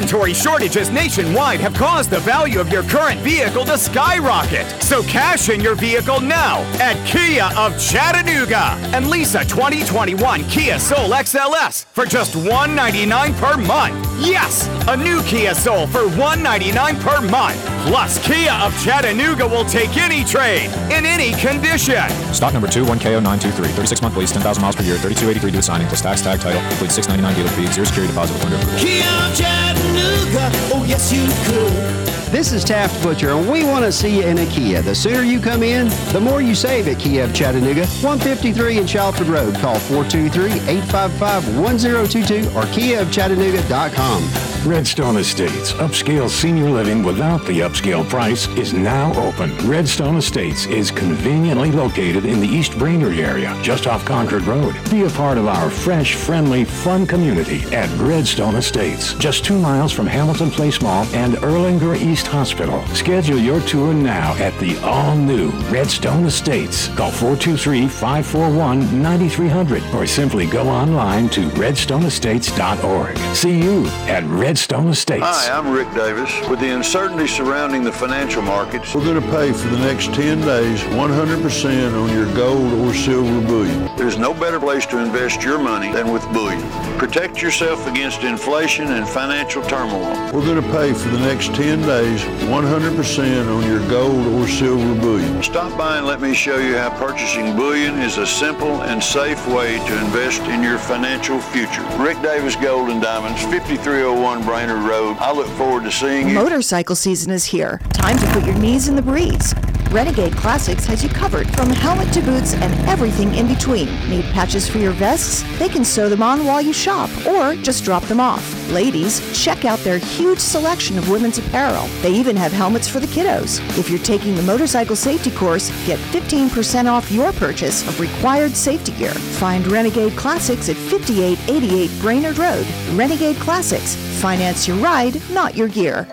Inventory 0.00 0.32
shortages 0.32 0.90
nationwide 0.90 1.60
have 1.60 1.74
caused 1.74 2.08
the 2.08 2.20
value 2.20 2.58
of 2.58 2.72
your 2.72 2.82
current 2.84 3.20
vehicle 3.20 3.66
to 3.66 3.76
skyrocket. 3.76 4.66
So 4.82 5.02
cash 5.02 5.50
in 5.50 5.60
your 5.60 5.74
vehicle 5.74 6.20
now 6.22 6.60
at 6.80 6.96
Kia 7.06 7.50
of 7.54 7.78
Chattanooga 7.78 8.78
and 8.96 9.10
lease 9.10 9.34
a 9.34 9.44
2021 9.44 10.44
Kia 10.44 10.78
Soul 10.78 11.10
XLS 11.10 11.84
for 11.84 12.06
just 12.06 12.34
199 12.34 13.34
per 13.34 13.58
month. 13.58 13.94
Yes, 14.18 14.68
a 14.88 14.96
new 14.96 15.22
Kia 15.24 15.54
Soul 15.54 15.86
for 15.86 16.08
199 16.16 16.96
per 17.00 17.20
month. 17.20 17.58
Plus, 17.86 18.18
Kia 18.26 18.52
of 18.52 18.72
Chattanooga 18.82 19.46
will 19.46 19.64
take 19.64 19.96
any 19.96 20.24
trade 20.24 20.70
in 20.92 21.04
any 21.06 21.32
condition. 21.40 22.08
Stock 22.32 22.52
number 22.52 22.68
21KO923, 22.68 23.52
36 23.72 24.02
month 24.02 24.16
lease, 24.16 24.32
10,000 24.32 24.60
miles 24.62 24.76
per 24.76 24.82
year, 24.82 24.96
3283 24.96 25.50
due 25.50 25.56
to 25.58 25.62
signing, 25.62 25.88
plus 25.88 26.00
tax 26.00 26.20
tag 26.22 26.40
title, 26.40 26.60
includes 26.70 26.94
699 26.94 27.34
dealer 27.34 27.50
fee, 27.56 27.72
zero 27.72 27.84
security 27.86 28.12
deposit 28.12 28.34
with 28.34 28.44
lender 28.44 28.58
approval. 28.58 28.80
Kia 28.80 29.04
of 29.04 29.36
Chattanooga. 29.36 30.50
Oh, 30.74 30.84
yes, 30.86 31.12
you 31.12 31.26
could. 31.46 31.99
This 32.30 32.52
is 32.52 32.62
Taft 32.62 33.02
Butcher, 33.02 33.30
and 33.30 33.50
we 33.50 33.64
want 33.64 33.84
to 33.84 33.90
see 33.90 34.18
you 34.18 34.22
in 34.22 34.38
a 34.38 34.46
Kia. 34.46 34.82
The 34.82 34.94
sooner 34.94 35.22
you 35.22 35.40
come 35.40 35.64
in, 35.64 35.88
the 36.12 36.20
more 36.20 36.40
you 36.40 36.54
save 36.54 36.86
at 36.86 37.00
Kia 37.00 37.24
of 37.24 37.34
Chattanooga, 37.34 37.86
153 37.86 38.78
in 38.78 38.86
Shalford 38.86 39.26
Road. 39.26 39.56
Call 39.56 39.80
423 39.80 40.60
855 40.70 41.58
1022 41.58 42.48
or 42.56 42.62
KiaofChattanooga.com. 42.70 44.50
Redstone 44.64 45.16
Estates, 45.16 45.72
upscale 45.72 46.28
senior 46.28 46.68
living 46.68 47.02
without 47.02 47.44
the 47.46 47.60
upscale 47.60 48.06
price, 48.06 48.46
is 48.48 48.74
now 48.74 49.10
open. 49.26 49.56
Redstone 49.66 50.16
Estates 50.16 50.66
is 50.66 50.90
conveniently 50.90 51.72
located 51.72 52.26
in 52.26 52.40
the 52.40 52.46
East 52.46 52.78
Brainerd 52.78 53.18
area, 53.18 53.58
just 53.62 53.86
off 53.86 54.04
Concord 54.04 54.42
Road. 54.42 54.76
Be 54.90 55.04
a 55.04 55.10
part 55.10 55.38
of 55.38 55.46
our 55.46 55.70
fresh, 55.70 56.14
friendly, 56.14 56.64
fun 56.64 57.06
community 57.06 57.62
at 57.74 57.88
Redstone 57.98 58.56
Estates, 58.56 59.14
just 59.14 59.46
two 59.46 59.58
miles 59.58 59.92
from 59.92 60.06
Hamilton 60.06 60.50
Place 60.50 60.82
Mall 60.82 61.06
and 61.14 61.34
Erlanger 61.36 61.96
East 61.96 62.19
Hospital. 62.26 62.82
Schedule 62.94 63.38
your 63.38 63.60
tour 63.60 63.92
now 63.92 64.34
at 64.36 64.58
the 64.60 64.78
all-new 64.84 65.50
Redstone 65.70 66.24
Estates. 66.24 66.88
Call 66.96 67.10
423-541-9300 67.12 69.94
or 69.94 70.06
simply 70.06 70.46
go 70.46 70.68
online 70.68 71.28
to 71.30 71.48
redstoneestates.org. 71.50 73.18
See 73.34 73.62
you 73.62 73.86
at 74.08 74.24
Redstone 74.24 74.88
Estates. 74.88 75.22
Hi, 75.24 75.50
I'm 75.56 75.70
Rick 75.70 75.92
Davis. 75.94 76.30
With 76.48 76.60
the 76.60 76.70
uncertainty 76.70 77.26
surrounding 77.26 77.84
the 77.84 77.92
financial 77.92 78.40
markets, 78.42 78.94
we're 78.94 79.04
going 79.04 79.20
to 79.20 79.30
pay 79.30 79.52
for 79.52 79.68
the 79.68 79.78
next 79.78 80.14
10 80.14 80.40
days 80.40 80.80
100% 80.80 82.02
on 82.02 82.08
your 82.10 82.26
gold 82.34 82.72
or 82.80 82.94
silver 82.94 83.40
bullion. 83.46 83.88
There's 83.96 84.18
no 84.18 84.32
better 84.34 84.58
place 84.58 84.86
to 84.86 84.98
invest 84.98 85.42
your 85.42 85.58
money 85.58 85.92
than 85.92 86.10
with 86.12 86.22
bullion. 86.32 86.60
Protect 86.98 87.40
yourself 87.42 87.86
against 87.86 88.22
inflation 88.22 88.88
and 88.88 89.08
financial 89.08 89.62
turmoil. 89.62 90.12
We're 90.32 90.44
going 90.44 90.62
to 90.62 90.70
pay 90.70 90.92
for 90.92 91.08
the 91.08 91.18
next 91.20 91.54
10 91.54 91.82
days 91.82 92.09
100% 92.18 93.56
on 93.56 93.66
your 93.66 93.86
gold 93.88 94.26
or 94.34 94.48
silver 94.48 95.00
bullion. 95.00 95.42
Stop 95.42 95.76
by 95.78 95.98
and 95.98 96.06
let 96.06 96.20
me 96.20 96.34
show 96.34 96.58
you 96.58 96.76
how 96.76 96.90
purchasing 96.98 97.54
bullion 97.54 97.98
is 98.00 98.18
a 98.18 98.26
simple 98.26 98.82
and 98.82 99.02
safe 99.02 99.46
way 99.48 99.78
to 99.86 99.98
invest 100.04 100.42
in 100.42 100.62
your 100.62 100.78
financial 100.78 101.40
future. 101.40 101.84
Rick 101.98 102.20
Davis 102.22 102.56
Gold 102.56 102.90
and 102.90 103.00
Diamonds, 103.00 103.42
5301 103.42 104.44
Brainerd 104.44 104.82
Road. 104.88 105.16
I 105.20 105.32
look 105.32 105.48
forward 105.58 105.84
to 105.84 105.92
seeing 105.92 106.28
you. 106.28 106.34
Motorcycle 106.34 106.96
season 106.96 107.30
is 107.30 107.44
here. 107.44 107.80
Time 107.92 108.18
to 108.18 108.26
put 108.32 108.44
your 108.44 108.58
knees 108.58 108.88
in 108.88 108.96
the 108.96 109.02
breeze. 109.02 109.54
Renegade 109.90 110.36
Classics 110.36 110.86
has 110.86 111.02
you 111.02 111.08
covered 111.08 111.50
from 111.56 111.68
helmet 111.68 112.12
to 112.12 112.22
boots 112.22 112.54
and 112.54 112.72
everything 112.88 113.34
in 113.34 113.48
between. 113.48 113.86
Need 114.08 114.24
patches 114.26 114.68
for 114.68 114.78
your 114.78 114.92
vests? 114.92 115.42
They 115.58 115.68
can 115.68 115.84
sew 115.84 116.08
them 116.08 116.22
on 116.22 116.46
while 116.46 116.62
you 116.62 116.72
shop 116.72 117.10
or 117.26 117.56
just 117.56 117.84
drop 117.84 118.04
them 118.04 118.20
off. 118.20 118.70
Ladies, 118.70 119.20
check 119.36 119.64
out 119.64 119.80
their 119.80 119.98
huge 119.98 120.38
selection 120.38 120.96
of 120.96 121.10
women's 121.10 121.38
apparel. 121.38 121.88
They 122.02 122.12
even 122.12 122.36
have 122.36 122.52
helmets 122.52 122.88
for 122.88 123.00
the 123.00 123.08
kiddos. 123.08 123.58
If 123.76 123.90
you're 123.90 123.98
taking 123.98 124.36
the 124.36 124.42
motorcycle 124.42 124.94
safety 124.94 125.32
course, 125.32 125.70
get 125.86 125.98
15% 125.98 126.86
off 126.86 127.10
your 127.10 127.32
purchase 127.32 127.86
of 127.88 127.98
required 127.98 128.52
safety 128.52 128.92
gear. 128.92 129.10
Find 129.12 129.66
Renegade 129.66 130.16
Classics 130.16 130.68
at 130.68 130.76
5888 130.76 131.90
Brainerd 132.00 132.38
Road. 132.38 132.66
Renegade 132.92 133.36
Classics. 133.36 133.96
Finance 134.20 134.68
your 134.68 134.76
ride, 134.76 135.20
not 135.32 135.56
your 135.56 135.66
gear. 135.66 136.06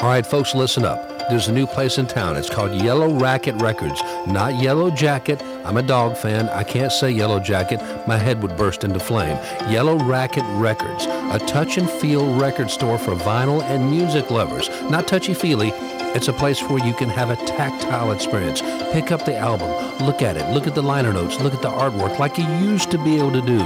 All 0.00 0.08
right, 0.08 0.24
folks, 0.24 0.54
listen 0.54 0.84
up. 0.84 1.09
There's 1.30 1.46
a 1.46 1.52
new 1.52 1.66
place 1.68 1.98
in 1.98 2.08
town. 2.08 2.36
It's 2.36 2.50
called 2.50 2.74
Yellow 2.74 3.08
Racket 3.08 3.54
Records, 3.62 4.02
not 4.26 4.60
Yellow 4.60 4.90
Jacket. 4.90 5.40
I'm 5.64 5.76
a 5.76 5.82
dog 5.82 6.16
fan. 6.16 6.48
I 6.48 6.64
can't 6.64 6.90
say 6.90 7.12
Yellow 7.12 7.38
Jacket. 7.38 7.80
My 8.08 8.16
head 8.16 8.42
would 8.42 8.56
burst 8.56 8.82
into 8.82 8.98
flame. 8.98 9.38
Yellow 9.70 9.96
Racket 9.96 10.42
Records, 10.60 11.06
a 11.06 11.38
touch 11.46 11.78
and 11.78 11.88
feel 11.88 12.34
record 12.34 12.68
store 12.68 12.98
for 12.98 13.14
vinyl 13.14 13.62
and 13.62 13.88
music 13.88 14.32
lovers. 14.32 14.68
Not 14.90 15.06
touchy 15.06 15.32
feely. 15.32 15.70
It's 16.12 16.26
a 16.26 16.32
place 16.32 16.60
where 16.60 16.84
you 16.84 16.92
can 16.92 17.08
have 17.08 17.30
a 17.30 17.36
tactile 17.36 18.10
experience. 18.10 18.62
Pick 18.92 19.12
up 19.12 19.24
the 19.24 19.36
album, 19.36 19.70
look 20.04 20.22
at 20.22 20.36
it, 20.36 20.50
look 20.50 20.66
at 20.66 20.74
the 20.74 20.82
liner 20.82 21.12
notes, 21.12 21.38
look 21.38 21.54
at 21.54 21.62
the 21.62 21.70
artwork 21.70 22.18
like 22.18 22.36
you 22.36 22.44
used 22.58 22.90
to 22.90 22.98
be 22.98 23.16
able 23.16 23.30
to 23.30 23.40
do. 23.40 23.58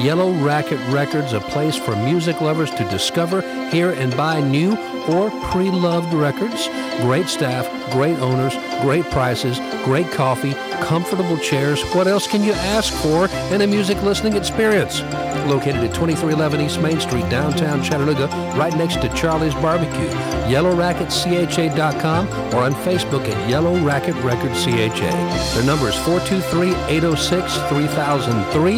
Yellow 0.00 0.32
Racket 0.32 0.80
Records, 0.88 1.32
a 1.32 1.40
place 1.40 1.76
for 1.76 1.94
music 1.94 2.40
lovers 2.40 2.72
to 2.72 2.84
discover, 2.90 3.40
hear, 3.70 3.90
and 3.90 4.16
buy 4.16 4.40
new 4.40 4.76
or 5.08 5.30
pre 5.52 5.70
loved 5.70 6.12
records. 6.12 6.66
Great 7.02 7.28
staff, 7.28 7.68
great 7.92 8.18
owners, 8.18 8.56
great 8.80 9.04
prices, 9.12 9.60
great 9.84 10.10
coffee, 10.10 10.54
comfortable 10.84 11.38
chairs. 11.38 11.82
What 11.94 12.08
else 12.08 12.26
can 12.26 12.42
you 12.42 12.52
ask 12.52 12.92
for 12.94 13.26
in 13.54 13.62
a 13.62 13.66
music 13.66 14.02
listening 14.02 14.34
experience? 14.34 15.02
Located 15.46 15.84
at 15.84 15.94
2311 15.94 16.60
East 16.60 16.80
Main 16.80 16.98
Street, 16.98 17.28
downtown 17.30 17.80
Chattanooga, 17.80 18.26
right 18.56 18.74
next 18.76 19.00
to 19.02 19.08
Charlie's 19.14 19.54
Barbecue. 19.54 20.31
YellowRacketCHA.com 20.52 22.28
or 22.54 22.62
on 22.62 22.74
Facebook 22.84 23.26
at 23.26 23.48
Yellow 23.48 23.74
Racket 23.78 24.14
Records 24.16 24.62
CHA. 24.64 25.54
Their 25.54 25.64
number 25.64 25.88
is 25.88 25.96
423 26.04 26.74
806 26.94 27.56
3003. 27.70 28.76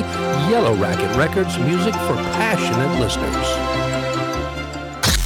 Yellow 0.51 0.75
Racket 0.77 1.17
Records, 1.17 1.59
music 1.59 1.95
for 1.95 2.15
passionate 2.39 3.01
listeners. 3.01 3.74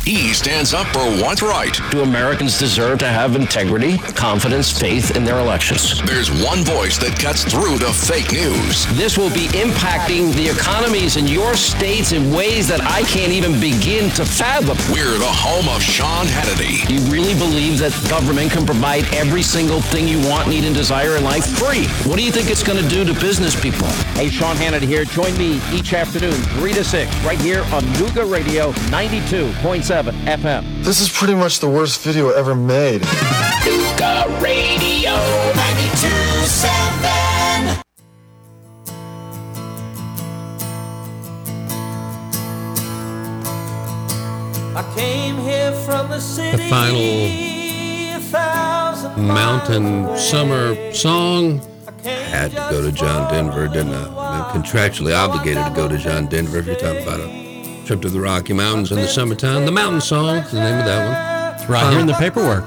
He 0.08 0.32
stands 0.32 0.72
up 0.72 0.86
for 0.86 1.04
what's 1.22 1.42
right. 1.42 1.78
Do 1.90 2.00
Americans 2.00 2.56
deserve 2.56 2.98
to 3.00 3.08
have 3.08 3.36
integrity, 3.36 3.98
confidence, 3.98 4.72
faith 4.72 5.14
in 5.14 5.22
their 5.22 5.38
elections? 5.38 6.00
There's 6.00 6.30
one 6.42 6.64
voice 6.64 6.96
that 6.96 7.18
cuts 7.20 7.44
through 7.44 7.76
the 7.76 7.92
fake 7.92 8.32
news. 8.32 8.86
This 8.96 9.18
will 9.18 9.28
be 9.28 9.48
impacting 9.48 10.32
the 10.32 10.48
economies 10.48 11.18
in 11.18 11.26
your 11.26 11.56
states 11.56 12.12
in 12.12 12.32
ways 12.32 12.66
that 12.68 12.80
I 12.80 13.02
can't 13.02 13.32
even 13.32 13.60
begin 13.60 14.08
to 14.12 14.24
fathom. 14.24 14.78
We're 14.90 15.18
the 15.18 15.28
home 15.28 15.68
of 15.68 15.82
Sean 15.82 16.24
Hannity. 16.24 16.88
You 16.88 17.04
really 17.12 17.34
believe 17.34 17.78
that 17.80 17.92
government 18.08 18.50
can 18.50 18.64
provide 18.64 19.04
every 19.12 19.42
single 19.42 19.82
thing 19.82 20.08
you 20.08 20.26
want, 20.26 20.48
need, 20.48 20.64
and 20.64 20.74
desire 20.74 21.16
in 21.16 21.22
life 21.22 21.44
free? 21.58 21.84
What 22.08 22.16
do 22.16 22.24
you 22.24 22.32
think 22.32 22.48
it's 22.48 22.62
going 22.62 22.82
to 22.82 22.88
do 22.88 23.04
to 23.04 23.12
business 23.20 23.52
people? 23.60 23.88
Hey, 24.16 24.30
Sean 24.30 24.56
Hannity 24.56 24.88
here. 24.88 25.04
Join 25.04 25.36
me 25.36 25.60
each 25.70 25.92
afternoon, 25.92 26.32
3 26.32 26.72
to 26.72 26.82
6, 26.82 27.14
right 27.26 27.38
here 27.38 27.60
on 27.76 27.84
Nooga 28.00 28.24
Radio 28.24 28.72
92.7. 28.88 29.97
FM. 30.06 30.84
This 30.84 31.00
is 31.00 31.08
pretty 31.10 31.34
much 31.34 31.60
the 31.60 31.68
worst 31.68 32.02
video 32.02 32.30
ever 32.30 32.54
made. 32.54 33.02
Nooga 33.02 34.26
Radio 34.42 35.12
92.7. 35.54 37.82
I 44.76 44.92
came 44.94 45.36
here 45.36 45.72
from 45.72 46.08
the 46.08 46.20
city. 46.20 46.56
The 46.56 46.68
final 46.68 47.48
mountain 49.18 50.16
summer 50.16 50.92
song. 50.92 51.60
I 51.86 52.08
Had 52.08 52.50
to 52.52 52.68
go 52.70 52.82
to 52.82 52.92
John 52.92 53.30
Denver, 53.32 53.66
didn't 53.68 53.94
I? 53.94 54.06
I'm 54.06 54.62
contractually 54.62 55.16
obligated 55.16 55.64
to 55.64 55.70
go 55.74 55.88
to 55.88 55.98
John 55.98 56.26
Denver 56.26 56.58
if 56.58 56.66
you're 56.66 56.76
talking 56.76 57.02
about 57.02 57.20
a 57.20 57.47
trip 57.88 58.02
to 58.02 58.10
the 58.10 58.20
Rocky 58.20 58.52
Mountains 58.52 58.92
in 58.92 58.98
the 58.98 59.08
summertime. 59.08 59.64
The 59.64 59.72
Mountain 59.72 60.02
Song 60.02 60.36
is 60.36 60.50
the 60.50 60.60
name 60.60 60.78
of 60.78 60.84
that 60.84 61.54
one. 61.54 61.58
It's 61.58 61.70
right 61.70 61.84
um, 61.84 61.92
here 61.92 62.00
in 62.00 62.06
the 62.06 62.12
paperwork. 62.12 62.64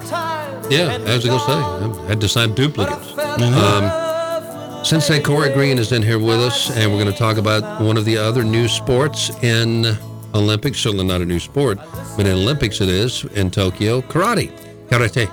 Yeah, 0.71 0.97
I 0.97 1.15
was 1.15 1.23
going 1.23 1.37
to 1.37 1.45
say, 1.45 2.01
I 2.01 2.07
had 2.07 2.19
to 2.21 2.27
sign 2.27 2.55
duplicates. 2.55 3.15
Um, 3.39 4.83
Sensei 4.83 5.21
Corey 5.21 5.53
Green 5.53 5.77
is 5.77 5.91
in 5.91 6.01
here 6.01 6.17
with 6.17 6.39
us, 6.39 6.75
and 6.75 6.91
we're 6.91 6.97
going 6.97 7.13
to 7.13 7.19
talk 7.19 7.37
about 7.37 7.79
one 7.83 7.97
of 7.97 8.05
the 8.05 8.17
other 8.17 8.43
new 8.43 8.67
sports 8.67 9.29
in 9.43 9.95
Olympics. 10.33 10.79
Certainly 10.79 11.05
not 11.05 11.21
a 11.21 11.25
new 11.25 11.39
sport, 11.39 11.77
but 12.17 12.25
in 12.25 12.31
Olympics 12.31 12.81
it 12.81 12.89
is 12.89 13.23
in 13.35 13.51
Tokyo. 13.51 14.01
Karate, 14.01 14.49
karate. 14.87 15.27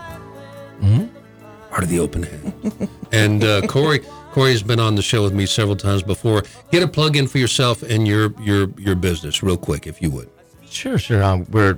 Mm-hmm. 0.82 1.06
Part 1.70 1.82
of 1.82 1.88
the 1.88 1.98
open 1.98 2.24
hand. 2.24 2.90
and 3.10 3.42
uh, 3.42 3.62
Corey, 3.66 4.00
Corey's 4.38 4.62
been 4.62 4.78
on 4.78 4.94
the 4.94 5.02
show 5.02 5.24
with 5.24 5.32
me 5.32 5.46
several 5.46 5.74
times 5.74 6.04
before. 6.04 6.44
Get 6.70 6.84
a 6.84 6.86
plug 6.86 7.16
in 7.16 7.26
for 7.26 7.38
yourself 7.38 7.82
and 7.82 8.06
your 8.06 8.32
your 8.40 8.70
your 8.78 8.94
business, 8.94 9.42
real 9.42 9.56
quick, 9.56 9.88
if 9.88 10.00
you 10.00 10.12
would. 10.12 10.30
Sure, 10.70 10.96
sure. 10.96 11.24
Um, 11.24 11.44
we're 11.50 11.76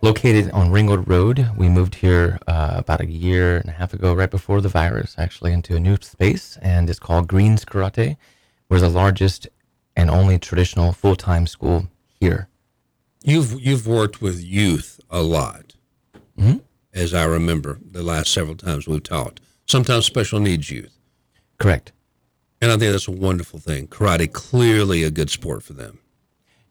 located 0.00 0.50
on 0.52 0.70
Ringgold 0.70 1.06
Road. 1.06 1.46
We 1.58 1.68
moved 1.68 1.96
here 1.96 2.38
uh, 2.46 2.76
about 2.78 3.02
a 3.02 3.06
year 3.06 3.58
and 3.58 3.68
a 3.68 3.72
half 3.72 3.92
ago, 3.92 4.14
right 4.14 4.30
before 4.30 4.62
the 4.62 4.70
virus, 4.70 5.16
actually, 5.18 5.52
into 5.52 5.76
a 5.76 5.78
new 5.78 5.98
space, 6.00 6.56
and 6.62 6.88
it's 6.88 6.98
called 6.98 7.28
Greens 7.28 7.66
Karate. 7.66 8.16
We're 8.70 8.80
the 8.80 8.88
largest 8.88 9.46
and 9.94 10.08
only 10.08 10.38
traditional 10.38 10.94
full 10.94 11.16
time 11.16 11.46
school 11.46 11.88
here. 12.18 12.48
You've 13.22 13.60
you've 13.60 13.86
worked 13.86 14.22
with 14.22 14.42
youth 14.42 15.00
a 15.10 15.20
lot, 15.20 15.74
mm-hmm. 16.38 16.60
as 16.94 17.12
I 17.12 17.24
remember 17.24 17.78
the 17.84 18.02
last 18.02 18.32
several 18.32 18.56
times 18.56 18.88
we've 18.88 19.02
talked. 19.02 19.42
Sometimes 19.66 20.06
special 20.06 20.40
needs 20.40 20.70
youth. 20.70 20.93
Correct. 21.64 21.92
And 22.60 22.70
I 22.70 22.76
think 22.76 22.92
that's 22.92 23.08
a 23.08 23.10
wonderful 23.10 23.58
thing. 23.58 23.88
Karate 23.88 24.30
clearly 24.30 25.02
a 25.02 25.10
good 25.10 25.30
sport 25.30 25.62
for 25.62 25.72
them. 25.72 25.98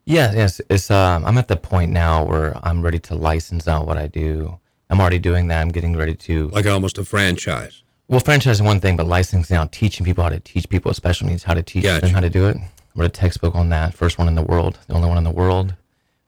Yeah, 0.04 0.32
yes. 0.32 0.60
It's 0.70 0.88
um, 0.88 1.24
I'm 1.24 1.36
at 1.36 1.48
the 1.48 1.56
point 1.56 1.90
now 1.90 2.24
where 2.24 2.56
I'm 2.62 2.80
ready 2.80 3.00
to 3.00 3.16
license 3.16 3.66
out 3.66 3.88
what 3.88 3.98
I 3.98 4.06
do. 4.06 4.60
I'm 4.88 5.00
already 5.00 5.18
doing 5.18 5.48
that. 5.48 5.60
I'm 5.60 5.70
getting 5.70 5.96
ready 5.96 6.14
to 6.14 6.48
like 6.50 6.66
almost 6.66 6.96
a 6.98 7.04
franchise. 7.04 7.82
Well, 8.06 8.20
franchise 8.20 8.58
is 8.58 8.62
one 8.62 8.78
thing, 8.78 8.96
but 8.96 9.08
licensing 9.08 9.56
out, 9.56 9.72
teaching 9.72 10.06
people 10.06 10.22
how 10.22 10.30
to 10.30 10.38
teach 10.38 10.68
people 10.68 10.90
with 10.90 10.96
special 10.96 11.26
needs 11.26 11.42
how 11.42 11.54
to 11.54 11.62
teach 11.64 11.82
Gotcha. 11.82 12.06
them 12.06 12.14
how 12.14 12.20
to 12.20 12.30
do 12.30 12.46
it. 12.46 12.56
I 12.56 12.68
wrote 12.94 13.06
a 13.06 13.08
textbook 13.08 13.56
on 13.56 13.70
that. 13.70 13.94
First 13.94 14.16
one 14.16 14.28
in 14.28 14.36
the 14.36 14.42
world, 14.42 14.78
the 14.86 14.94
only 14.94 15.08
one 15.08 15.18
in 15.18 15.24
the 15.24 15.32
world. 15.32 15.74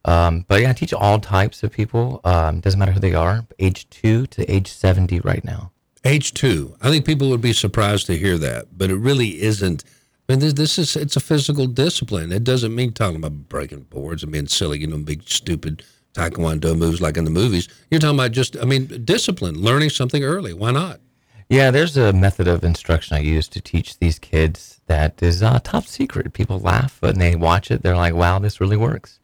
Um, 0.04 0.44
but 0.48 0.60
yeah, 0.60 0.70
I 0.70 0.72
teach 0.72 0.92
all 0.92 1.20
types 1.20 1.62
of 1.62 1.70
people. 1.70 2.20
Um, 2.24 2.58
doesn't 2.58 2.80
matter 2.80 2.90
who 2.90 2.98
they 2.98 3.14
are, 3.14 3.46
age 3.60 3.88
two 3.90 4.26
to 4.26 4.44
age 4.52 4.72
70 4.72 5.20
right 5.20 5.44
now. 5.44 5.70
Age 6.07 6.34
two. 6.34 6.76
I 6.80 6.88
think 6.88 7.04
people 7.04 7.30
would 7.30 7.40
be 7.40 7.52
surprised 7.52 8.07
to 8.07 8.16
hear 8.16 8.38
that, 8.38 8.78
but 8.78 8.90
it 8.90 8.96
really 8.96 9.42
isn't 9.42 9.82
And 10.28 10.40
this, 10.40 10.52
this 10.52 10.78
is 10.78 10.94
it's 10.94 11.16
a 11.16 11.20
physical 11.20 11.66
discipline. 11.66 12.30
It 12.30 12.44
doesn't 12.44 12.72
mean 12.76 12.92
talking 12.92 13.16
about 13.16 13.48
breaking 13.48 13.82
boards 13.90 14.22
and 14.22 14.30
being 14.30 14.46
silly, 14.46 14.78
you 14.78 14.86
know, 14.86 14.98
big 14.98 15.28
stupid 15.28 15.82
taekwondo 16.14 16.78
moves 16.78 17.00
like 17.00 17.16
in 17.16 17.24
the 17.24 17.30
movies. 17.32 17.68
You're 17.90 17.98
talking 17.98 18.20
about 18.20 18.30
just, 18.30 18.57
I 18.57 18.64
mean, 18.66 18.86
discipline, 19.04 19.61
learning 19.61 19.90
something 19.90 20.22
early. 20.22 20.52
Why 20.54 20.70
not? 20.70 21.00
Yeah, 21.48 21.72
there's 21.72 21.96
a 21.96 22.12
method 22.12 22.46
of 22.46 22.62
instruction 22.62 23.16
I 23.16 23.20
use 23.20 23.48
to 23.48 23.61
teach 23.61 23.98
these 23.98 24.20
kids 24.20 24.80
that 24.86 25.20
is 25.20 25.42
uh, 25.42 25.59
top 25.64 25.86
secret. 25.86 26.32
People 26.32 26.61
laugh 26.61 27.02
when 27.02 27.18
they 27.18 27.34
watch 27.34 27.72
it. 27.72 27.82
They're 27.82 27.96
like, 27.96 28.14
wow, 28.14 28.38
this 28.38 28.61
really 28.61 28.76
works. 28.76 29.18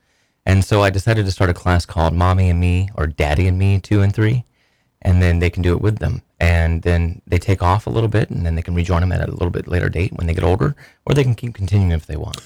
And 0.45 0.64
so 0.64 0.83
I 0.83 0.91
decided 0.91 1.26
to 1.26 1.33
start 1.33 1.51
a 1.51 1.55
class 1.55 1.87
called 1.87 2.12
Mommy 2.14 2.51
and 2.51 2.59
Me 2.61 2.89
or 2.97 3.07
Daddy 3.07 3.47
and 3.47 3.59
Me 3.59 3.78
2 3.78 4.03
and 4.03 4.12
3. 4.12 4.45
And 5.01 5.22
then 5.22 5.39
they 5.39 5.51
can 5.51 5.62
do 5.62 5.74
it 5.74 5.80
with 5.80 5.99
them. 5.99 6.22
And 6.43 6.82
then 6.82 7.22
they 7.24 7.38
take 7.38 7.62
off 7.62 7.86
a 7.86 7.90
little 7.90 8.09
bit 8.09 8.28
and 8.28 8.45
then 8.45 8.57
they 8.57 8.62
can 8.62 8.74
rejoin 8.74 9.01
them 9.03 9.12
at 9.12 9.28
a 9.28 9.30
little 9.30 9.51
bit 9.51 9.68
later 9.68 9.88
date 9.88 10.12
when 10.14 10.26
they 10.26 10.34
get 10.34 10.43
older, 10.43 10.74
or 11.07 11.14
they 11.14 11.22
can 11.22 11.36
keep 11.36 11.55
continuing 11.55 11.93
if 11.93 12.07
they 12.07 12.16
want. 12.16 12.38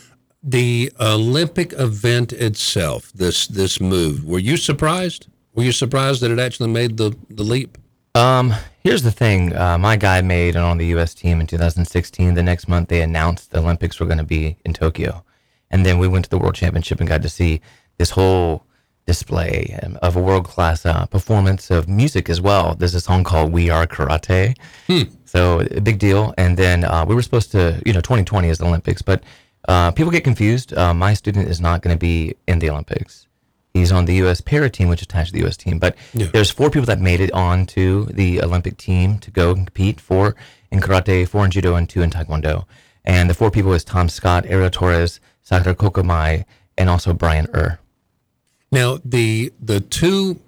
The 0.43 0.93
Olympic 1.01 1.73
event 1.73 2.35
itself, 2.35 3.11
this 3.15 3.47
this 3.47 3.81
move, 3.81 4.23
were 4.23 4.39
you 4.39 4.59
surprised? 4.59 5.29
Were 5.55 5.63
you 5.63 5.73
surprised 5.73 6.21
that 6.21 6.31
it 6.31 6.39
actually 6.39 6.69
made 6.69 6.99
the, 6.99 7.17
the 7.31 7.43
leap? 7.43 7.79
Um, 8.15 8.53
here's 8.81 9.03
the 9.03 9.11
thing. 9.11 9.57
Uh, 9.57 9.79
my 9.79 9.97
guy 9.97 10.21
made 10.21 10.57
it 10.57 10.63
on 10.71 10.77
the 10.77 10.87
U.S. 10.89 11.15
team 11.15 11.41
in 11.41 11.47
2016. 11.47 12.35
The 12.35 12.43
next 12.43 12.69
month, 12.69 12.91
they 12.91 13.01
announced 13.01 13.51
the 13.51 13.61
Olympics 13.61 13.99
were 13.99 14.05
going 14.05 14.19
to 14.19 14.25
be 14.25 14.59
in 14.67 14.75
Tokyo, 14.75 15.25
and 15.71 15.87
then 15.87 15.99
we 15.99 16.07
went 16.07 16.27
to 16.27 16.31
the 16.31 16.39
World 16.39 16.55
Championship 16.55 17.01
and 17.01 17.09
got 17.09 17.23
to 17.23 17.31
see 17.31 17.63
this 17.97 18.11
whole 18.11 18.66
display 19.07 19.79
of 20.03 20.17
a 20.17 20.21
world 20.21 20.45
class 20.45 20.85
uh, 20.85 21.07
performance 21.07 21.71
of 21.71 21.89
music 21.89 22.29
as 22.29 22.41
well. 22.41 22.75
There's 22.75 22.95
a 22.95 23.01
song 23.01 23.25
called 23.25 23.53
"We 23.53 23.71
Are 23.71 23.87
Karate," 23.87 24.57
so 25.25 25.61
a 25.61 25.81
big 25.81 25.99
deal. 25.99 26.35
And 26.37 26.57
then 26.57 26.85
uh, 26.85 27.05
we 27.09 27.15
were 27.15 27.23
supposed 27.23 27.51
to, 27.53 27.81
you 27.87 27.93
know, 27.93 28.01
2020 28.01 28.49
is 28.49 28.59
the 28.59 28.67
Olympics, 28.67 29.03
but 29.03 29.23
uh, 29.69 29.91
people 29.93 30.11
get 30.13 30.25
confused. 30.25 30.77
Uh, 30.77 30.93
my 30.95 31.15
student 31.15 31.49
is 31.49 31.61
not 31.61 31.83
going 31.83 31.95
to 31.95 31.99
be 31.99 32.35
in 32.47 32.59
the 32.59 32.71
Olympics. 32.71 33.27
He's 33.75 33.93
on 33.93 34.07
the 34.07 34.15
U.S. 34.25 34.41
para 34.41 34.71
team, 34.71 34.89
which 34.89 35.03
is 35.03 35.07
attached 35.07 35.29
to 35.29 35.33
the 35.35 35.41
U.S. 35.41 35.57
team. 35.57 35.79
But 35.79 35.97
there's 36.33 36.51
four 36.51 36.71
people 36.71 36.87
that 36.87 37.01
made 37.01 37.21
it 37.21 37.31
on 37.33 37.67
to 37.67 38.07
the 38.07 38.41
Olympic 38.43 38.79
team 38.79 39.19
to 39.19 39.31
go 39.31 39.51
and 39.53 39.67
compete. 39.67 40.01
Four 40.01 40.35
in 40.71 40.81
karate, 40.81 41.29
four 41.29 41.45
in 41.45 41.51
judo, 41.51 41.75
and 41.75 41.89
two 41.89 42.01
in 42.03 42.11
taekwondo. 42.11 42.65
And 43.05 43.29
the 43.31 43.35
four 43.35 43.51
people 43.51 43.73
is 43.75 43.85
Tom 43.85 44.09
Scott, 44.09 44.47
Ariel 44.49 44.71
Torres, 44.71 45.21
Sakura 45.43 45.75
Kokumai, 45.75 46.45
and 46.79 46.89
also 46.89 47.13
Brian 47.13 47.47
Irr. 47.49 47.79
Now 48.77 48.99
the 49.05 49.53
the 49.61 49.81
two, 49.81 50.39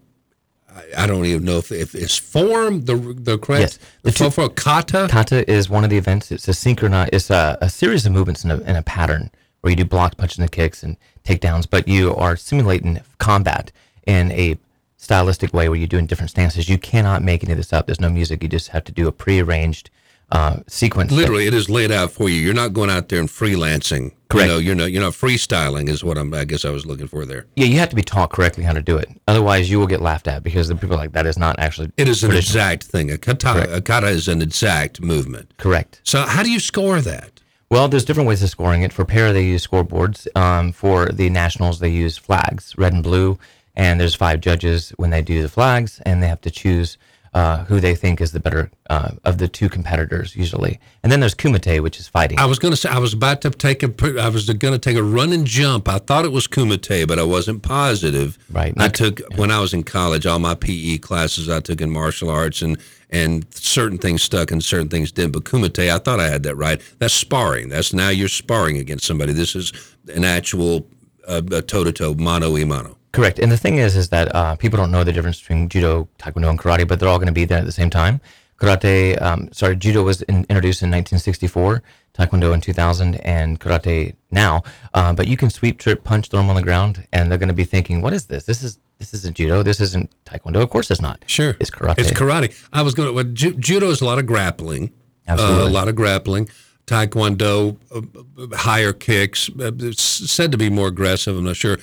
I- 0.96 1.06
don't 1.06 1.24
even 1.24 1.44
know 1.44 1.56
if, 1.58 1.72
if 1.72 1.94
is 1.94 2.16
form 2.18 2.84
the 2.84 2.96
the 2.96 3.38
correct 3.38 3.60
Yes, 3.60 3.78
the, 4.02 4.10
the 4.10 4.30
two- 4.30 4.48
kata. 4.50 5.08
Kata 5.10 5.50
is 5.50 5.70
one 5.70 5.82
of 5.84 5.88
the 5.90 5.96
events. 5.96 6.30
It's 6.30 6.46
a 6.46 6.52
synchronized. 6.52 7.10
It's 7.14 7.30
a, 7.30 7.56
a 7.62 7.70
series 7.70 8.04
of 8.06 8.12
movements 8.12 8.44
in 8.44 8.50
a, 8.50 8.58
in 8.60 8.76
a 8.76 8.82
pattern 8.82 9.30
where 9.62 9.70
you 9.70 9.76
do 9.76 9.86
blocks, 9.86 10.14
punches, 10.14 10.38
and 10.38 10.52
kicks 10.52 10.82
and 10.82 10.96
takedowns, 11.24 11.66
but 11.68 11.88
you 11.88 12.14
are 12.16 12.36
simulating 12.36 13.00
combat 13.18 13.72
in 14.06 14.30
a 14.32 14.58
stylistic 14.98 15.54
way 15.54 15.68
where 15.70 15.78
you're 15.78 15.88
doing 15.88 16.06
different 16.06 16.30
stances. 16.30 16.68
You 16.68 16.76
cannot 16.78 17.22
make 17.22 17.42
any 17.42 17.52
of 17.52 17.58
this 17.58 17.72
up. 17.72 17.86
There's 17.86 18.00
no 18.00 18.10
music. 18.10 18.42
You 18.42 18.48
just 18.50 18.68
have 18.68 18.84
to 18.84 18.92
do 18.92 19.08
a 19.08 19.12
prearranged 19.12 19.88
uh, 20.30 20.58
sequence. 20.66 21.10
Literally, 21.10 21.46
it 21.46 21.54
is 21.54 21.70
laid 21.70 21.90
out 21.90 22.10
for 22.10 22.28
you. 22.28 22.36
You're 22.36 22.54
not 22.54 22.72
going 22.72 22.90
out 22.90 23.08
there 23.08 23.20
and 23.20 23.28
freelancing. 23.28 24.12
Correct. 24.28 24.46
You 24.46 24.52
know, 24.52 24.58
you're 24.58 24.74
not 24.74 24.92
you're 24.92 25.02
not 25.02 25.14
freestyling 25.14 25.88
is 25.88 26.04
what 26.04 26.18
I'm. 26.18 26.32
I 26.34 26.44
guess 26.44 26.64
I 26.64 26.70
was 26.70 26.84
looking 26.84 27.08
for 27.08 27.24
there. 27.24 27.46
Yeah, 27.56 27.64
you 27.64 27.78
have 27.78 27.88
to 27.88 27.96
be 27.96 28.02
taught 28.02 28.30
correctly 28.30 28.62
how 28.62 28.74
to 28.74 28.82
do 28.82 28.98
it. 28.98 29.08
Otherwise, 29.26 29.70
you 29.70 29.78
will 29.78 29.86
get 29.86 30.02
laughed 30.02 30.28
at 30.28 30.42
because 30.42 30.68
the 30.68 30.76
people 30.76 30.96
are 30.96 30.98
like 30.98 31.12
that 31.12 31.24
is 31.26 31.38
not 31.38 31.58
actually. 31.58 31.90
It 31.96 32.08
is 32.08 32.22
an 32.22 32.32
exact 32.34 32.84
thing. 32.84 33.10
A 33.10 33.16
kata, 33.16 33.74
a 33.74 33.80
kata 33.80 34.08
is 34.08 34.28
an 34.28 34.42
exact 34.42 35.00
movement. 35.00 35.54
Correct. 35.56 36.02
So 36.04 36.22
how 36.22 36.42
do 36.42 36.50
you 36.50 36.60
score 36.60 37.00
that? 37.00 37.40
Well, 37.70 37.88
there's 37.88 38.04
different 38.04 38.28
ways 38.28 38.42
of 38.42 38.50
scoring 38.50 38.82
it. 38.82 38.92
For 38.92 39.04
para, 39.04 39.32
they 39.32 39.44
use 39.44 39.66
scoreboards. 39.66 40.26
Um, 40.36 40.72
for 40.72 41.06
the 41.06 41.28
nationals, 41.30 41.80
they 41.80 41.90
use 41.90 42.16
flags, 42.16 42.74
red 42.78 42.92
and 42.92 43.02
blue. 43.02 43.38
And 43.76 44.00
there's 44.00 44.14
five 44.14 44.40
judges 44.40 44.90
when 44.96 45.10
they 45.10 45.22
do 45.22 45.40
the 45.40 45.48
flags, 45.48 46.00
and 46.04 46.22
they 46.22 46.26
have 46.26 46.40
to 46.42 46.50
choose 46.50 46.98
uh, 47.34 47.64
who 47.64 47.80
they 47.80 47.94
think 47.94 48.20
is 48.20 48.32
the 48.32 48.40
better 48.40 48.70
uh, 48.90 49.12
of 49.24 49.38
the 49.38 49.48
two 49.48 49.68
competitors, 49.68 50.34
usually. 50.36 50.80
And 51.02 51.12
then 51.12 51.20
there's 51.20 51.34
kumite, 51.34 51.80
which 51.82 51.98
is 51.98 52.08
fighting. 52.08 52.38
I 52.38 52.46
was 52.46 52.58
going 52.58 52.72
to 52.72 52.76
say 52.76 52.88
I 52.88 52.98
was 52.98 53.12
about 53.12 53.40
to 53.42 53.50
take 53.50 53.82
a. 53.82 54.20
I 54.20 54.28
was 54.28 54.48
going 54.48 54.72
to 54.72 54.78
take 54.78 54.96
a 54.96 55.02
run 55.02 55.32
and 55.32 55.46
jump. 55.46 55.88
I 55.88 55.98
thought 55.98 56.24
it 56.24 56.32
was 56.32 56.46
kumite, 56.46 57.06
but 57.06 57.18
I 57.18 57.24
wasn't 57.24 57.62
positive. 57.62 58.38
Right. 58.50 58.74
I 58.76 58.88
took 58.88 59.20
when 59.36 59.50
I 59.50 59.60
was 59.60 59.74
in 59.74 59.82
college 59.84 60.26
all 60.26 60.38
my 60.38 60.54
PE 60.54 60.98
classes 60.98 61.48
I 61.48 61.60
took 61.60 61.80
in 61.80 61.90
martial 61.90 62.30
arts 62.30 62.62
and 62.62 62.78
and 63.10 63.46
certain 63.54 63.96
things 63.96 64.22
stuck 64.22 64.50
and 64.50 64.62
certain 64.62 64.88
things 64.88 65.10
didn't. 65.12 65.32
But 65.32 65.44
kumite, 65.44 65.90
I 65.90 65.98
thought 65.98 66.20
I 66.20 66.28
had 66.28 66.42
that 66.42 66.56
right. 66.56 66.80
That's 66.98 67.14
sparring. 67.14 67.70
That's 67.70 67.92
now 67.92 68.10
you're 68.10 68.28
sparring 68.28 68.76
against 68.76 69.06
somebody. 69.06 69.32
This 69.32 69.56
is 69.56 69.72
an 70.14 70.24
actual 70.24 70.86
toe 71.26 71.84
to 71.84 71.92
toe, 71.92 72.14
mano 72.14 72.52
y 72.52 72.64
mano. 72.64 72.97
Correct. 73.12 73.38
And 73.38 73.50
the 73.50 73.56
thing 73.56 73.78
is, 73.78 73.96
is 73.96 74.10
that 74.10 74.34
uh, 74.34 74.56
people 74.56 74.76
don't 74.76 74.90
know 74.90 75.04
the 75.04 75.12
difference 75.12 75.40
between 75.40 75.68
judo, 75.68 76.08
taekwondo, 76.18 76.50
and 76.50 76.58
karate, 76.58 76.86
but 76.86 77.00
they're 77.00 77.08
all 77.08 77.18
going 77.18 77.26
to 77.26 77.32
be 77.32 77.44
there 77.44 77.58
at 77.58 77.64
the 77.64 77.72
same 77.72 77.90
time. 77.90 78.20
Karate, 78.60 79.20
um, 79.22 79.48
sorry, 79.52 79.76
judo 79.76 80.02
was 80.02 80.22
in, 80.22 80.44
introduced 80.50 80.82
in 80.82 80.90
1964, 80.90 81.82
taekwondo 82.12 82.52
in 82.52 82.60
2000, 82.60 83.14
and 83.16 83.60
karate 83.60 84.14
now. 84.30 84.62
Uh, 84.94 85.12
but 85.12 85.28
you 85.28 85.36
can 85.36 85.48
sweep, 85.48 85.78
trip, 85.78 86.02
punch, 86.02 86.28
throw 86.28 86.40
them 86.40 86.50
on 86.50 86.56
the 86.56 86.62
ground, 86.62 87.06
and 87.12 87.30
they're 87.30 87.38
going 87.38 87.48
to 87.48 87.54
be 87.54 87.64
thinking, 87.64 88.02
"What 88.02 88.12
is 88.12 88.26
this? 88.26 88.44
This 88.44 88.64
is 88.64 88.78
this 88.98 89.14
isn't 89.14 89.36
judo. 89.36 89.62
This 89.62 89.80
isn't 89.80 90.10
taekwondo. 90.24 90.60
Of 90.60 90.70
course, 90.70 90.90
it's 90.90 91.00
not. 91.00 91.22
Sure, 91.28 91.56
it's 91.60 91.70
karate. 91.70 91.98
It's 91.98 92.10
karate. 92.10 92.52
I 92.72 92.82
was 92.82 92.94
going 92.94 93.08
to. 93.08 93.12
Well, 93.12 93.24
ju- 93.24 93.54
judo 93.54 93.90
is 93.90 94.00
a 94.00 94.04
lot 94.04 94.18
of 94.18 94.26
grappling. 94.26 94.92
Absolutely. 95.28 95.62
Uh, 95.62 95.68
a 95.68 95.70
lot 95.70 95.86
of 95.88 95.94
grappling. 95.94 96.48
Taekwondo, 96.86 97.76
uh, 97.94 98.56
higher 98.56 98.92
kicks. 98.92 99.48
Uh, 99.50 99.70
it's 99.78 100.02
said 100.02 100.50
to 100.50 100.58
be 100.58 100.68
more 100.68 100.88
aggressive. 100.88 101.36
I'm 101.36 101.44
not 101.44 101.56
sure. 101.56 101.78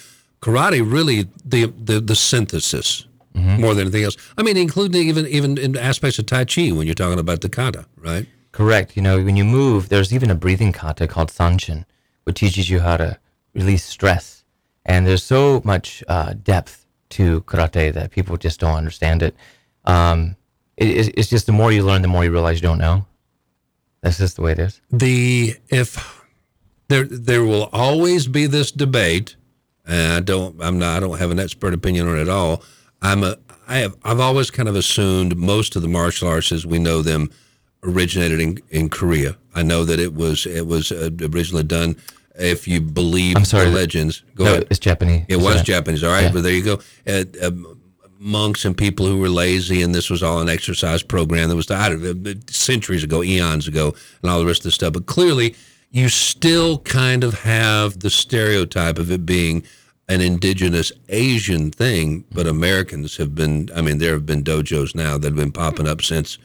Karate 0.45 0.81
really 0.97 1.19
the 1.53 1.65
the, 1.87 1.99
the 1.99 2.15
synthesis 2.15 3.07
Mm-hmm. 3.35 3.59
more 3.63 3.73
than 3.75 3.81
anything 3.87 4.05
else. 4.05 4.15
I 4.37 4.43
mean, 4.43 4.55
including 4.55 5.09
even 5.09 5.25
even 5.27 5.57
in 5.57 5.75
aspects 5.77 6.17
of 6.19 6.25
Tai 6.25 6.45
Chi 6.45 6.71
when 6.71 6.85
you're 6.87 6.95
talking 7.03 7.19
about 7.19 7.41
the 7.41 7.49
kata, 7.49 7.83
right? 8.09 8.25
Correct. 8.53 8.95
You 8.95 9.01
know, 9.03 9.21
when 9.21 9.35
you 9.35 9.43
move, 9.43 9.89
there's 9.89 10.13
even 10.13 10.31
a 10.31 10.35
breathing 10.35 10.71
kata 10.71 11.05
called 11.05 11.31
sanchin, 11.31 11.83
which 12.23 12.37
teaches 12.39 12.69
you 12.69 12.79
how 12.79 12.95
to 12.95 13.19
release 13.53 13.83
stress. 13.83 14.45
And 14.85 15.05
there's 15.05 15.21
so 15.35 15.61
much 15.65 16.01
uh, 16.07 16.31
depth 16.43 16.85
to 17.09 17.41
karate 17.41 17.91
that 17.93 18.11
people 18.11 18.37
just 18.37 18.57
don't 18.61 18.77
understand 18.77 19.21
it. 19.21 19.35
Um, 19.83 20.37
it. 20.77 20.87
it's- 20.89 21.11
It's 21.17 21.29
just 21.29 21.45
the 21.45 21.51
more 21.61 21.73
you 21.73 21.83
learn, 21.85 22.01
the 22.03 22.07
more 22.15 22.23
you 22.23 22.31
realize 22.31 22.61
you 22.61 22.67
don't 22.69 22.83
know. 22.87 23.05
That's 24.01 24.17
just 24.19 24.35
the 24.37 24.43
way 24.43 24.53
it 24.53 24.59
is. 24.59 24.79
the 25.03 25.55
if 25.67 25.89
there 26.87 27.03
there 27.29 27.43
will 27.43 27.67
always 27.73 28.27
be 28.27 28.47
this 28.47 28.71
debate 28.71 29.35
and 29.87 30.13
I 30.13 30.19
don't 30.19 30.61
I'm 30.61 30.77
not 30.79 30.97
I 30.97 30.99
don't 30.99 31.17
have 31.19 31.31
an 31.31 31.39
expert 31.39 31.73
opinion 31.73 32.07
on 32.07 32.17
it 32.17 32.21
at 32.21 32.29
all 32.29 32.63
I'm 33.01 33.23
a 33.23 33.37
I 33.67 33.77
have 33.79 33.95
I've 34.03 34.19
always 34.19 34.51
kind 34.51 34.69
of 34.69 34.75
assumed 34.75 35.35
most 35.37 35.75
of 35.75 35.81
the 35.81 35.87
martial 35.87 36.27
arts 36.27 36.51
as 36.51 36.65
we 36.65 36.79
know 36.79 37.01
them 37.01 37.29
originated 37.83 38.39
in, 38.39 38.59
in 38.69 38.89
Korea 38.89 39.37
I 39.53 39.63
know 39.63 39.85
that 39.85 39.99
it 39.99 40.13
was 40.13 40.45
it 40.45 40.67
was 40.67 40.91
uh, 40.91 41.09
originally 41.33 41.63
done 41.63 41.95
if 42.37 42.67
you 42.67 42.81
believe 42.81 43.37
I'm 43.37 43.45
sorry. 43.45 43.65
the 43.69 43.71
legends 43.75 44.23
go 44.35 44.43
No, 44.45 44.51
ahead 44.53 44.67
it's 44.69 44.79
Japanese. 44.79 45.25
it 45.29 45.37
was 45.37 45.55
Yeah. 45.57 45.63
Japanese 45.63 46.03
all 46.03 46.11
right 46.11 46.23
Yeah. 46.23 46.31
but 46.31 46.41
there 46.43 46.53
you 46.53 46.63
go 46.63 46.79
uh, 47.07 47.23
uh, 47.41 47.51
monks 48.17 48.65
and 48.65 48.75
people 48.75 49.05
who 49.05 49.19
were 49.19 49.29
lazy, 49.29 49.81
and 49.83 49.93
this 49.93 50.09
was 50.09 50.23
all 50.23 50.39
an 50.39 50.49
exercise 50.49 51.03
program 51.03 51.49
that 51.49 51.55
was 51.55 51.69
I 51.69 51.95
centuries 52.49 53.03
ago, 53.03 53.21
eons 53.21 53.67
ago, 53.67 53.93
and 54.21 54.31
all 54.31 54.39
the 54.39 54.45
rest 54.45 54.61
of 54.61 54.63
the 54.63 54.71
stuff. 54.71 54.93
But 54.93 55.05
clearly, 55.05 55.53
you 55.95 56.09
still 56.09 56.79
kind 56.79 57.23
of 57.23 57.39
have 57.39 58.01
the 58.01 58.09
stereotype 58.09 58.99
of 58.99 59.09
it 59.09 59.25
being 59.25 59.63
an 60.09 60.19
indigenous 60.19 60.91
Asian 61.07 61.71
thing, 61.71 62.25
but 62.33 62.45
Americans 62.45 63.15
have 63.15 63.33
been. 63.33 63.69
I 63.73 63.81
mean, 63.81 63.97
there 63.97 64.11
have 64.11 64.25
been 64.25 64.43
dojos 64.43 64.93
now 64.93 65.17
that 65.17 65.27
have 65.27 65.37
been 65.37 65.53
popping 65.53 65.87
up 65.87 66.01
since 66.01 66.37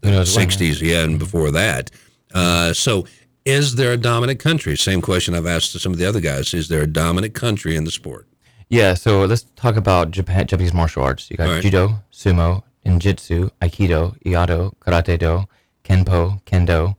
the 0.00 0.08
Who 0.08 0.14
knows 0.14 0.36
when, 0.36 0.48
'60s, 0.48 0.82
yeah, 0.82 1.04
and 1.04 1.18
before 1.18 1.50
that. 1.52 1.90
Uh, 2.34 2.72
so. 2.72 3.06
Is 3.46 3.76
there 3.76 3.90
a 3.90 3.96
dominant 3.96 4.38
country? 4.38 4.76
Same 4.76 5.00
question 5.00 5.34
I've 5.34 5.46
asked 5.46 5.72
to 5.72 5.78
some 5.78 5.92
of 5.92 5.98
the 5.98 6.04
other 6.04 6.20
guys. 6.20 6.52
Is 6.52 6.68
there 6.68 6.82
a 6.82 6.86
dominant 6.86 7.32
country 7.32 7.74
in 7.74 7.84
the 7.84 7.90
sport? 7.90 8.28
Yeah, 8.68 8.92
so 8.92 9.24
let's 9.24 9.44
talk 9.56 9.76
about 9.76 10.10
Japan, 10.10 10.46
Japanese 10.46 10.74
martial 10.74 11.02
arts. 11.02 11.30
You 11.30 11.38
got 11.38 11.48
right. 11.48 11.62
judo, 11.62 11.94
sumo, 12.12 12.62
ninjutsu, 12.84 13.50
aikido, 13.62 14.14
iaido, 14.26 14.74
karate 14.80 15.18
do, 15.18 15.46
kenpo, 15.82 16.42
kendo. 16.44 16.96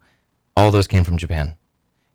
All 0.57 0.71
those 0.71 0.87
came 0.87 1.03
from 1.03 1.17
Japan. 1.17 1.55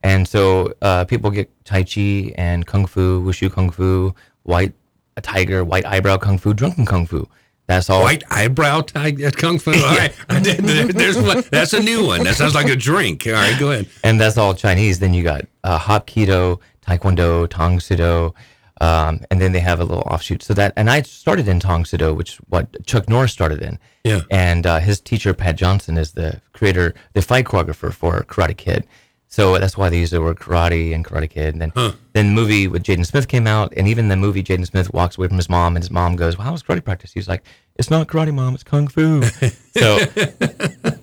And 0.03 0.29
so 0.29 0.73
uh, 0.83 1.05
people 1.05 1.31
get 1.31 1.51
tai 1.65 1.83
chi 1.83 2.33
and 2.37 2.67
kung 2.67 2.87
fu, 2.87 3.23
wushu 3.25 3.51
kung 3.51 3.71
fu, 3.71 4.15
white 4.45 4.73
a 5.17 5.21
tiger, 5.21 5.65
white 5.65 5.87
eyebrow 5.87 6.17
kung 6.19 6.39
fu, 6.39 6.53
drunken 6.55 6.85
kung 6.87 7.07
fu. 7.07 7.27
That's 7.67 7.91
all. 7.91 8.03
White 8.05 8.23
eyebrow 8.31 8.83
tie, 8.83 9.17
uh, 9.27 9.31
kung 9.33 9.59
fu. 9.59 9.73
All 9.73 9.97
right, 9.97 10.13
there- 10.29 10.87
there's 10.87 11.17
one. 11.19 11.43
That's 11.51 11.73
a 11.73 11.81
new 11.83 12.07
one. 12.07 12.23
That 12.23 12.37
sounds 12.37 12.55
like 12.55 12.69
a 12.69 12.77
drink. 12.77 13.27
All 13.27 13.33
right, 13.33 13.59
go 13.59 13.73
ahead. 13.73 13.89
and 14.05 14.21
that's 14.21 14.37
all 14.39 14.55
Chinese. 14.55 15.01
Then 15.01 15.13
you 15.15 15.25
got 15.25 15.47
uh, 15.65 15.79
Hapkido, 15.79 16.61
Taekwondo, 16.87 17.49
Sudo, 17.49 18.35
um, 18.81 19.21
and 19.31 19.41
then 19.41 19.53
they 19.53 19.61
have 19.61 19.81
a 19.81 19.85
little 19.85 20.05
offshoot. 20.05 20.43
So 20.43 20.55
that, 20.55 20.73
and 20.77 20.91
I 20.91 21.03
started 21.03 21.49
in 21.49 21.61
Tang 21.61 21.85
Soo 21.85 21.97
Do, 21.97 22.15
which 22.15 22.37
what 22.49 22.85
Chuck 22.87 23.09
Norris 23.09 23.33
started 23.33 23.63
in. 23.63 23.79
Yeah. 24.05 24.21
And 24.31 24.67
uh, 24.67 24.81
his 24.81 25.01
teacher 25.01 25.33
Pat 25.35 25.57
Johnson 25.57 25.97
is 25.97 26.13
the 26.13 26.41
creator, 26.53 26.95
the 27.15 27.23
fight 27.23 27.47
choreographer 27.47 27.93
for 27.93 28.21
Karate 28.23 28.57
Kid. 28.57 28.87
So 29.29 29.59
that's 29.59 29.77
why 29.77 29.91
they 29.91 29.99
use 29.99 30.11
the 30.11 30.21
word 30.23 30.39
karate 30.39 30.95
and 30.95 31.05
Karate 31.05 31.29
Kid. 31.29 31.55
And 31.55 31.61
then, 31.61 31.73
then 32.13 32.29
the 32.29 32.33
movie 32.33 32.69
with 32.69 32.85
Jaden 32.85 33.05
Smith 33.05 33.27
came 33.29 33.47
out, 33.47 33.73
and 33.77 33.87
even 33.89 34.09
the 34.09 34.17
movie 34.17 34.43
Jaden 34.43 34.67
Smith 34.67 34.95
walks 34.95 35.19
away 35.19 35.27
from 35.29 35.37
his 35.37 35.51
mom, 35.51 35.75
and 35.77 35.83
his 35.83 35.91
mom 35.91 36.15
goes, 36.17 36.39
"Well, 36.39 36.47
how 36.47 36.53
was 36.53 36.63
karate 36.63 36.85
practice?" 36.85 37.13
He's 37.13 37.29
like, 37.29 37.43
"It's 37.75 37.91
not 37.91 38.07
karate, 38.07 38.33
mom. 38.33 38.55
It's 38.55 38.63
kung 38.63 38.87
fu." 38.89 39.23
so 39.77 39.99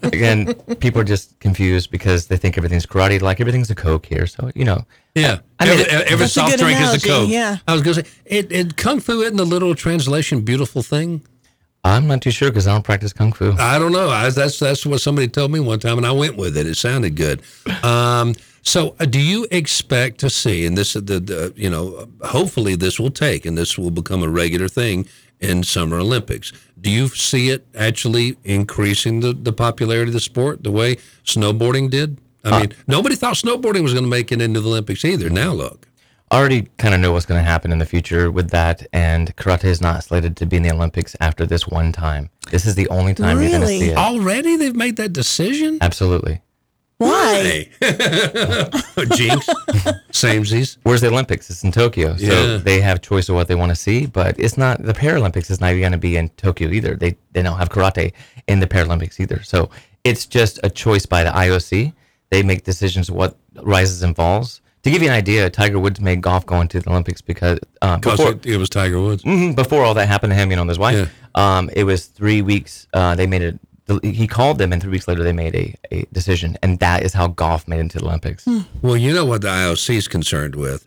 again, 0.04 0.54
people 0.80 1.02
are 1.02 1.06
just 1.06 1.38
confused 1.40 1.92
because 1.92 2.28
they 2.28 2.38
think 2.38 2.58
everything's 2.58 2.86
karate, 2.86 3.22
like 3.22 3.40
everything's 3.42 3.70
a 3.70 3.76
Coke 3.76 4.06
here. 4.06 4.26
So 4.28 4.52
you 4.56 4.66
know, 4.66 4.86
Yeah, 5.16 5.40
I 5.60 5.66
mean, 5.66 5.74
every, 5.80 5.84
it- 5.84 5.92
every 5.92 6.16
That's 6.18 6.22
a 6.32 6.40
soft 6.40 6.52
good 6.52 6.60
drink 6.60 6.78
is 6.80 6.84
a 6.84 6.90
analogy, 6.92 7.10
Coke. 7.10 7.30
yeah. 7.30 7.58
I 7.68 7.74
was 7.74 7.82
going 7.82 7.96
to 7.96 8.04
say, 8.06 8.12
it, 8.26 8.52
it, 8.52 8.78
Kung 8.78 9.00
Fu 9.00 9.22
isn't 9.22 9.38
the 9.38 9.46
literal 9.46 9.76
translation 9.76 10.42
beautiful 10.42 10.82
thing? 10.82 11.22
I'm 11.84 12.08
not 12.08 12.22
too 12.22 12.32
sure 12.32 12.50
because 12.50 12.68
I 12.68 12.74
don't 12.74 12.84
practice 12.84 13.12
kung 13.12 13.34
fu. 13.34 13.54
I 13.60 13.78
don't 13.78 13.92
know. 13.92 14.10
I, 14.10 14.30
that's 14.30 14.58
that's 14.60 14.86
what 14.86 15.02
somebody 15.02 15.28
told 15.28 15.52
me 15.52 15.60
one 15.60 15.80
time, 15.80 15.98
and 15.98 16.06
I 16.06 16.12
went 16.12 16.38
with 16.38 16.56
it. 16.58 16.66
It 16.66 16.78
sounded 16.78 17.16
good. 17.16 17.42
Um, 17.84 18.36
so, 18.62 18.96
uh, 19.00 19.06
do 19.06 19.20
you 19.20 19.46
expect 19.52 20.20
to 20.22 20.30
see? 20.30 20.66
And 20.66 20.78
this, 20.78 20.96
is 20.96 21.04
the, 21.04 21.20
the 21.20 21.54
you 21.58 21.70
know, 21.70 22.08
hopefully 22.22 22.76
this 22.76 23.00
will 23.00 23.12
take, 23.12 23.46
and 23.46 23.58
this 23.58 23.78
will 23.78 23.92
become 23.92 24.24
a 24.24 24.30
regular 24.30 24.70
thing 24.70 25.06
in 25.42 25.64
Summer 25.64 26.00
Olympics. 26.00 26.54
Do 26.80 26.90
you 26.90 27.10
see 27.10 27.50
it 27.50 27.68
actually 27.76 28.38
increasing 28.46 29.20
the, 29.20 29.34
the 29.34 29.52
popularity 29.52 30.10
of 30.10 30.14
the 30.14 30.22
sport 30.22 30.64
the 30.64 30.72
way 30.72 30.96
snowboarding 31.26 31.90
did? 31.90 32.18
I 32.46 32.60
mean, 32.60 32.74
nobody 32.88 33.16
thought 33.16 33.36
snowboarding 33.36 33.84
was 33.84 33.94
going 33.94 34.06
to 34.06 34.10
make 34.10 34.32
it 34.32 34.42
into 34.42 34.60
the 34.62 34.70
Olympics 34.70 35.06
either. 35.06 35.30
Now 35.30 35.52
look. 35.52 35.88
I 36.34 36.38
already 36.40 36.64
kind 36.80 36.96
of 36.96 37.00
know 37.00 37.12
what's 37.12 37.28
going 37.28 37.40
to 37.40 37.48
happen 37.48 37.72
in 37.72 37.78
the 37.78 37.86
future 37.86 38.32
with 38.32 38.50
that, 38.50 38.88
and 38.92 39.36
karate 39.36 39.66
is 39.66 39.82
not 39.82 40.04
slated 40.04 40.36
to 40.38 40.48
be 40.48 40.58
in 40.58 40.64
the 40.64 40.72
Olympics 40.72 41.16
after 41.22 41.46
this 41.46 41.68
one 41.68 41.92
time. 41.92 42.32
This 42.50 42.66
is 42.66 42.74
the 42.74 42.90
only 42.90 43.14
time 43.14 43.40
you're 43.40 43.50
going 43.52 43.62
to 43.62 43.68
see 43.68 43.90
it. 43.92 43.98
Already 43.98 44.56
they've 44.58 44.76
made 44.76 44.96
that 44.96 45.14
decision? 45.14 45.78
Absolutely. 45.80 46.42
Why? 46.98 47.70
Jinx. 47.82 49.46
Samesies. 50.12 50.78
Where's 50.82 51.02
the 51.02 51.10
Olympics? 51.10 51.52
It's 51.52 51.64
in 51.64 51.72
Tokyo. 51.72 52.18
So 52.18 52.26
Yeah. 52.26 52.58
they 52.58 52.82
have 52.82 53.02
choice 53.02 53.30
of 53.30 53.36
what 53.36 53.48
they 53.48 53.56
want 53.56 53.70
to 53.70 53.76
see, 53.76 54.08
but 54.08 54.40
it's 54.40 54.58
not 54.58 54.82
the 54.82 54.94
Paralympics 54.94 55.52
is 55.52 55.62
not 55.62 55.74
going 55.74 55.92
to 55.92 56.00
be 56.00 56.18
in 56.18 56.30
Tokyo 56.30 56.70
either. 56.70 56.96
They 56.96 57.16
they 57.34 57.44
don't 57.44 57.60
have 57.60 57.70
karate 57.70 58.12
in 58.48 58.60
the 58.60 58.68
Paralympics 58.68 59.20
either. 59.20 59.44
So 59.44 59.70
it's 60.04 60.26
just 60.26 60.60
a 60.64 60.70
choice 60.72 61.06
by 61.06 61.24
the 61.24 61.30
IOC. 61.30 61.94
They 62.32 62.42
make 62.42 62.64
decisions 62.64 63.12
what 63.12 63.38
rises 63.62 64.02
and 64.02 64.16
falls. 64.16 64.62
To 64.84 64.92
give 64.92 65.02
you 65.02 65.08
an 65.08 65.14
idea, 65.16 65.50
Tiger 65.50 65.80
Woods 65.80 66.02
made 66.02 66.22
golf 66.22 66.46
go 66.46 66.60
into 66.60 66.80
the 66.82 66.90
Olympics 66.90 67.22
because 67.22 67.58
uh, 67.82 67.98
before, 67.98 68.32
it, 68.32 68.46
it 68.46 68.58
was 68.58 68.70
Tiger 68.70 69.00
Woods. 69.02 69.24
Mhm, 69.24 69.56
before 69.56 69.84
all 69.86 69.94
that 69.94 70.08
happened 70.10 70.32
to 70.32 70.36
him, 70.36 70.50
you 70.50 70.58
know, 70.58 70.64
and 70.64 70.70
his 70.70 70.80
wife. 70.80 71.10
Um, 71.36 71.70
it 71.74 71.86
was 71.86 72.06
three 72.08 72.42
weeks. 72.42 72.88
Uh, 72.94 73.16
they 73.16 73.26
made 73.26 73.42
a. 73.44 73.60
He 74.02 74.28
called 74.28 74.58
them, 74.60 74.72
and 74.74 74.82
three 74.82 74.92
weeks 74.92 75.08
later, 75.08 75.24
they 75.24 75.34
made 75.34 75.56
a, 75.56 75.76
a 75.92 76.06
decision, 76.14 76.58
and 76.64 76.80
that 76.80 77.04
is 77.04 77.14
how 77.14 77.28
golf 77.28 77.68
made 77.68 77.78
it 77.78 77.82
into 77.82 78.00
the 78.00 78.06
Olympics. 78.06 78.46
Well, 78.82 78.96
you 78.98 79.14
know 79.14 79.26
what 79.26 79.42
the 79.42 79.50
IOC 79.50 79.96
is 79.96 80.08
concerned 80.08 80.56
with? 80.56 80.86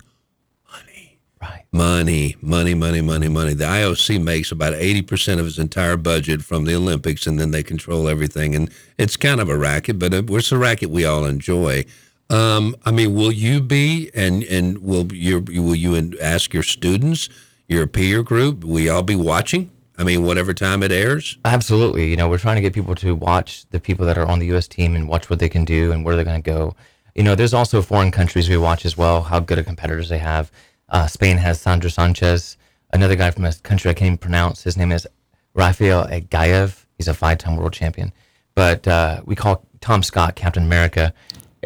Money. 0.73 1.19
Right. 1.43 1.65
Money, 1.73 2.37
money, 2.41 2.75
money, 2.75 3.03
money, 3.03 3.29
money. 3.29 3.53
The 3.55 3.65
IOC 3.67 4.23
makes 4.23 4.51
about 4.51 4.73
80% 4.75 5.39
of 5.39 5.47
its 5.47 5.59
entire 5.59 5.97
budget 5.99 6.43
from 6.43 6.65
the 6.65 6.75
Olympics, 6.75 7.27
and 7.27 7.39
then 7.39 7.51
they 7.51 7.63
control 7.63 8.09
everything. 8.09 8.55
And 8.55 8.71
it's 8.99 9.17
kind 9.19 9.41
of 9.41 9.49
a 9.51 9.57
racket, 9.59 9.99
but 9.99 10.15
it- 10.15 10.31
it's 10.31 10.51
a 10.53 10.59
racket 10.59 10.89
we 10.91 11.05
all 11.05 11.27
enjoy. 11.27 11.85
Um, 12.29 12.77
I 12.85 12.91
mean, 12.91 13.15
will 13.15 13.33
you 13.33 13.61
be, 13.61 14.11
and, 14.15 14.43
and 14.45 14.79
will 14.79 15.13
you, 15.13 15.41
will 15.41 15.75
you 15.75 16.19
ask 16.21 16.53
your 16.53 16.63
students, 16.63 17.29
your 17.69 17.87
peer 17.87 18.23
group, 18.23 18.65
will 18.65 18.81
y'all 18.81 19.03
be 19.03 19.17
watching? 19.17 19.71
I 19.99 20.05
mean, 20.05 20.25
whatever 20.25 20.53
time 20.53 20.83
it 20.83 20.93
airs? 20.93 21.39
Absolutely. 21.45 22.11
You 22.11 22.17
know, 22.17 22.29
we're 22.29 22.39
trying 22.39 22.57
to 22.57 22.63
get 22.63 22.75
people 22.75 22.95
to 22.97 23.15
watch 23.15 23.65
the 23.71 23.81
people 23.81 24.05
that 24.07 24.19
are 24.19 24.27
on 24.27 24.41
the 24.41 24.47
U.S. 24.47 24.69
team 24.69 24.95
and 24.95 25.09
watch 25.09 25.31
what 25.31 25.39
they 25.39 25.49
can 25.49 25.65
do 25.65 25.93
and 25.93 26.05
where 26.05 26.17
they're 26.17 26.25
going 26.25 26.43
to 26.43 26.51
go. 26.51 26.75
You 27.15 27.23
know, 27.23 27.35
there's 27.35 27.55
also 27.55 27.81
foreign 27.81 28.11
countries 28.11 28.49
we 28.49 28.59
watch 28.59 28.85
as 28.85 28.97
well, 28.97 29.23
how 29.23 29.41
good 29.41 29.59
of 29.59 29.65
competitors 29.65 30.09
they 30.11 30.19
have. 30.19 30.53
Uh, 30.89 31.07
Spain 31.07 31.39
has 31.39 31.61
Sandra 31.61 31.91
Sanchez, 31.91 32.59
another 32.93 33.17
guy 33.17 33.31
from 33.31 33.47
a 33.47 33.55
country 33.55 33.91
I 33.91 33.95
can't 33.95 34.07
even 34.07 34.19
pronounce. 34.19 34.63
His 34.65 34.77
name 34.77 34.93
is 34.93 35.07
Rafael 35.55 36.07
Aghayev. 36.07 36.85
He's 36.99 37.09
a 37.09 37.15
five 37.15 37.39
time 37.39 37.57
world 37.57 37.73
champion. 37.73 38.13
But 38.55 38.87
uh, 38.87 39.23
we 39.25 39.35
call 39.35 39.65
Tom 39.81 40.03
Scott 40.03 40.35
Captain 40.37 40.63
America. 40.63 41.15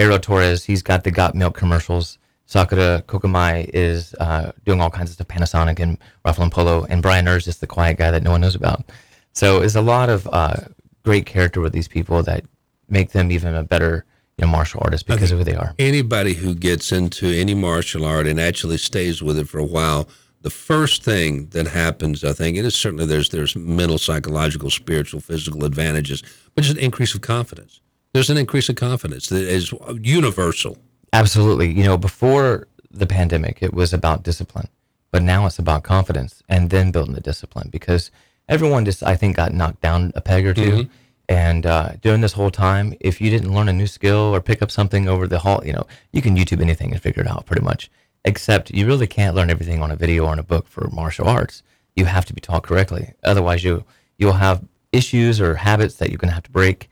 Ariel 0.01 0.19
Torres, 0.19 0.65
he's 0.65 0.83
got 0.83 1.05
the 1.05 1.11
Got 1.11 1.35
Milk 1.35 1.55
commercials. 1.55 2.17
Sakura 2.47 3.05
Kokumai 3.07 3.69
is 3.75 4.15
uh, 4.15 4.51
doing 4.65 4.81
all 4.81 4.89
kinds 4.89 5.11
of 5.11 5.15
stuff, 5.15 5.29
Panasonic 5.29 5.79
and 5.79 5.99
Raffle 6.25 6.43
and 6.43 6.51
Polo, 6.51 6.87
and 6.89 7.03
Brian 7.03 7.27
Urs 7.27 7.47
is 7.47 7.59
the 7.59 7.67
quiet 7.67 7.99
guy 7.99 8.11
that 8.11 8.23
no 8.23 8.31
one 8.31 8.41
knows 8.41 8.55
about. 8.55 8.91
So 9.35 9.61
there's 9.61 9.77
a 9.77 9.83
lot 9.83 10.09
of 10.09 10.27
uh, 10.33 10.57
great 11.05 11.27
character 11.27 11.61
with 11.61 11.75
these 11.75 11.87
people 11.87 12.23
that 12.23 12.45
make 12.89 13.13
them 13.13 13.31
even 13.31 13.55
a 13.55 13.63
better 13.63 14.07
you 14.39 14.47
know, 14.47 14.51
martial 14.51 14.81
artist 14.83 15.07
because 15.07 15.33
of 15.33 15.39
who 15.39 15.45
they 15.45 15.55
are. 15.55 15.75
Anybody 15.79 16.33
who 16.33 16.55
gets 16.55 16.93
into 16.93 17.27
any 17.27 17.55
martial 17.55 18.07
art 18.07 18.27
and 18.27 18.41
actually 18.41 18.79
stays 18.79 19.23
with 19.23 19.39
it 19.39 19.51
for 19.51 19.59
a 19.59 19.65
while, 19.65 20.09
the 20.41 20.51
first 20.51 21.05
thing 21.05 21.49
that 21.49 21.67
happens, 21.67 22.25
I 22.25 22.33
think, 22.33 22.57
and 22.57 22.65
it 22.65 22.69
is 22.69 22.75
certainly 22.75 23.05
there's 23.05 23.29
there's 23.29 23.55
mental, 23.55 23.99
psychological, 23.99 24.71
spiritual, 24.71 25.21
physical 25.21 25.67
advantages, 25.67 26.23
but 26.55 26.65
just 26.65 26.79
an 26.79 26.83
increase 26.83 27.15
of 27.15 27.21
confidence. 27.21 27.83
There's 28.13 28.31
an 28.31 28.37
increase 28.37 28.69
of 28.69 28.77
confidence 28.77 29.29
that 29.29 29.43
is 29.43 29.73
universal. 30.01 30.79
Absolutely. 31.13 31.71
You 31.71 31.85
know, 31.85 31.97
before 31.97 32.67
the 32.91 33.07
pandemic, 33.07 33.63
it 33.63 33.73
was 33.73 33.93
about 33.93 34.23
discipline, 34.23 34.69
but 35.11 35.23
now 35.23 35.47
it's 35.47 35.59
about 35.59 35.85
confidence 35.85 36.43
and 36.49 36.71
then 36.71 36.91
building 36.91 37.15
the 37.15 37.21
discipline 37.21 37.69
because 37.71 38.11
everyone 38.49 38.85
just, 38.85 39.03
I 39.03 39.15
think, 39.17 39.37
got 39.37 39.53
knocked 39.55 39.81
down 39.81 40.13
a 40.15 40.21
peg 40.21 40.47
or 40.47 40.55
2 40.55 40.63
Mhm. 40.63 40.89
And 41.29 41.65
uh, 41.65 41.93
during 42.03 42.23
this 42.23 42.33
whole 42.33 42.51
time, 42.51 42.95
if 42.99 43.21
you 43.21 43.31
didn't 43.31 43.55
learn 43.55 43.69
a 43.69 43.73
new 43.73 43.87
skill 43.87 44.35
or 44.35 44.41
pick 44.41 44.63
up 44.63 44.71
something 44.73 45.07
over 45.09 45.29
the 45.29 45.39
hall, 45.39 45.63
you 45.65 45.73
know, 45.73 45.87
you 46.13 46.21
can 46.21 46.37
YouTube 46.37 46.61
anything 46.61 46.91
and 46.91 47.01
figure 47.01 47.23
it 47.23 47.29
out 47.29 47.47
pretty 47.47 47.63
much. 47.63 47.89
Except 48.25 48.71
you 48.73 48.85
really 48.85 49.07
can't 49.07 49.37
learn 49.37 49.49
everything 49.49 49.81
on 49.81 49.93
a 49.93 49.97
video 49.97 50.27
or 50.27 50.33
in 50.33 50.41
a 50.41 50.43
book 50.43 50.67
for 50.67 50.89
martial 50.91 51.29
arts. 51.29 51.63
You 51.95 52.07
have 52.07 52.25
to 52.27 52.35
be 52.35 52.41
taught 52.41 52.65
correctly. 52.65 53.13
Otherwise, 53.23 53.63
you 53.63 53.85
you'll 54.19 54.33
have 54.33 54.65
issues 54.91 55.41
or 55.41 55.55
habits 55.55 55.95
that 55.97 56.11
you're 56.11 56.19
going 56.19 56.31
to 56.31 56.35
have 56.35 56.43
to 56.43 56.51
break. 56.51 56.90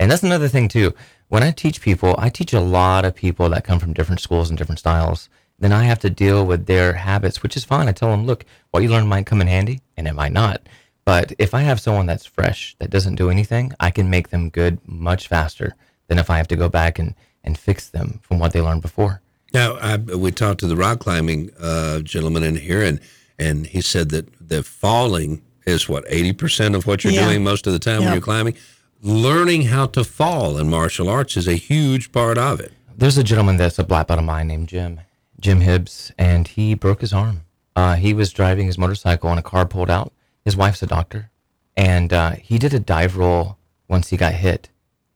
And 0.00 0.10
that's 0.10 0.22
another 0.24 0.48
thing 0.48 0.66
too. 0.66 0.94
When 1.28 1.42
I 1.44 1.50
teach 1.52 1.80
people, 1.82 2.16
I 2.18 2.30
teach 2.30 2.52
a 2.54 2.60
lot 2.60 3.04
of 3.04 3.14
people 3.14 3.50
that 3.50 3.64
come 3.64 3.78
from 3.78 3.92
different 3.92 4.20
schools 4.20 4.48
and 4.48 4.58
different 4.58 4.78
styles. 4.80 5.28
Then 5.58 5.72
I 5.72 5.84
have 5.84 5.98
to 6.00 6.10
deal 6.10 6.44
with 6.46 6.64
their 6.64 6.94
habits, 6.94 7.42
which 7.42 7.54
is 7.54 7.64
fine. 7.64 7.86
I 7.86 7.92
tell 7.92 8.10
them, 8.10 8.24
look, 8.24 8.46
what 8.70 8.82
you 8.82 8.88
learn 8.88 9.06
might 9.06 9.26
come 9.26 9.42
in 9.42 9.46
handy, 9.46 9.82
and 9.98 10.08
it 10.08 10.14
might 10.14 10.32
not. 10.32 10.62
But 11.04 11.32
if 11.38 11.52
I 11.52 11.60
have 11.60 11.80
someone 11.80 12.06
that's 12.06 12.24
fresh, 12.24 12.74
that 12.78 12.88
doesn't 12.90 13.16
do 13.16 13.28
anything, 13.28 13.72
I 13.78 13.90
can 13.90 14.08
make 14.08 14.30
them 14.30 14.48
good 14.48 14.78
much 14.88 15.28
faster 15.28 15.74
than 16.08 16.18
if 16.18 16.30
I 16.30 16.38
have 16.38 16.48
to 16.48 16.56
go 16.56 16.70
back 16.70 16.98
and, 16.98 17.14
and 17.44 17.58
fix 17.58 17.90
them 17.90 18.20
from 18.22 18.38
what 18.38 18.52
they 18.54 18.62
learned 18.62 18.80
before. 18.82 19.20
Now, 19.52 19.76
I, 19.82 19.98
we 19.98 20.30
talked 20.30 20.60
to 20.60 20.66
the 20.66 20.76
rock 20.76 21.00
climbing 21.00 21.50
uh, 21.60 22.00
gentleman 22.00 22.42
in 22.42 22.56
here, 22.56 22.82
and 22.82 22.98
and 23.38 23.66
he 23.66 23.80
said 23.82 24.10
that 24.10 24.26
the 24.48 24.62
falling 24.62 25.42
is 25.66 25.88
what 25.88 26.04
eighty 26.08 26.32
percent 26.32 26.74
of 26.74 26.86
what 26.86 27.04
you're 27.04 27.12
Yeah. 27.12 27.26
doing 27.26 27.44
most 27.44 27.66
of 27.66 27.72
the 27.74 27.78
time 27.78 28.02
when 28.02 28.12
you're 28.12 28.22
climbing. 28.22 28.56
Learning 29.02 29.62
how 29.62 29.86
to 29.86 30.04
fall 30.04 30.58
in 30.58 30.68
martial 30.68 31.08
arts 31.08 31.34
is 31.34 31.48
a 31.48 31.54
huge 31.54 32.12
part 32.12 32.36
of 32.36 32.60
it. 32.60 32.70
There's 32.94 33.16
a 33.16 33.24
gentleman 33.24 33.56
that's 33.56 33.78
a 33.78 33.84
black 33.84 34.08
belt 34.08 34.18
of 34.18 34.26
mine 34.26 34.48
named 34.48 34.68
Jim, 34.68 35.00
Jim 35.40 35.62
Hibbs, 35.62 36.12
and 36.18 36.46
he 36.46 36.74
broke 36.74 37.00
his 37.00 37.14
arm. 37.14 37.40
Uh, 37.74 37.94
he 37.94 38.12
was 38.12 38.30
driving 38.30 38.66
his 38.66 38.76
motorcycle 38.76 39.30
and 39.30 39.38
a 39.38 39.42
car 39.42 39.64
pulled 39.64 39.88
out. 39.88 40.12
His 40.44 40.54
wife's 40.54 40.82
a 40.82 40.86
doctor, 40.86 41.30
and 41.78 42.12
uh, 42.12 42.32
he 42.32 42.58
did 42.58 42.74
a 42.74 42.78
dive 42.78 43.16
roll 43.16 43.56
once 43.88 44.10
he 44.10 44.18
got 44.18 44.34
hit, 44.34 44.68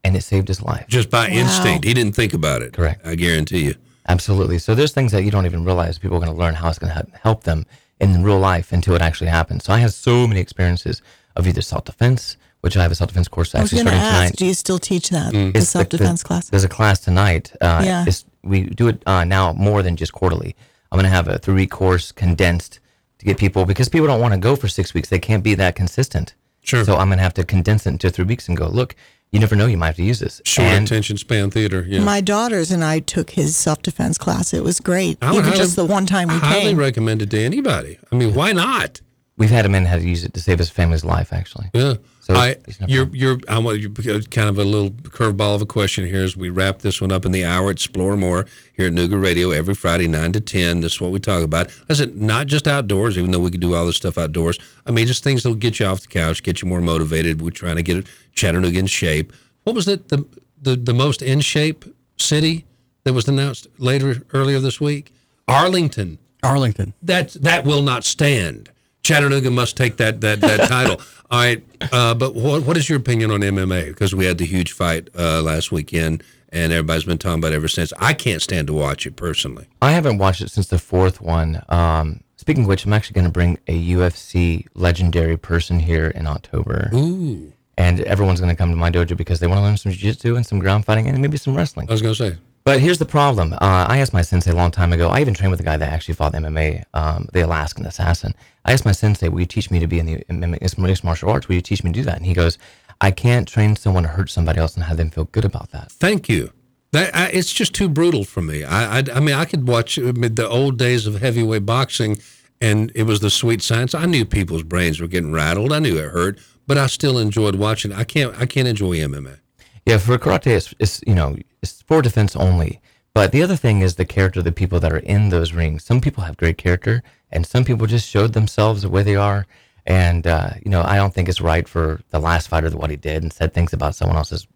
and 0.02 0.16
it 0.16 0.22
saved 0.22 0.48
his 0.48 0.62
life. 0.62 0.86
Just 0.88 1.10
by 1.10 1.28
instinct, 1.28 1.84
he 1.84 1.92
didn't 1.92 2.16
think 2.16 2.32
about 2.32 2.62
it. 2.62 2.72
Correct. 2.72 3.06
I 3.06 3.16
guarantee 3.16 3.66
you. 3.66 3.74
Absolutely. 4.08 4.58
So 4.60 4.74
there's 4.74 4.92
things 4.92 5.12
that 5.12 5.24
you 5.24 5.30
don't 5.30 5.44
even 5.44 5.62
realize 5.62 5.98
people 5.98 6.16
are 6.16 6.24
going 6.24 6.32
to 6.32 6.38
learn 6.38 6.54
how 6.54 6.70
it's 6.70 6.78
going 6.78 6.94
to 6.94 7.06
help 7.22 7.44
them 7.44 7.66
in 8.00 8.22
real 8.22 8.38
life 8.38 8.72
until 8.72 8.94
it 8.94 9.02
actually 9.02 9.28
happens. 9.28 9.64
So 9.64 9.74
I 9.74 9.78
have 9.80 9.92
so 9.92 10.26
many 10.26 10.40
experiences 10.40 11.02
of 11.36 11.46
either 11.46 11.60
self 11.60 11.84
defense, 11.84 12.38
which 12.64 12.76
I 12.78 12.82
have 12.82 12.90
a 12.90 12.94
self 12.94 13.08
defense 13.08 13.28
course 13.28 13.54
I 13.54 13.60
was 13.60 13.72
actually 13.72 13.84
going 13.84 13.94
to 13.94 14.00
starting 14.00 14.08
ask, 14.24 14.34
tonight. 14.34 14.36
do 14.38 14.46
you 14.46 14.54
still 14.54 14.78
teach 14.78 15.10
that, 15.10 15.32
the 15.32 15.60
self 15.60 15.88
defense 15.90 16.22
class? 16.22 16.48
There's 16.48 16.64
a 16.64 16.68
class 16.68 16.98
tonight. 17.00 17.52
Uh, 17.60 17.82
Yeah. 17.84 18.04
we 18.42 18.62
do 18.80 18.88
it 18.88 19.02
uh, 19.06 19.24
now 19.24 19.52
more 19.52 19.82
than 19.82 19.96
just 19.96 20.12
quarterly. 20.12 20.56
I'm 20.90 20.96
going 20.98 21.04
to 21.10 21.14
have 21.14 21.28
a 21.28 21.38
three 21.38 21.54
week 21.54 21.70
course 21.70 22.10
condensed 22.10 22.80
to 23.18 23.24
get 23.26 23.36
people 23.38 23.66
because 23.66 23.88
people 23.88 24.06
don't 24.06 24.20
want 24.20 24.32
to 24.34 24.40
go 24.40 24.56
for 24.56 24.66
six 24.68 24.94
weeks. 24.94 25.08
They 25.10 25.18
can't 25.18 25.44
be 25.44 25.54
that 25.56 25.76
consistent. 25.76 26.34
Sure. 26.62 26.84
So 26.84 26.96
I'm 26.96 27.08
going 27.08 27.18
to 27.18 27.22
have 27.22 27.34
to 27.34 27.44
condense 27.44 27.84
it 27.86 27.90
into 27.90 28.08
three 28.10 28.24
weeks 28.24 28.48
and 28.48 28.56
go, 28.56 28.68
look, 28.68 28.96
you 29.30 29.40
never 29.40 29.54
know, 29.56 29.66
you 29.66 29.76
might 29.76 29.88
have 29.88 29.96
to 29.96 30.02
use 30.04 30.20
this. 30.20 30.40
Short 30.46 30.68
And- 30.68 30.86
attention 30.86 31.18
span 31.18 31.50
theater. 31.50 31.84
Yeah. 31.86 32.00
My 32.00 32.20
daughters 32.22 32.70
and 32.70 32.82
I 32.82 33.00
took 33.00 33.30
his 33.30 33.56
self 33.56 33.82
defense 33.82 34.16
class. 34.16 34.54
It 34.54 34.64
was 34.64 34.80
great. 34.80 35.18
I 35.20 35.32
would 35.32 35.38
Even 35.40 35.50
highly- 35.50 35.58
just 35.58 35.76
the 35.76 35.84
one 35.84 36.06
time 36.06 36.28
we 36.28 36.34
highly 36.36 36.60
came. 36.70 36.76
recommend 36.78 37.20
it 37.20 37.30
to 37.32 37.38
anybody. 37.38 37.98
I 38.10 38.14
mean, 38.16 38.32
why 38.32 38.52
not? 38.52 39.00
We've 39.36 39.50
had 39.50 39.66
a 39.66 39.68
man 39.68 39.84
had 39.84 40.00
to 40.00 40.08
use 40.08 40.22
it 40.24 40.32
to 40.34 40.40
save 40.40 40.58
his 40.60 40.70
family's 40.70 41.04
life, 41.04 41.32
actually. 41.32 41.68
Yeah. 41.74 41.94
So 42.24 42.32
I, 42.32 42.56
it's 42.66 42.80
no 42.80 42.86
you're, 42.88 43.08
you're, 43.14 43.38
I 43.50 43.58
want 43.58 43.80
you 43.80 43.90
kind 43.90 44.48
of 44.48 44.58
a 44.58 44.64
little 44.64 44.88
curveball 44.88 45.56
of 45.56 45.60
a 45.60 45.66
question 45.66 46.06
here 46.06 46.22
as 46.22 46.34
we 46.34 46.48
wrap 46.48 46.78
this 46.78 46.98
one 46.98 47.12
up 47.12 47.26
in 47.26 47.32
the 47.32 47.44
hour. 47.44 47.70
Explore 47.70 48.16
more 48.16 48.46
here 48.72 48.86
at 48.86 48.94
Nooga 48.94 49.22
Radio 49.22 49.50
every 49.50 49.74
Friday, 49.74 50.08
9 50.08 50.32
to 50.32 50.40
10. 50.40 50.80
This 50.80 50.94
is 50.94 51.00
what 51.02 51.10
we 51.10 51.20
talk 51.20 51.42
about. 51.42 51.70
Listen, 51.86 52.26
not 52.26 52.46
just 52.46 52.66
outdoors, 52.66 53.18
even 53.18 53.30
though 53.30 53.40
we 53.40 53.50
can 53.50 53.60
do 53.60 53.74
all 53.74 53.84
this 53.84 53.96
stuff 53.96 54.16
outdoors. 54.16 54.58
I 54.86 54.90
mean, 54.90 55.06
just 55.06 55.22
things 55.22 55.42
that'll 55.42 55.54
get 55.54 55.78
you 55.78 55.84
off 55.84 56.00
the 56.00 56.06
couch, 56.06 56.42
get 56.42 56.62
you 56.62 56.68
more 56.68 56.80
motivated. 56.80 57.42
We're 57.42 57.50
trying 57.50 57.76
to 57.76 57.82
get 57.82 58.06
Chattanooga 58.34 58.78
in 58.78 58.86
shape. 58.86 59.30
What 59.64 59.76
was 59.76 59.86
it? 59.86 60.08
The, 60.08 60.24
the, 60.62 60.76
the 60.76 60.94
most 60.94 61.20
in 61.20 61.40
shape 61.40 61.84
city 62.16 62.64
that 63.02 63.12
was 63.12 63.28
announced 63.28 63.66
later 63.76 64.22
earlier 64.32 64.60
this 64.60 64.80
week? 64.80 65.12
Arlington. 65.46 66.16
Arlington. 66.42 66.94
That 67.02 67.32
that 67.32 67.66
will 67.66 67.82
not 67.82 68.04
stand. 68.04 68.70
Chattanooga 69.04 69.50
must 69.50 69.76
take 69.76 69.98
that 69.98 70.20
that 70.22 70.40
that 70.40 70.68
title. 70.68 71.00
All 71.30 71.40
right, 71.40 71.62
uh, 71.92 72.14
but 72.14 72.34
what 72.34 72.64
what 72.64 72.76
is 72.76 72.88
your 72.88 72.98
opinion 72.98 73.30
on 73.30 73.40
MMA? 73.40 73.88
Because 73.88 74.14
we 74.14 74.24
had 74.24 74.38
the 74.38 74.46
huge 74.46 74.72
fight 74.72 75.08
uh, 75.16 75.42
last 75.42 75.70
weekend, 75.70 76.24
and 76.48 76.72
everybody's 76.72 77.04
been 77.04 77.18
talking 77.18 77.38
about 77.38 77.52
it 77.52 77.56
ever 77.56 77.68
since. 77.68 77.92
I 77.98 78.14
can't 78.14 78.42
stand 78.42 78.66
to 78.68 78.72
watch 78.72 79.06
it 79.06 79.16
personally. 79.16 79.66
I 79.82 79.92
haven't 79.92 80.18
watched 80.18 80.40
it 80.40 80.50
since 80.50 80.68
the 80.68 80.78
fourth 80.78 81.20
one. 81.20 81.62
Um, 81.68 82.20
speaking 82.36 82.64
of 82.64 82.68
which, 82.68 82.84
I'm 82.86 82.92
actually 82.92 83.14
going 83.14 83.26
to 83.26 83.32
bring 83.32 83.58
a 83.68 83.92
UFC 83.92 84.66
legendary 84.74 85.36
person 85.36 85.78
here 85.78 86.08
in 86.08 86.26
October. 86.26 86.90
Ooh. 86.94 87.52
And 87.76 88.00
everyone's 88.02 88.40
going 88.40 88.54
to 88.54 88.56
come 88.56 88.70
to 88.70 88.76
my 88.76 88.90
dojo 88.90 89.16
because 89.16 89.40
they 89.40 89.48
want 89.48 89.58
to 89.58 89.62
learn 89.62 89.76
some 89.76 89.90
jiu-jitsu 89.90 90.36
and 90.36 90.46
some 90.46 90.60
ground 90.60 90.84
fighting 90.84 91.08
and 91.08 91.20
maybe 91.20 91.36
some 91.36 91.56
wrestling. 91.56 91.88
I 91.90 91.92
was 91.92 92.02
going 92.02 92.14
to 92.14 92.30
say. 92.30 92.38
But 92.64 92.80
here's 92.80 92.98
the 92.98 93.04
problem. 93.04 93.52
Uh, 93.52 93.58
I 93.60 93.98
asked 93.98 94.14
my 94.14 94.22
sensei 94.22 94.50
a 94.50 94.54
long 94.54 94.70
time 94.70 94.94
ago. 94.94 95.10
I 95.10 95.20
even 95.20 95.34
trained 95.34 95.50
with 95.50 95.60
a 95.60 95.64
guy 95.64 95.76
that 95.76 95.92
actually 95.92 96.14
fought 96.14 96.32
MMA, 96.32 96.82
um, 96.94 97.28
the 97.34 97.42
Alaskan 97.42 97.84
Assassin. 97.84 98.34
I 98.64 98.72
asked 98.72 98.86
my 98.86 98.92
sensei, 98.92 99.28
"Will 99.28 99.40
you 99.40 99.46
teach 99.46 99.70
me 99.70 99.78
to 99.80 99.86
be 99.86 99.98
in 99.98 100.40
the 100.40 100.46
mixed 100.46 101.04
martial 101.04 101.28
arts? 101.28 101.46
Will 101.46 101.56
you 101.56 101.60
teach 101.60 101.84
me 101.84 101.92
to 101.92 101.98
do 102.00 102.04
that?" 102.04 102.16
And 102.16 102.24
he 102.24 102.32
goes, 102.32 102.56
"I 103.02 103.10
can't 103.10 103.46
train 103.46 103.76
someone 103.76 104.04
to 104.04 104.08
hurt 104.08 104.30
somebody 104.30 104.60
else 104.60 104.76
and 104.76 104.84
have 104.84 104.96
them 104.96 105.10
feel 105.10 105.24
good 105.24 105.44
about 105.44 105.72
that." 105.72 105.92
Thank 105.92 106.30
you. 106.30 106.52
That 106.92 107.14
I, 107.14 107.26
it's 107.26 107.52
just 107.52 107.74
too 107.74 107.88
brutal 107.88 108.24
for 108.24 108.40
me. 108.40 108.64
I, 108.64 109.00
I, 109.00 109.04
I 109.14 109.20
mean, 109.20 109.34
I 109.34 109.44
could 109.44 109.68
watch 109.68 109.98
I 109.98 110.12
mean, 110.12 110.34
the 110.34 110.48
old 110.48 110.78
days 110.78 111.06
of 111.06 111.20
heavyweight 111.20 111.66
boxing, 111.66 112.18
and 112.62 112.90
it 112.94 113.02
was 113.02 113.20
the 113.20 113.30
sweet 113.30 113.60
science. 113.60 113.94
I 113.94 114.06
knew 114.06 114.24
people's 114.24 114.62
brains 114.62 115.00
were 115.00 115.06
getting 115.06 115.32
rattled. 115.32 115.70
I 115.70 115.80
knew 115.80 115.98
it 115.98 116.12
hurt, 116.12 116.38
but 116.66 116.78
I 116.78 116.86
still 116.86 117.18
enjoyed 117.18 117.56
watching. 117.56 117.92
I 117.92 118.04
can't. 118.04 118.34
I 118.40 118.46
can't 118.46 118.68
enjoy 118.68 118.96
MMA. 118.96 119.40
Yeah, 119.86 119.98
for 119.98 120.16
karate, 120.18 120.48
it's, 120.48 120.74
it's 120.78 121.00
you 121.06 121.14
know 121.14 121.36
it's 121.62 121.82
for 121.82 122.02
defense 122.02 122.34
only. 122.36 122.80
But 123.12 123.30
the 123.30 123.42
other 123.42 123.56
thing 123.56 123.80
is 123.80 123.94
the 123.94 124.04
character 124.04 124.40
of 124.40 124.44
the 124.44 124.52
people 124.52 124.80
that 124.80 124.92
are 124.92 124.98
in 124.98 125.28
those 125.28 125.52
rings. 125.52 125.84
Some 125.84 126.00
people 126.00 126.24
have 126.24 126.36
great 126.36 126.58
character, 126.58 127.02
and 127.30 127.46
some 127.46 127.64
people 127.64 127.86
just 127.86 128.08
showed 128.08 128.32
themselves 128.32 128.82
the 128.82 128.88
way 128.88 129.02
they 129.02 129.14
are. 129.14 129.46
And 129.86 130.26
uh, 130.26 130.50
you 130.64 130.70
know, 130.70 130.82
I 130.82 130.96
don't 130.96 131.14
think 131.14 131.28
it's 131.28 131.40
right 131.40 131.68
for 131.68 132.00
the 132.10 132.18
last 132.18 132.48
fighter 132.48 132.70
that 132.70 132.76
what 132.76 132.90
he 132.90 132.96
did 132.96 133.22
and 133.22 133.32
said 133.32 133.52
things 133.52 133.72
about 133.72 133.94
someone 133.94 134.16
else's 134.16 134.46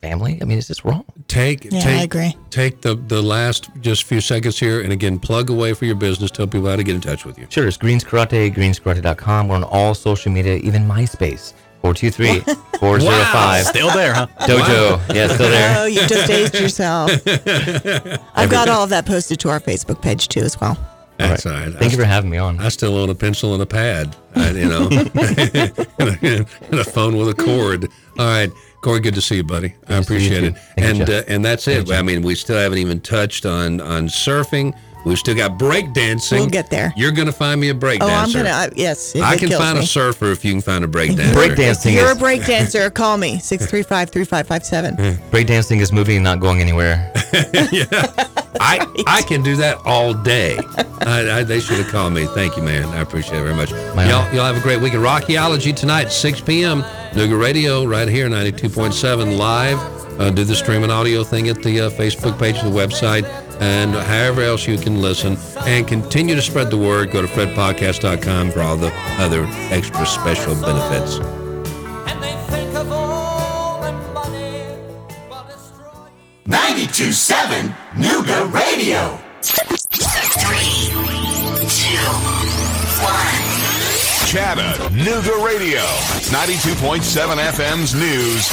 family. 0.00 0.38
I 0.40 0.44
mean, 0.44 0.58
it's 0.58 0.68
just 0.68 0.84
wrong. 0.84 1.04
Take 1.28 1.66
Yeah, 1.70 1.82
I 1.84 2.02
agree. 2.02 2.36
take 2.50 2.80
the 2.80 2.94
the 2.94 3.22
last 3.22 3.70
just 3.80 4.04
few 4.04 4.20
seconds 4.20 4.58
here, 4.58 4.80
and 4.80 4.92
again, 4.92 5.18
plug 5.18 5.50
away 5.50 5.74
for 5.74 5.84
your 5.84 5.94
business. 5.94 6.30
Tell 6.30 6.46
people 6.46 6.68
how 6.68 6.76
to 6.76 6.82
get 6.82 6.94
in 6.94 7.00
touch 7.00 7.24
with 7.24 7.38
you. 7.38 7.46
Sure, 7.50 7.68
it's 7.68 7.76
Greens 7.76 8.02
Karate, 8.04 8.52
greenskarate.com. 8.52 9.48
We're 9.48 9.56
on 9.56 9.64
all 9.64 9.94
social 9.94 10.32
media, 10.32 10.56
even 10.56 10.88
MySpace. 10.88 11.52
423 11.82 12.40
405. 12.78 13.66
Still 13.66 13.90
there, 13.92 14.12
huh? 14.14 14.26
Dojo. 14.40 15.14
Yeah, 15.14 15.28
still 15.28 15.48
there. 15.48 15.78
Oh, 15.78 15.86
you 15.86 16.06
just 16.06 16.30
aged 16.30 16.54
yourself. 16.54 17.10
I've 18.34 18.50
got 18.50 18.68
all 18.68 18.84
of 18.84 18.90
that 18.90 19.06
posted 19.06 19.40
to 19.40 19.48
our 19.48 19.60
Facebook 19.60 20.02
page 20.02 20.28
too, 20.28 20.40
as 20.40 20.60
well. 20.60 20.78
That's 21.16 21.44
all 21.46 21.52
right. 21.52 21.72
Thank 21.72 21.92
you 21.92 21.98
for 21.98 22.04
having 22.04 22.30
me 22.30 22.38
on. 22.38 22.58
I 22.60 22.68
still 22.68 22.96
own 22.96 23.10
a 23.10 23.14
pencil 23.14 23.52
and 23.52 23.62
a 23.62 23.66
pad, 23.66 24.16
I, 24.34 24.50
you 24.50 24.64
know, 24.68 24.88
and 24.90 26.80
a 26.80 26.84
phone 26.84 27.16
with 27.16 27.28
a 27.28 27.34
cord. 27.34 27.88
All 28.18 28.26
right, 28.26 28.50
Corey, 28.80 29.00
good 29.00 29.14
to 29.14 29.20
see 29.20 29.36
you, 29.36 29.44
buddy. 29.44 29.74
I 29.88 30.00
to 30.00 30.04
see 30.04 30.14
you 30.14 30.36
appreciate 30.38 30.44
it. 30.44 30.56
Thank 30.78 30.96
you, 30.96 31.02
and 31.02 31.10
uh, 31.10 31.22
and 31.28 31.44
that's 31.44 31.68
it. 31.68 31.90
I 31.90 32.02
mean, 32.02 32.22
we 32.22 32.34
still 32.34 32.56
haven't 32.56 32.78
even 32.78 33.00
touched 33.00 33.44
on 33.44 33.80
on 33.80 34.08
surfing. 34.08 34.74
We've 35.04 35.18
still 35.18 35.34
got 35.34 35.58
break 35.58 35.92
dancing. 35.92 36.40
We'll 36.40 36.48
get 36.48 36.70
there. 36.70 36.92
You're 36.96 37.12
going 37.12 37.26
to 37.26 37.32
find 37.32 37.60
me 37.60 37.70
a 37.70 37.74
break 37.74 38.02
Oh. 38.02 38.06
I'm 38.06 38.32
gonna. 38.32 38.50
I, 38.50 38.68
yes, 38.76 39.14
if 39.14 39.22
I 39.22 39.34
it 39.34 39.38
can 39.40 39.50
find 39.50 39.78
me. 39.78 39.84
a 39.84 39.86
surfer 39.86 40.30
if 40.30 40.44
you 40.44 40.52
can 40.52 40.60
find 40.60 40.84
a 40.84 40.88
break 40.88 41.16
dancer. 41.16 41.38
Breakdancing 41.38 41.94
You're 41.94 42.08
a 42.08 42.12
is 42.12 42.18
break 42.26 42.44
dancer. 42.46 42.90
Call 43.00 43.16
me 43.16 43.36
635-3557. 43.38 45.16
breakdancing 45.30 45.80
is 45.80 45.92
moving 45.92 46.16
and 46.16 46.24
not 46.24 46.40
going 46.40 46.60
anywhere. 46.60 47.10
I 48.62 48.86
I 49.06 49.22
can 49.22 49.42
do 49.42 49.56
that 49.56 49.78
all 49.84 50.12
day. 50.12 50.58
I, 51.02 51.38
I, 51.38 51.42
they 51.44 51.60
should 51.60 51.78
have 51.78 51.88
called 51.88 52.12
me. 52.12 52.26
Thank 52.26 52.56
you, 52.56 52.62
man. 52.62 52.84
I 52.88 53.00
appreciate 53.00 53.38
it 53.38 53.42
very 53.42 53.54
much. 53.54 53.70
Y'all, 53.70 54.34
y'all 54.34 54.44
have 54.44 54.56
a 54.56 54.60
great 54.60 54.80
weekend. 54.82 55.02
Rockyology 55.02 55.74
tonight, 55.74 56.08
6 56.12 56.40
p.m. 56.42 56.82
Nooga 57.12 57.40
Radio, 57.40 57.84
right 57.84 58.08
here, 58.08 58.28
92.7 58.28 59.38
live. 59.38 59.78
Uh, 60.20 60.28
do 60.30 60.44
the 60.44 60.54
streaming 60.54 60.90
audio 60.90 61.24
thing 61.24 61.48
at 61.48 61.62
the 61.62 61.80
uh, 61.80 61.90
Facebook 61.90 62.38
page 62.38 62.58
of 62.58 62.64
the 62.64 62.78
website, 62.78 63.24
and 63.60 63.92
however 63.92 64.42
else 64.42 64.66
you 64.66 64.78
can 64.78 65.00
listen. 65.00 65.36
And 65.58 65.86
continue 65.86 66.34
to 66.34 66.42
spread 66.42 66.70
the 66.70 66.78
word. 66.78 67.10
Go 67.12 67.22
to 67.22 67.28
fredpodcast.com 67.28 68.50
for 68.52 68.60
all 68.60 68.76
the 68.76 68.92
other 69.18 69.46
extra 69.70 70.06
special 70.06 70.54
benefits. 70.54 71.18
92.7 76.46 77.74
Nooga 77.94 78.52
Radio. 78.52 79.18
Chattanooga 84.30 85.44
Radio, 85.44 85.80
92.7 86.30 87.00
FM's 87.50 87.96
news 87.96 88.48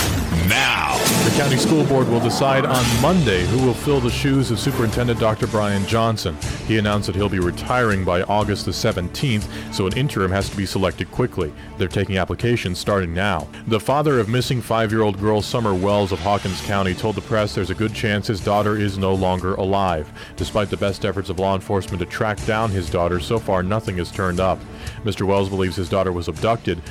now. 0.49 0.97
The 1.23 1.35
county 1.37 1.57
school 1.57 1.83
board 1.83 2.07
will 2.07 2.19
decide 2.19 2.65
on 2.65 2.83
Monday 2.99 3.45
who 3.45 3.63
will 3.63 3.75
fill 3.75 3.99
the 3.99 4.09
shoes 4.09 4.49
of 4.49 4.59
Superintendent 4.59 5.19
Dr. 5.19 5.45
Brian 5.45 5.85
Johnson. 5.85 6.35
He 6.65 6.79
announced 6.79 7.05
that 7.05 7.15
he'll 7.15 7.29
be 7.29 7.37
retiring 7.37 8.03
by 8.03 8.23
August 8.23 8.65
the 8.65 8.71
17th, 8.71 9.47
so 9.71 9.85
an 9.85 9.95
interim 9.95 10.31
has 10.31 10.49
to 10.49 10.57
be 10.57 10.65
selected 10.65 11.11
quickly. 11.11 11.53
They're 11.77 11.87
taking 11.87 12.17
applications 12.17 12.79
starting 12.79 13.13
now. 13.13 13.47
The 13.67 13.79
father 13.79 14.19
of 14.19 14.29
missing 14.29 14.63
five-year-old 14.63 15.19
girl 15.19 15.43
Summer 15.43 15.75
Wells 15.75 16.11
of 16.11 16.19
Hawkins 16.19 16.61
County 16.61 16.95
told 16.95 17.13
the 17.13 17.21
press 17.21 17.53
there's 17.53 17.69
a 17.69 17.75
good 17.75 17.93
chance 17.93 18.25
his 18.25 18.41
daughter 18.41 18.77
is 18.77 18.97
no 18.97 19.13
longer 19.13 19.53
alive. 19.53 20.11
Despite 20.37 20.71
the 20.71 20.77
best 20.77 21.05
efforts 21.05 21.29
of 21.29 21.37
law 21.37 21.53
enforcement 21.53 21.99
to 21.99 22.07
track 22.07 22.43
down 22.47 22.71
his 22.71 22.89
daughter, 22.89 23.19
so 23.19 23.37
far 23.37 23.61
nothing 23.61 23.97
has 23.97 24.11
turned 24.11 24.39
up. 24.39 24.57
Mr. 25.07 25.25
Wells 25.25 25.47
believes 25.47 25.77
his 25.77 25.87
daughter 25.87 26.11
was 26.11 26.27
abducted, 26.27 26.81